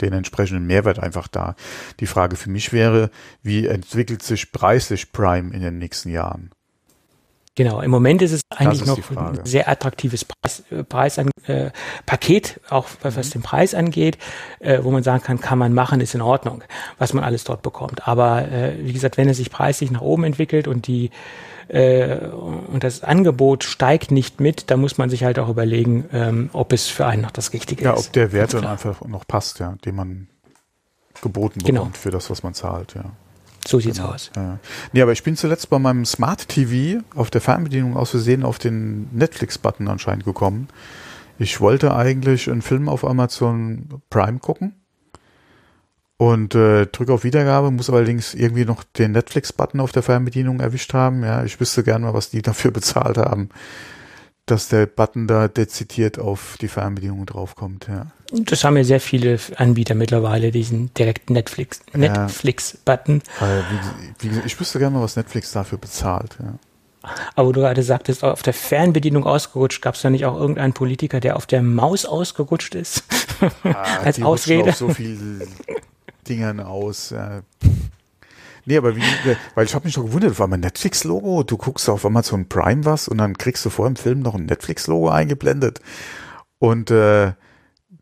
[0.00, 1.54] den entsprechenden Mehrwert einfach da.
[2.00, 3.10] Die Frage für mich wäre,
[3.42, 6.50] wie entwickelt sich preislich Prime in den nächsten Jahren?
[7.56, 11.30] Genau, im Moment ist es eigentlich ist noch ein sehr attraktives Preis, äh, Preis an,
[11.46, 11.70] äh,
[12.04, 13.30] Paket, auch was Mhm.
[13.30, 14.18] den Preis angeht,
[14.58, 16.64] äh, wo man sagen kann, kann man machen, ist in Ordnung,
[16.98, 18.08] was man alles dort bekommt.
[18.08, 21.10] Aber äh, wie gesagt, wenn es sich preislich nach oben entwickelt und die
[21.68, 26.50] äh, und das Angebot steigt nicht mit, dann muss man sich halt auch überlegen, ähm,
[26.52, 28.08] ob es für einen noch das Richtige Ja, ist.
[28.08, 30.28] ob der Wert dann einfach noch passt, ja, den man
[31.22, 31.82] geboten Genau.
[31.82, 33.04] bekommt für das, was man zahlt, ja.
[33.66, 34.10] So sieht's Genau.
[34.10, 34.30] aus.
[34.36, 34.58] Ja.
[34.92, 38.58] Nee, aber ich bin zuletzt bei meinem Smart TV auf der Fernbedienung aus Versehen auf
[38.58, 40.68] den Netflix-Button anscheinend gekommen.
[41.38, 44.74] Ich wollte eigentlich einen Film auf Amazon Prime gucken
[46.16, 50.94] und äh, drücke auf Wiedergabe, muss allerdings irgendwie noch den Netflix-Button auf der Fernbedienung erwischt
[50.94, 51.24] haben.
[51.24, 53.48] Ja, ich wüsste gerne mal, was die dafür bezahlt haben,
[54.46, 57.88] dass der Button da dezidiert auf die Fernbedienung draufkommt.
[57.88, 58.12] Ja.
[58.36, 61.98] Das haben ja sehr viele Anbieter mittlerweile, diesen direkten Netflix, Ja.
[61.98, 63.22] Netflix-Button.
[64.20, 66.36] Gesagt, ich wüsste gerne mal, was Netflix dafür bezahlt.
[66.42, 66.54] Ja.
[67.34, 71.20] Aber du gerade sagtest, auf der Fernbedienung ausgerutscht, gab es da nicht auch irgendeinen Politiker,
[71.20, 73.04] der auf der Maus ausgerutscht ist?
[74.02, 74.70] Als die Ausrede.
[74.70, 75.46] auf so viel
[76.28, 77.10] Dingern aus.
[77.10, 77.42] Ja.
[78.64, 79.02] Nee, aber wie,
[79.54, 83.08] weil ich habe mich doch gewundert, war mein Netflix-Logo, du guckst auf Amazon Prime was
[83.08, 85.80] und dann kriegst du vor dem Film noch ein Netflix-Logo eingeblendet.
[86.58, 87.32] Und äh,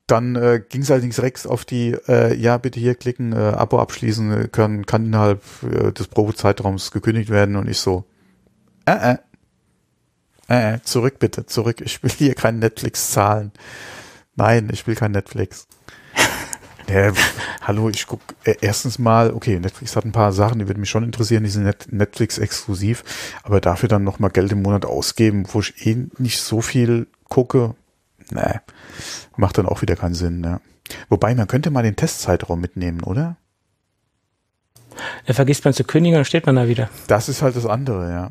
[0.07, 3.79] dann äh, ging es allerdings direkt auf die, äh, ja, bitte hier klicken, äh, Abo
[3.79, 8.05] abschließen, äh, kann, kann innerhalb äh, des Probezeitraums gekündigt werden und ich so,
[8.85, 9.17] äh, äh,
[10.49, 13.53] äh, äh, zurück bitte, zurück, ich will hier kein Netflix zahlen.
[14.35, 15.67] Nein, ich will kein Netflix.
[16.87, 20.81] Pf, hallo, ich guck äh, erstens mal, okay, Netflix hat ein paar Sachen, die würden
[20.81, 23.05] mich schon interessieren, die sind Net Netflix exklusiv,
[23.45, 27.75] aber dafür dann nochmal Geld im Monat ausgeben, wo ich eh nicht so viel gucke,
[28.31, 28.61] nee,
[29.37, 30.61] macht dann auch wieder keinen Sinn, ne.
[31.09, 33.37] Wobei, man könnte mal den Testzeitraum mitnehmen, oder?
[35.27, 36.91] Da vergisst man zu kündigen und dann steht man da wieder.
[37.07, 38.31] Das ist halt das andere, ja.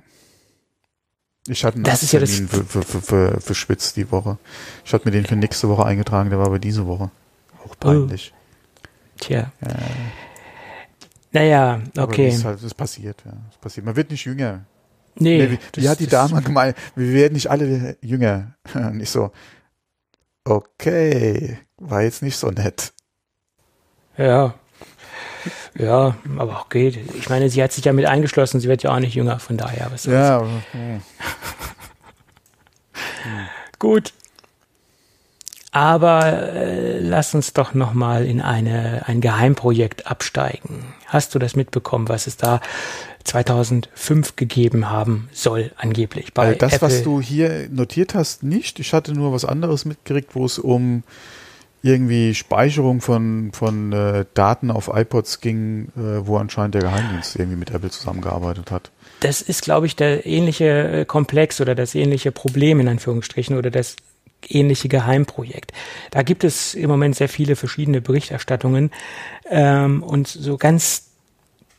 [1.47, 4.37] Ich hatte einen Das ist ja das- für, für, für, für, für Schwitz die Woche.
[4.85, 7.09] Ich hatte mir den für nächste Woche eingetragen, der war aber diese Woche.
[7.65, 8.31] Auch peinlich.
[9.19, 9.51] Tja.
[9.61, 9.67] Ja.
[11.33, 12.27] Naja, Aber okay.
[12.27, 13.31] Das, ist halt, das passiert, ja.
[13.49, 13.85] Das passiert.
[13.85, 14.65] Man wird nicht jünger.
[15.15, 16.75] nee, Nee, wie, wie hat die Dame gemeint?
[16.95, 18.53] Wir werden nicht alle jünger.
[18.73, 19.31] Und ich so,
[20.45, 22.93] okay, war jetzt nicht so nett.
[24.17, 24.53] Ja.
[25.77, 26.97] Ja, aber auch geht.
[27.15, 29.57] Ich meine, sie hat sich ja mit eingeschlossen, sie wird ja auch nicht jünger, von
[29.57, 29.87] daher.
[29.91, 30.05] Was.
[30.05, 31.01] Ja, hm.
[33.79, 34.13] Gut.
[35.71, 40.93] Aber äh, lass uns doch noch mal in eine, ein Geheimprojekt absteigen.
[41.07, 42.59] Hast du das mitbekommen, was es da
[43.23, 46.87] 2005 gegeben haben soll, angeblich bei äh, Das, Apple?
[46.87, 48.79] was du hier notiert hast, nicht.
[48.79, 51.03] Ich hatte nur was anderes mitgekriegt, wo es um
[51.83, 57.57] irgendwie Speicherung von, von äh, Daten auf iPods ging, äh, wo anscheinend der Geheimdienst irgendwie
[57.57, 58.91] mit Apple zusammengearbeitet hat.
[59.21, 63.71] Das ist, glaube ich, der ähnliche äh, Komplex oder das ähnliche Problem in Anführungsstrichen oder
[63.71, 63.95] das
[64.47, 65.71] ähnliche Geheimprojekt.
[66.11, 68.91] Da gibt es im Moment sehr viele verschiedene Berichterstattungen
[69.49, 71.10] ähm, und so ganz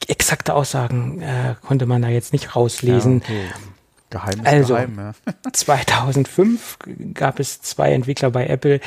[0.09, 3.23] exakte Aussagen äh, konnte man da jetzt nicht rauslesen.
[3.27, 3.73] Ja, okay.
[4.13, 5.13] Geheim ist also, geheim, ja.
[5.53, 6.79] 2005
[7.15, 8.81] gab es zwei Entwickler bei Apple,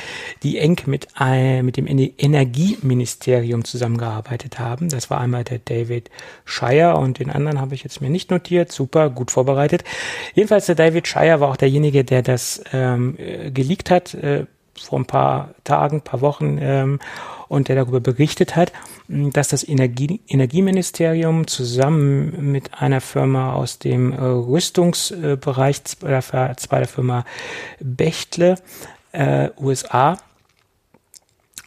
[0.44, 4.90] die eng mit, äh, mit dem Energieministerium zusammengearbeitet haben.
[4.90, 6.12] Das war einmal der David
[6.46, 8.72] Shire und den anderen habe ich jetzt mir nicht notiert.
[8.72, 9.84] Super, gut vorbereitet.
[10.36, 14.46] Jedenfalls der David Shire war auch derjenige, der das ähm, äh, geleakt hat äh,
[14.78, 17.00] vor ein paar Tagen, paar Wochen ähm,
[17.48, 18.72] und der darüber berichtet hat,
[19.08, 27.26] dass das Energie Energieministerium zusammen mit einer Firma aus dem äh, Rüstungsbereich, bei der Firma
[27.80, 28.56] Bechtle,
[29.12, 30.18] äh, USA,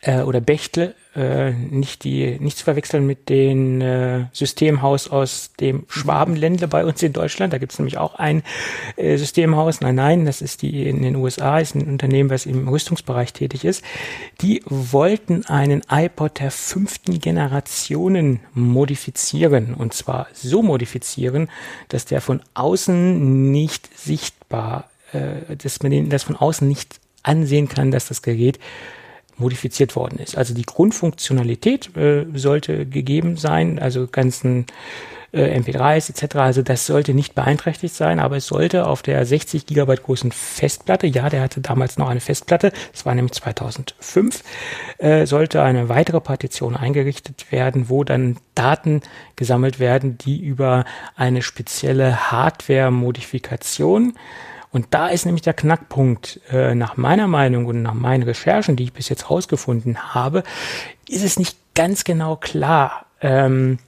[0.02, 5.84] äh, oder Bechtle, äh, nicht die, nicht zu verwechseln mit dem äh, Systemhaus aus dem
[5.88, 7.52] Schwabenländle bei uns in Deutschland.
[7.52, 8.44] Da gibt es nämlich auch ein
[8.96, 9.80] äh, Systemhaus.
[9.80, 13.64] Nein, nein, das ist die in den USA, ist ein Unternehmen, was im Rüstungsbereich tätig
[13.64, 13.82] ist.
[14.40, 21.48] Die wollten einen iPod der fünften Generationen modifizieren und zwar so modifizieren,
[21.88, 27.68] dass der von außen nicht sichtbar, äh, dass man den, das von außen nicht ansehen
[27.68, 28.60] kann, dass das Gerät
[29.38, 30.36] modifiziert worden ist.
[30.36, 34.66] Also die Grundfunktionalität äh, sollte gegeben sein, also ganzen
[35.32, 36.36] äh, MP3s etc.
[36.36, 41.06] Also das sollte nicht beeinträchtigt sein, aber es sollte auf der 60 Gigabyte großen Festplatte,
[41.06, 44.42] ja, der hatte damals noch eine Festplatte, das war nämlich 2005,
[44.98, 49.02] äh, sollte eine weitere Partition eingerichtet werden, wo dann Daten
[49.36, 50.84] gesammelt werden, die über
[51.14, 54.14] eine spezielle Hardware-Modifikation
[54.70, 58.84] und da ist nämlich der Knackpunkt, äh, nach meiner Meinung und nach meinen Recherchen, die
[58.84, 60.42] ich bis jetzt rausgefunden habe,
[61.08, 63.78] ist es nicht ganz genau klar, ähm,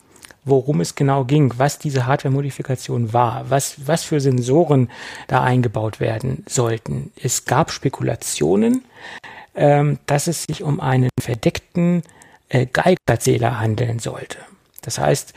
[0.45, 4.91] worum es genau ging, was diese Hardware-Modifikation war, was, was für Sensoren
[5.27, 7.13] da eingebaut werden sollten.
[7.23, 8.85] Es gab Spekulationen,
[9.55, 12.03] ähm, dass es sich um einen verdeckten
[12.49, 14.39] äh, Geigerzähler handeln sollte.
[14.81, 15.35] Das heißt,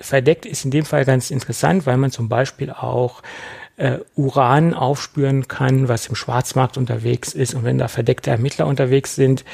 [0.00, 3.22] verdeckt ist in dem Fall ganz interessant, weil man zum Beispiel auch
[3.76, 7.54] äh, Uran aufspüren kann, was im Schwarzmarkt unterwegs ist.
[7.54, 9.44] Und wenn da verdeckte Ermittler unterwegs sind,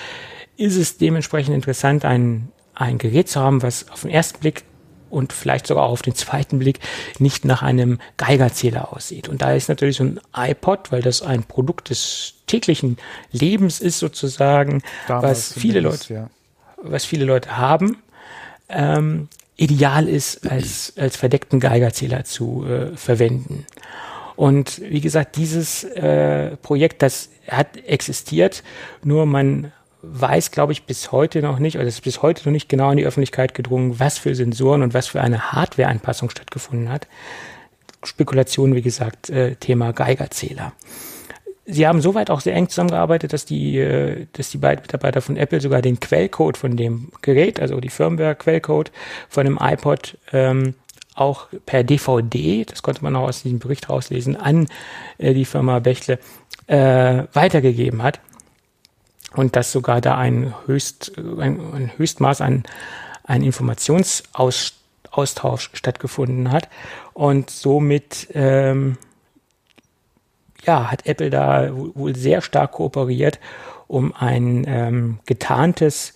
[0.56, 4.64] ist es dementsprechend interessant, ein, ein Gerät zu haben, was auf den ersten Blick
[5.10, 6.80] und vielleicht sogar auf den zweiten Blick
[7.18, 9.28] nicht nach einem Geigerzähler aussieht.
[9.28, 12.96] Und da ist natürlich so ein iPod, weil das ein Produkt des täglichen
[13.30, 16.30] Lebens ist sozusagen, Damals was viele Leute, ja.
[16.82, 17.98] was viele Leute haben,
[18.70, 23.66] ähm, ideal ist als, als verdeckten Geigerzähler zu äh, verwenden.
[24.36, 28.62] Und wie gesagt, dieses äh, Projekt, das hat existiert,
[29.02, 29.72] nur man
[30.02, 32.90] weiß, glaube ich, bis heute noch nicht, oder es ist bis heute noch nicht genau
[32.90, 37.06] in die Öffentlichkeit gedrungen, was für Sensoren und was für eine Hardware-Anpassung stattgefunden hat.
[38.04, 40.72] Spekulation, wie gesagt, äh, Thema Geigerzähler.
[41.64, 45.36] Sie haben soweit auch sehr eng zusammengearbeitet, dass die, äh, dass die beiden Mitarbeiter von
[45.36, 48.90] Apple sogar den Quellcode von dem Gerät, also die Firmware-Quellcode
[49.28, 50.74] von dem iPod ähm,
[51.14, 54.68] auch per DVD, das konnte man auch aus diesem Bericht rauslesen, an
[55.18, 56.18] äh, die Firma Bechtle
[56.66, 58.20] äh, weitergegeben hat.
[59.34, 62.64] Und dass sogar da ein, Höchst, ein, ein Höchstmaß an,
[63.24, 66.68] an Informationsaustausch stattgefunden hat.
[67.14, 68.98] Und somit ähm,
[70.64, 73.40] ja, hat Apple da wohl sehr stark kooperiert,
[73.86, 76.14] um ein ähm, getarntes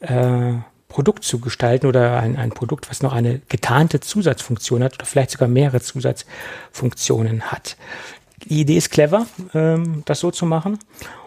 [0.00, 0.54] äh,
[0.92, 5.30] Produkt zu gestalten oder ein, ein Produkt, was noch eine getarnte Zusatzfunktion hat oder vielleicht
[5.30, 7.78] sogar mehrere Zusatzfunktionen hat.
[8.44, 10.78] Die Idee ist clever, ähm, das so zu machen.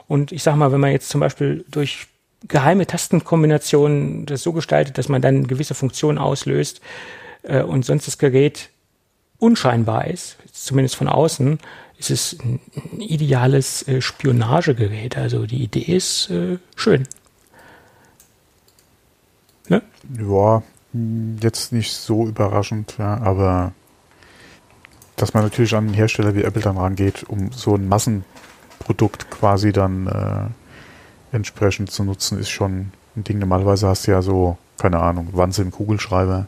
[0.07, 2.05] Und ich sage mal, wenn man jetzt zum Beispiel durch
[2.47, 6.79] geheime Tastenkombinationen das so gestaltet, dass man dann gewisse Funktionen auslöst
[7.41, 8.69] äh, und sonst das Gerät
[9.39, 11.57] unscheinbar ist, zumindest von außen,
[11.97, 12.59] ist es ein,
[12.99, 15.17] ideales äh, Spionagegerät.
[15.17, 17.07] Also die Idee ist äh, schön.
[20.19, 20.63] Ja,
[21.41, 23.73] jetzt nicht so überraschend, ja, aber
[25.15, 29.71] dass man natürlich an einen Hersteller wie Apple dann rangeht, um so ein Massenprodukt quasi
[29.71, 33.39] dann äh, entsprechend zu nutzen, ist schon ein Ding.
[33.39, 36.47] Normalerweise hast du ja so, keine Ahnung, Wanze im Kugelschreiber,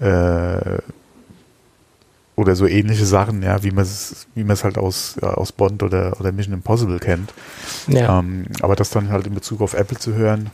[0.00, 0.78] äh,
[2.36, 5.52] oder so ähnliche Sachen, ja, wie man es, wie man es halt aus, ja, aus
[5.52, 7.32] Bond oder, oder Mission Impossible kennt.
[7.88, 8.18] Ja.
[8.18, 10.50] Ähm, aber das dann halt in Bezug auf Apple zu hören,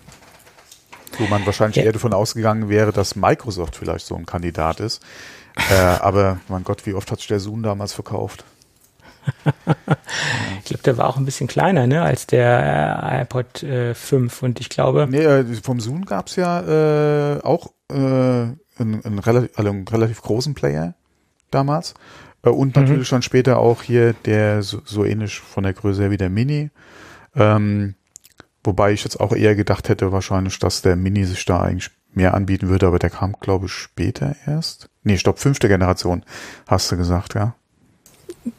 [1.18, 1.84] wo man wahrscheinlich ja.
[1.84, 5.02] eher davon ausgegangen wäre, dass Microsoft vielleicht so ein Kandidat ist.
[5.70, 8.44] äh, aber mein Gott, wie oft hat sich der Zoom damals verkauft?
[10.59, 14.43] ich glaube, der war auch ein bisschen kleiner, ne, als der äh, iPod äh, 5
[14.43, 15.06] und ich glaube.
[15.09, 19.86] Nee, äh, vom Zoom gab es ja äh, auch äh, einen, einen, relativ, also einen
[19.86, 20.94] relativ großen Player
[21.51, 21.94] damals.
[22.43, 22.82] Äh, und mhm.
[22.82, 26.30] natürlich schon später auch hier der so, so ähnlich von der Größe her wie der
[26.30, 26.70] Mini.
[27.34, 27.94] Ähm,
[28.64, 32.34] wobei ich jetzt auch eher gedacht hätte wahrscheinlich, dass der Mini sich da eigentlich mehr
[32.34, 34.89] anbieten würde, aber der kam, glaube ich, später erst.
[35.02, 36.24] Nee, stopp, fünfte Generation,
[36.66, 37.55] hast du gesagt, ja?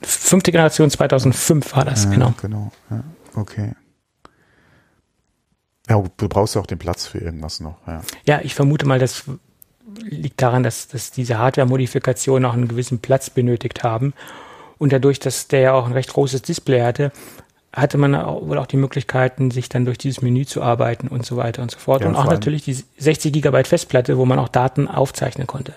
[0.02, 2.34] Fünfte Generation 2005 war das, ja, genau.
[2.42, 3.04] Genau, ja,
[3.36, 3.74] okay.
[5.90, 8.02] Ja, du brauchst ja auch den Platz für irgendwas noch, ja.
[8.26, 9.26] Ja, ich vermute mal, das
[10.02, 14.14] liegt daran, dass, dass diese Hardware-Modifikationen auch einen gewissen Platz benötigt haben.
[14.78, 17.12] Und dadurch, dass der ja auch ein recht großes Display hatte,
[17.74, 21.38] hatte man wohl auch die Möglichkeiten, sich dann durch dieses Menü zu arbeiten und so
[21.38, 22.02] weiter und so fort.
[22.02, 25.74] Ja, und auch natürlich die 60 Gigabyte Festplatte, wo man auch Daten aufzeichnen konnte.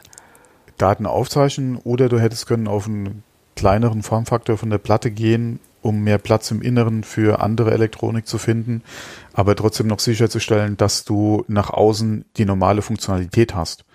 [0.77, 3.23] Daten aufzeichnen oder du hättest können auf einen
[3.55, 8.37] kleineren Formfaktor von der Platte gehen, um mehr Platz im Inneren für andere Elektronik zu
[8.37, 8.83] finden,
[9.33, 13.87] aber trotzdem noch sicherzustellen, dass du nach außen die normale Funktionalität hast.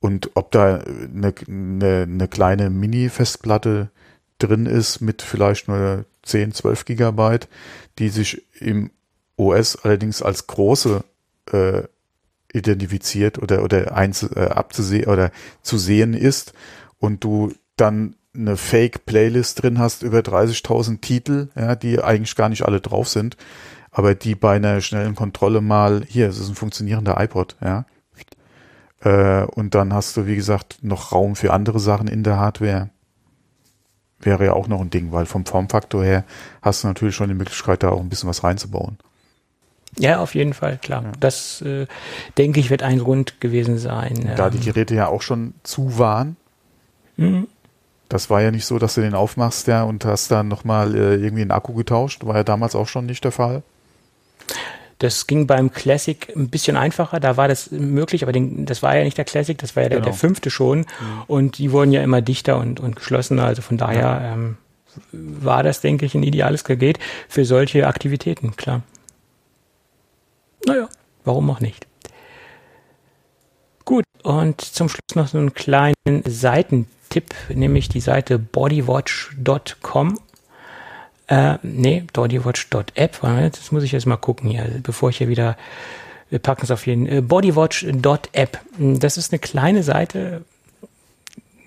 [0.00, 3.90] Und ob da eine, eine, eine kleine Mini-Festplatte
[4.38, 7.48] drin ist mit vielleicht nur 10, 12 Gigabyte,
[7.98, 8.90] die sich im
[9.36, 11.04] OS allerdings als große
[11.52, 11.82] äh,
[12.52, 15.30] identifiziert oder oder eins äh, abzusehen oder
[15.62, 16.52] zu sehen ist
[16.98, 22.48] und du dann eine Fake Playlist drin hast über 30.000 Titel, ja, die eigentlich gar
[22.48, 23.36] nicht alle drauf sind,
[23.90, 27.86] aber die bei einer schnellen Kontrolle mal hier, es ist ein funktionierender iPod, ja,
[29.00, 32.90] äh, und dann hast du, wie gesagt, noch Raum für andere Sachen in der Hardware.
[34.20, 36.24] Wäre ja auch noch ein Ding, weil vom Formfaktor her
[36.60, 38.98] hast du natürlich schon die Möglichkeit, da auch ein bisschen was reinzubauen.
[39.96, 41.02] Ja, auf jeden Fall, klar.
[41.04, 41.12] Ja.
[41.20, 41.86] Das, äh,
[42.36, 44.32] denke ich, wird ein Grund gewesen sein.
[44.36, 46.36] Da die ähm, Geräte ja auch schon zu waren.
[47.16, 47.48] Mhm.
[48.08, 51.16] Das war ja nicht so, dass du den aufmachst, ja, und hast dann nochmal äh,
[51.16, 52.24] irgendwie einen Akku getauscht.
[52.24, 53.62] War ja damals auch schon nicht der Fall.
[54.98, 58.96] Das ging beim Classic ein bisschen einfacher, da war das möglich, aber den, das war
[58.96, 60.10] ja nicht der Classic, das war ja der, genau.
[60.10, 60.80] der fünfte schon.
[60.80, 60.86] Mhm.
[61.28, 63.44] Und die wurden ja immer dichter und, und geschlossener.
[63.44, 64.32] Also von daher ja.
[64.32, 64.56] ähm,
[65.12, 66.98] war das, denke ich, ein ideales Gerät
[67.28, 68.82] für solche Aktivitäten, klar.
[70.66, 70.88] Naja,
[71.24, 71.86] warum auch nicht.
[73.84, 75.94] Gut, und zum Schluss noch so einen kleinen
[76.26, 80.18] Seitentipp, nämlich die Seite bodywatch.com
[81.28, 83.20] äh, nee, bodywatch.app.
[83.20, 85.56] Das muss ich jetzt mal gucken hier, bevor ich hier wieder,
[86.30, 88.60] wir packen es auf jeden äh, bodywatch.app.
[88.78, 90.42] Das ist eine kleine Seite,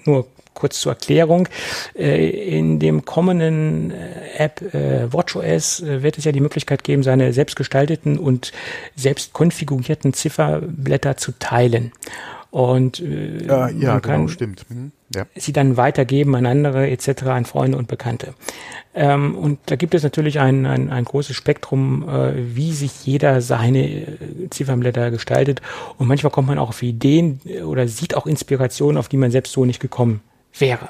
[0.06, 1.48] nur kurz zur Erklärung.
[1.96, 8.18] Äh, in dem kommenden äh, App WatchOS wird es ja die Möglichkeit geben, seine selbstgestalteten
[8.18, 8.52] und
[8.96, 11.92] selbst konfigurierten Zifferblätter zu teilen.
[12.52, 14.66] Und äh, ja, ja genau, stimmt.
[14.70, 14.92] Mhm.
[15.14, 15.26] Ja.
[15.36, 18.34] sie dann weitergeben an andere etc., an Freunde und Bekannte.
[18.94, 23.42] Ähm, und da gibt es natürlich ein, ein, ein großes Spektrum, äh, wie sich jeder
[23.42, 24.18] seine äh,
[24.50, 25.62] Ziffernblätter gestaltet.
[25.98, 29.32] Und manchmal kommt man auch auf Ideen äh, oder sieht auch Inspirationen, auf die man
[29.32, 30.22] selbst so nicht gekommen
[30.58, 30.90] wäre.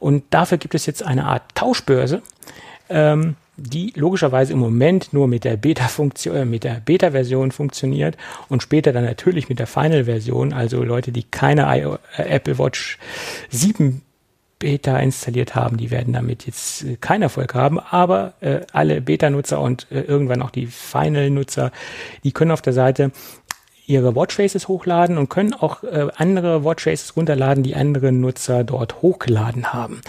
[0.00, 2.22] Und dafür gibt es jetzt eine Art Tauschbörse.
[2.88, 8.16] Ähm, die logischerweise im Moment nur mit der Beta-Funktion, äh, mit der Beta-Version funktioniert
[8.48, 10.52] und später dann natürlich mit der Final-Version.
[10.52, 12.98] Also Leute, die keine äh, Apple Watch
[13.50, 14.02] 7
[14.58, 17.78] Beta installiert haben, die werden damit jetzt äh, keinen Erfolg haben.
[17.78, 21.70] Aber äh, alle Beta-Nutzer und äh, irgendwann auch die Final-Nutzer,
[22.24, 23.12] die können auf der Seite
[23.86, 29.72] ihre Watchfaces hochladen und können auch äh, andere Watchfaces runterladen, die andere Nutzer dort hochgeladen
[29.72, 30.00] haben.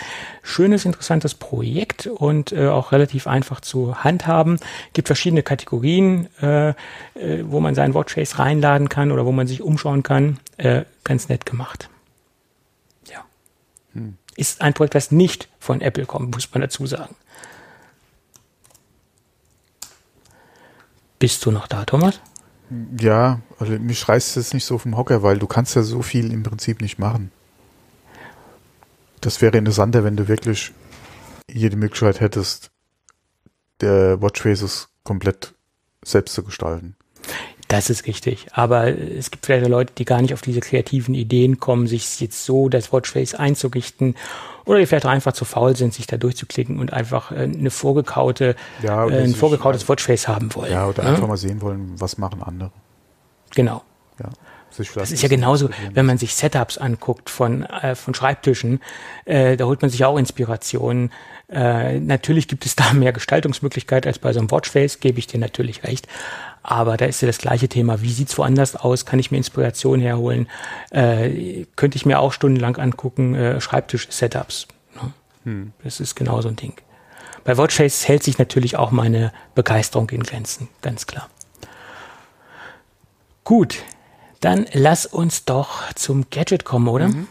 [0.43, 4.59] Schönes, interessantes Projekt und äh, auch relativ einfach zu handhaben.
[4.93, 6.75] Gibt verschiedene Kategorien, äh, äh,
[7.43, 10.39] wo man seinen Watchface reinladen kann oder wo man sich umschauen kann.
[10.57, 11.89] Äh, ganz nett gemacht.
[13.11, 13.25] Ja.
[13.93, 14.17] Hm.
[14.37, 17.15] Ist ein Projekt, das nicht von Apple kommt, muss man dazu sagen.
[21.19, 22.21] Bist du noch da, Thomas?
[22.99, 26.31] Ja, also mich reißt es nicht so vom Hocker, weil du kannst ja so viel
[26.31, 27.31] im Prinzip nicht machen.
[29.21, 30.73] Das wäre interessanter, wenn du wirklich
[31.49, 32.71] die Möglichkeit hättest,
[33.81, 35.53] der Watchfaces komplett
[36.03, 36.95] selbst zu gestalten.
[37.67, 38.47] Das ist richtig.
[38.51, 42.45] Aber es gibt vielleicht Leute, die gar nicht auf diese kreativen Ideen kommen, sich jetzt
[42.45, 44.15] so das Watchface einzurichten
[44.65, 47.71] oder die vielleicht auch einfach zu faul sind, sich da durchzuklicken und einfach äh, eine
[47.71, 50.71] vorgekaute, ja, äh, ein vorgekautes Watchface haben wollen.
[50.71, 51.09] Ja, oder ja?
[51.09, 51.15] Ne?
[51.15, 52.71] einfach mal sehen wollen, was machen andere.
[53.55, 53.83] Genau.
[54.19, 54.29] Ja.
[54.77, 58.81] Das ist ja genauso, wenn man sich Setups anguckt von, äh, von Schreibtischen,
[59.23, 61.11] äh, da holt man sich auch Inspirationen.
[61.47, 65.39] Äh, natürlich gibt es da mehr Gestaltungsmöglichkeit als bei so einem Watchface, gebe ich dir
[65.39, 66.07] natürlich recht.
[66.67, 68.01] Aber da ist ja das gleiche Thema.
[68.01, 69.05] Wie sieht's woanders aus?
[69.05, 70.47] Kann ich mir Inspiration herholen?
[70.89, 74.67] Äh, könnte ich mir auch stundenlang angucken, äh, Schreibtisch-Setups.
[74.95, 75.13] Ne?
[75.43, 75.73] Hm.
[75.83, 76.73] Das ist genau so ein Ding.
[77.43, 81.29] Bei Watchface hält sich natürlich auch meine Begeisterung in Grenzen, ganz klar.
[83.43, 83.83] Gut,
[84.41, 87.09] dann lass uns doch zum Gadget kommen, oder?
[87.09, 87.27] Mhm.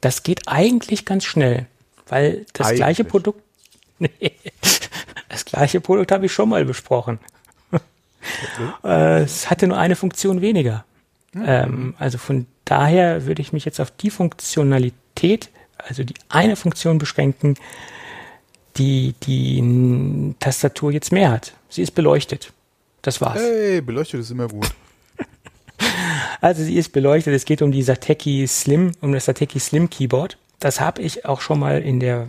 [0.00, 1.66] Das geht eigentlich ganz schnell,
[2.06, 2.78] weil das eigentlich.
[2.78, 3.42] gleiche Produkt,
[5.28, 7.18] das gleiche Produkt habe ich schon mal besprochen.
[8.82, 9.22] Okay.
[9.22, 10.84] es hatte nur eine Funktion weniger.
[11.32, 11.44] Mhm.
[11.46, 16.98] Ähm, also von daher würde ich mich jetzt auf die Funktionalität, also die eine Funktion
[16.98, 17.56] beschränken,
[18.76, 21.52] die die Tastatur jetzt mehr hat.
[21.68, 22.52] Sie ist beleuchtet.
[23.02, 23.40] Das war's.
[23.40, 24.70] Hey, beleuchtet ist immer gut.
[26.40, 27.34] Also sie ist beleuchtet.
[27.34, 30.38] Es geht um die Sateki Slim, um das Sateki Slim Keyboard.
[30.60, 32.28] Das habe ich auch schon mal in der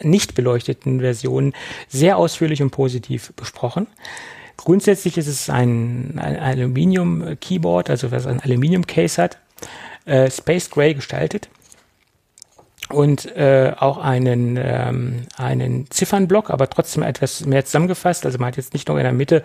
[0.00, 1.52] nicht beleuchteten Version
[1.88, 3.86] sehr ausführlich und positiv besprochen.
[4.64, 9.38] Grundsätzlich ist es ein, ein Aluminium-Keyboard, also was ein Aluminium-Case hat,
[10.04, 11.48] äh, Space Gray gestaltet
[12.92, 18.26] und äh, auch einen, ähm, einen Ziffernblock, aber trotzdem etwas mehr zusammengefasst.
[18.26, 19.42] Also man hat jetzt nicht noch in der Mitte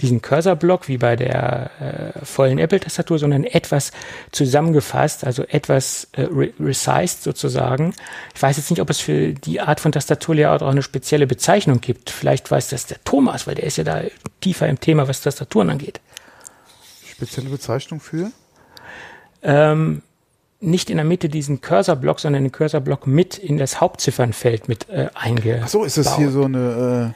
[0.00, 3.92] diesen Cursor-Block wie bei der äh, vollen Apple-Tastatur, sondern etwas
[4.32, 7.94] zusammengefasst, also etwas äh, re resized sozusagen.
[8.34, 11.80] Ich weiß jetzt nicht, ob es für die Art von Tastaturlayout auch eine spezielle Bezeichnung
[11.80, 12.10] gibt.
[12.10, 14.02] Vielleicht weiß das der Thomas, weil der ist ja da
[14.40, 16.00] tiefer im Thema, was Tastaturen angeht.
[17.06, 18.30] Spezielle Bezeichnung für?
[19.42, 20.02] Ähm,
[20.60, 25.08] nicht in der Mitte diesen Cursor-Block, sondern den Cursor-Block mit in das Hauptziffernfeld mit äh,
[25.14, 25.62] eingebaut.
[25.64, 27.14] Ach so, ist das hier so eine,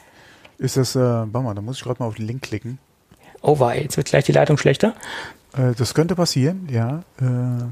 [0.59, 2.79] äh, ist das, äh, warte mal, da muss ich gerade mal auf den Link klicken.
[3.43, 4.95] Oh wei, jetzt wird gleich die Leitung schlechter.
[5.57, 7.03] Äh, das könnte passieren, ja.
[7.21, 7.65] Äh.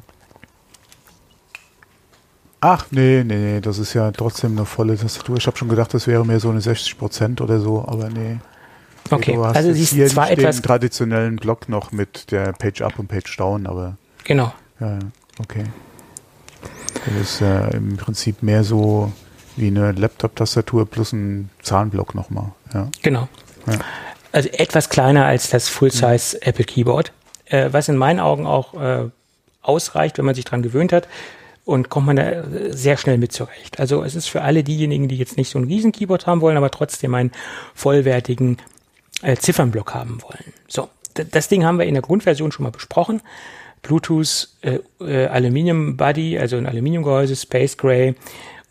[2.60, 5.36] Ach, nee, nee, nee, das ist ja trotzdem eine volle Tastatur.
[5.36, 8.38] Ich habe schon gedacht, das wäre mehr so eine 60 Prozent oder so, aber nee.
[9.10, 12.82] Okay, du hast also sie ist zwar etwas den traditionellen Block noch mit der Page
[12.82, 14.52] Up und Page Down, aber genau.
[14.80, 14.98] Ja,
[15.38, 15.64] Okay.
[17.04, 19.12] Das ist äh, im Prinzip mehr so
[19.56, 22.52] wie eine Laptop-Tastatur plus ein Zahlenblock nochmal.
[22.72, 22.88] Ja.
[23.02, 23.28] Genau.
[23.66, 23.78] Ja.
[24.32, 26.42] Also etwas kleiner als das Full-Size.
[26.42, 27.12] Apple Keyboard,
[27.46, 29.08] äh, was in meinen Augen auch äh,
[29.62, 31.08] ausreicht, wenn man sich dran gewöhnt hat
[31.64, 33.78] und kommt man da sehr schnell mit zurecht.
[33.78, 36.56] Also es ist für alle diejenigen, die jetzt nicht so ein riesen Keyboard haben wollen,
[36.56, 37.32] aber trotzdem einen
[37.74, 38.58] vollwertigen
[39.22, 40.54] äh, Ziffernblock haben wollen.
[40.66, 43.20] So, das Ding haben wir in der Grundversion schon mal besprochen.
[43.82, 48.14] Bluetooth äh, äh, Aluminium Body, also ein Aluminiumgehäuse, Space Gray,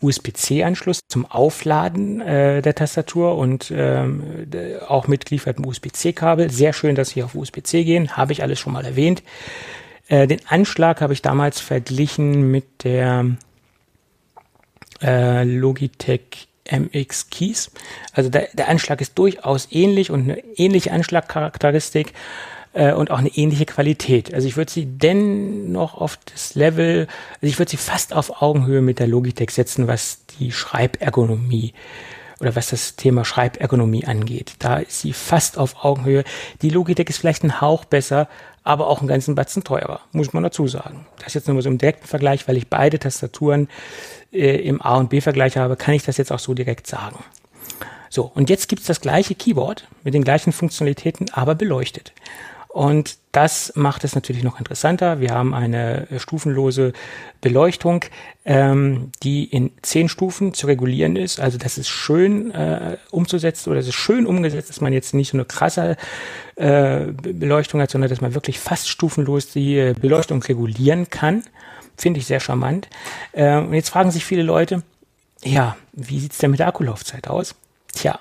[0.00, 4.22] USB-C-Anschluss zum Aufladen äh, der Tastatur und ähm,
[4.86, 6.50] auch mitgeliefertem USB-C-Kabel.
[6.50, 9.22] Sehr schön, dass sie auf USB-C gehen, habe ich alles schon mal erwähnt.
[10.08, 13.36] Äh, den Anschlag habe ich damals verglichen mit der
[15.02, 17.70] äh, Logitech MX Keys.
[18.12, 22.12] Also der, der Anschlag ist durchaus ähnlich und eine ähnliche Anschlagcharakteristik
[22.78, 24.32] äh, und auch eine ähnliche Qualität.
[24.32, 28.80] Also ich würde sie dennoch auf das Level, also ich würde sie fast auf Augenhöhe
[28.80, 31.74] mit der Logitech setzen, was die Schreibergonomie
[32.40, 34.54] oder was das Thema Schreibergonomie angeht.
[34.60, 36.22] Da ist sie fast auf Augenhöhe.
[36.62, 38.28] Die Logitech ist vielleicht ein Hauch besser,
[38.62, 41.04] aber auch einen ganzen Batzen teurer, muss man dazu sagen.
[41.18, 43.68] Das ist jetzt nur so im direkten Vergleich, weil ich beide Tastaturen
[44.32, 47.18] äh, im A- und B-Vergleich habe, kann ich das jetzt auch so direkt sagen.
[48.08, 52.12] So, und jetzt gibt's das gleiche Keyboard mit den gleichen Funktionalitäten, aber beleuchtet.
[52.68, 55.20] Und das macht es natürlich noch interessanter.
[55.20, 56.92] Wir haben eine stufenlose
[57.40, 58.04] Beleuchtung,
[58.44, 61.40] ähm, die in zehn Stufen zu regulieren ist.
[61.40, 65.30] Also das ist schön äh, umzusetzen oder es ist schön umgesetzt, dass man jetzt nicht
[65.30, 65.96] so eine krasse
[66.56, 71.42] äh, Beleuchtung hat, sondern dass man wirklich fast stufenlos die äh, Beleuchtung regulieren kann.
[71.96, 72.88] Finde ich sehr charmant.
[73.32, 74.82] Äh, und jetzt fragen sich viele Leute,
[75.42, 77.54] ja, wie sieht's denn mit der Akkulaufzeit aus?
[77.94, 78.20] Tja,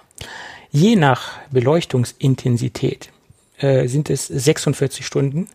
[0.72, 3.12] je nach Beleuchtungsintensität
[3.60, 5.48] äh, sind es 46 Stunden.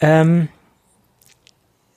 [0.00, 0.48] Ähm,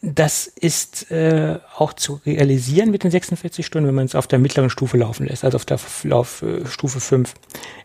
[0.01, 4.39] das ist äh, auch zu realisieren mit den 46 Stunden, wenn man es auf der
[4.39, 5.43] mittleren Stufe laufen lässt.
[5.43, 7.33] Also auf der Lauf, äh, Stufe 5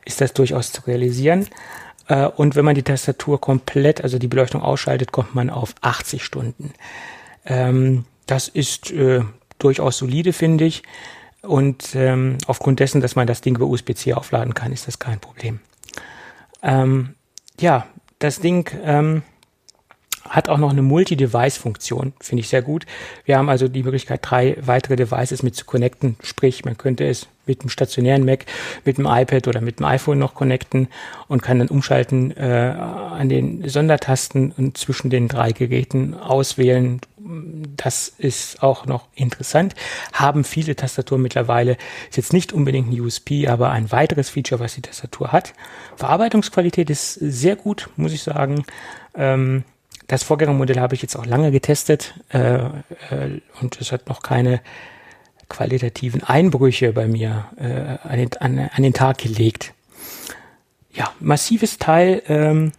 [0.06, 1.46] ist das durchaus zu realisieren.
[2.08, 6.24] Äh, und wenn man die Tastatur komplett, also die Beleuchtung ausschaltet, kommt man auf 80
[6.24, 6.72] Stunden.
[7.44, 9.20] Ähm, das ist äh,
[9.58, 10.82] durchaus solide, finde ich.
[11.42, 15.20] Und ähm, aufgrund dessen, dass man das Ding über USB-C aufladen kann, ist das kein
[15.20, 15.60] Problem.
[16.66, 17.14] Ähm,
[17.60, 17.86] ja,
[18.18, 19.22] das Ding ähm,
[20.28, 22.84] hat auch noch eine Multi-Device-Funktion, finde ich sehr gut.
[23.24, 27.28] Wir haben also die Möglichkeit, drei weitere Devices mit zu connecten, sprich, man könnte es
[27.46, 28.44] mit dem stationären Mac,
[28.84, 30.88] mit dem iPad oder mit dem iPhone noch connecten
[31.28, 37.00] und kann dann umschalten äh, an den Sondertasten und zwischen den drei Geräten auswählen.
[37.76, 39.74] Das ist auch noch interessant.
[40.12, 41.76] Haben viele Tastaturen mittlerweile.
[42.08, 45.52] Ist jetzt nicht unbedingt ein USP, aber ein weiteres Feature, was die Tastatur hat.
[45.96, 48.64] Verarbeitungsqualität ist sehr gut, muss ich sagen.
[49.14, 49.64] Ähm,
[50.06, 54.60] das Vorgängermodell habe ich jetzt auch lange getestet äh, äh, und es hat noch keine
[55.48, 59.74] qualitativen Einbrüche bei mir äh, an, den, an, an, den Tag gelegt.
[60.92, 62.22] Ja, massives Teil.
[62.28, 62.72] Ähm,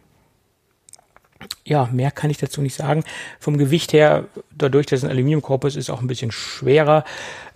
[1.68, 3.04] ja, mehr kann ich dazu nicht sagen.
[3.40, 4.26] Vom Gewicht her,
[4.56, 7.04] dadurch, dass es ein Aluminiumkorpus ist, auch ein bisschen schwerer.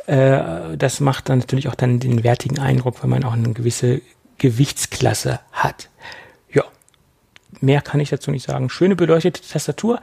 [0.07, 4.01] Äh, das macht dann natürlich auch dann den wertigen Eindruck, wenn man auch eine gewisse
[4.38, 5.89] Gewichtsklasse hat
[7.61, 8.69] mehr kann ich dazu nicht sagen.
[8.69, 9.99] Schöne beleuchtete Tastatur.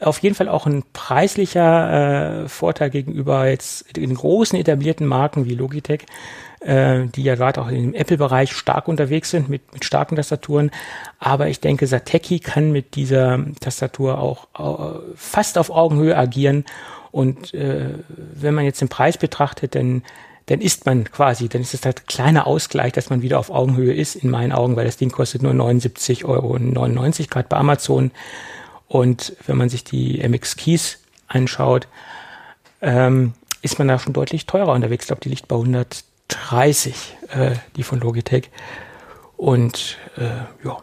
[0.00, 5.54] Auf jeden Fall auch ein preislicher äh, Vorteil gegenüber jetzt den großen etablierten Marken wie
[5.54, 6.06] Logitech,
[6.64, 10.70] äh, die ja gerade auch im Apple-Bereich stark unterwegs sind mit, mit starken Tastaturen.
[11.18, 16.64] Aber ich denke, Sateki kann mit dieser Tastatur auch äh, fast auf Augenhöhe agieren.
[17.10, 20.02] Und äh, wenn man jetzt den Preis betrachtet, dann
[20.46, 23.94] dann ist man quasi, dann ist es halt kleiner Ausgleich, dass man wieder auf Augenhöhe
[23.94, 28.10] ist, in meinen Augen, weil das Ding kostet nur 79,99 Euro gerade bei Amazon.
[28.88, 30.98] Und wenn man sich die MX Keys
[31.28, 31.86] anschaut,
[32.80, 35.04] ähm, ist man da schon deutlich teurer unterwegs.
[35.04, 35.56] Ich glaube, die liegt bei
[36.52, 38.50] 130, äh, die von Logitech.
[39.36, 40.78] Und äh, ja,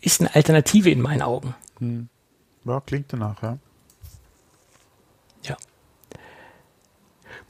[0.00, 1.54] ist eine Alternative in meinen Augen.
[1.78, 2.08] Hm.
[2.64, 3.58] Ja, klingt danach, ja.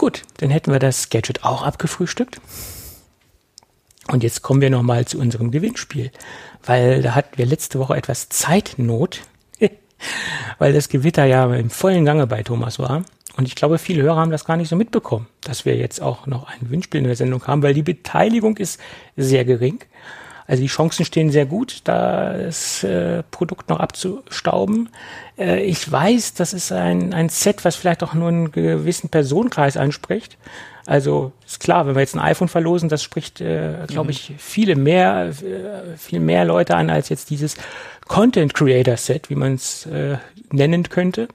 [0.00, 2.40] Gut, dann hätten wir das Gadget auch abgefrühstückt.
[4.08, 6.10] Und jetzt kommen wir nochmal zu unserem Gewinnspiel,
[6.64, 9.20] weil da hatten wir letzte Woche etwas Zeitnot,
[10.58, 13.04] weil das Gewitter ja im vollen Gange bei Thomas war.
[13.40, 16.26] Und ich glaube, viele Hörer haben das gar nicht so mitbekommen, dass wir jetzt auch
[16.26, 18.78] noch ein Gewinnspiel in der Sendung haben, weil die Beteiligung ist
[19.16, 19.78] sehr gering.
[20.46, 24.90] Also die Chancen stehen sehr gut, das äh, Produkt noch abzustauben.
[25.38, 29.78] Äh, ich weiß, das ist ein, ein Set, was vielleicht auch nur einen gewissen Personenkreis
[29.78, 30.36] anspricht.
[30.84, 34.10] Also ist klar, wenn wir jetzt ein iPhone verlosen, das spricht, äh, glaube mhm.
[34.10, 37.56] ich, viele mehr, äh, viel mehr Leute an als jetzt dieses
[38.06, 40.18] Content Creator Set, wie man es äh,
[40.52, 41.28] nennen könnte.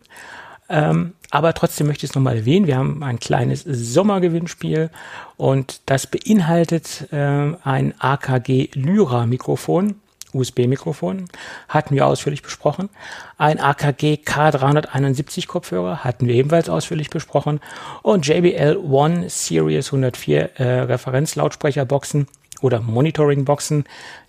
[0.69, 2.67] Ähm, aber trotzdem möchte ich es nochmal erwähnen.
[2.67, 4.89] Wir haben ein kleines Sommergewinnspiel
[5.37, 7.17] und das beinhaltet äh,
[7.63, 9.95] ein AKG Lyra Mikrofon.
[10.33, 11.25] USB-Mikrofon
[11.69, 12.89] hatten wir ausführlich besprochen.
[13.37, 17.61] Ein AKG K371 Kopfhörer hatten wir ebenfalls ausführlich besprochen.
[18.01, 22.27] Und JBL One Series 104 äh, Referenzlautsprecherboxen
[22.61, 23.85] oder Monitoring-Boxen,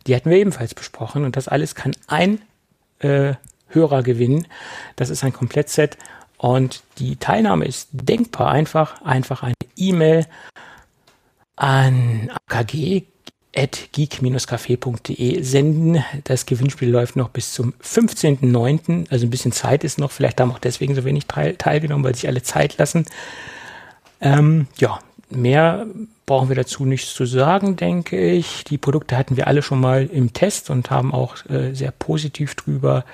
[0.07, 1.25] die hatten wir ebenfalls besprochen.
[1.25, 2.41] Und das alles kann ein
[3.01, 3.35] äh,
[3.69, 4.47] Hörer gewinnen.
[4.95, 5.99] Das ist ein Komplettset
[6.39, 9.01] und die Teilnahme ist denkbar einfach.
[9.03, 10.27] Einfach eine E-Mail
[11.57, 16.05] an akg.geek-café.de senden.
[16.25, 19.11] Das Gewinnspiel läuft noch bis zum 15.09.
[19.11, 20.11] Also ein bisschen Zeit ist noch.
[20.11, 23.07] Vielleicht haben auch deswegen so wenig teil teilgenommen, weil sich alle Zeit lassen.
[24.21, 24.99] Ähm, ja,
[25.31, 25.87] mehr
[26.27, 28.65] brauchen wir dazu nichts zu sagen, denke ich.
[28.65, 32.57] Die Produkte hatten wir alle schon mal im Test und haben auch äh, sehr positiv
[32.57, 33.05] drüber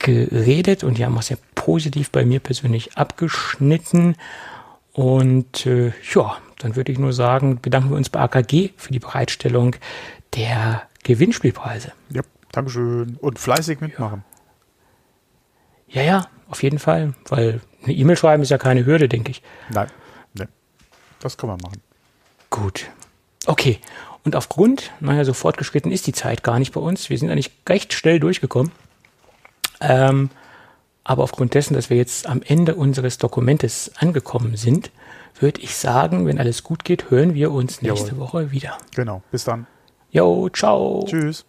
[0.00, 4.16] geredet und die haben auch sehr positiv bei mir persönlich abgeschnitten.
[4.92, 8.98] Und äh, ja, dann würde ich nur sagen, bedanken wir uns bei AKG für die
[8.98, 9.76] Bereitstellung
[10.34, 11.92] der Gewinnspielpreise.
[12.10, 12.22] Ja,
[12.52, 13.16] Dankeschön.
[13.20, 14.24] Und fleißig mitmachen.
[15.88, 19.42] Ja, ja, auf jeden Fall, weil eine E-Mail schreiben ist ja keine Hürde, denke ich.
[19.70, 19.88] Nein,
[20.34, 20.46] nee.
[21.20, 21.80] das kann man machen.
[22.50, 22.90] Gut.
[23.46, 23.78] Okay.
[24.22, 27.08] Und aufgrund, naja, so fortgeschritten ist die Zeit gar nicht bei uns.
[27.08, 28.70] Wir sind eigentlich recht schnell durchgekommen.
[29.80, 30.30] Ähm,
[31.04, 34.90] aber aufgrund dessen, dass wir jetzt am Ende unseres Dokumentes angekommen sind,
[35.38, 38.20] würde ich sagen, wenn alles gut geht, hören wir uns nächste Jawohl.
[38.20, 38.78] Woche wieder.
[38.94, 39.22] Genau.
[39.30, 39.66] Bis dann.
[40.10, 41.04] Jo, ciao.
[41.08, 41.44] Tschüss.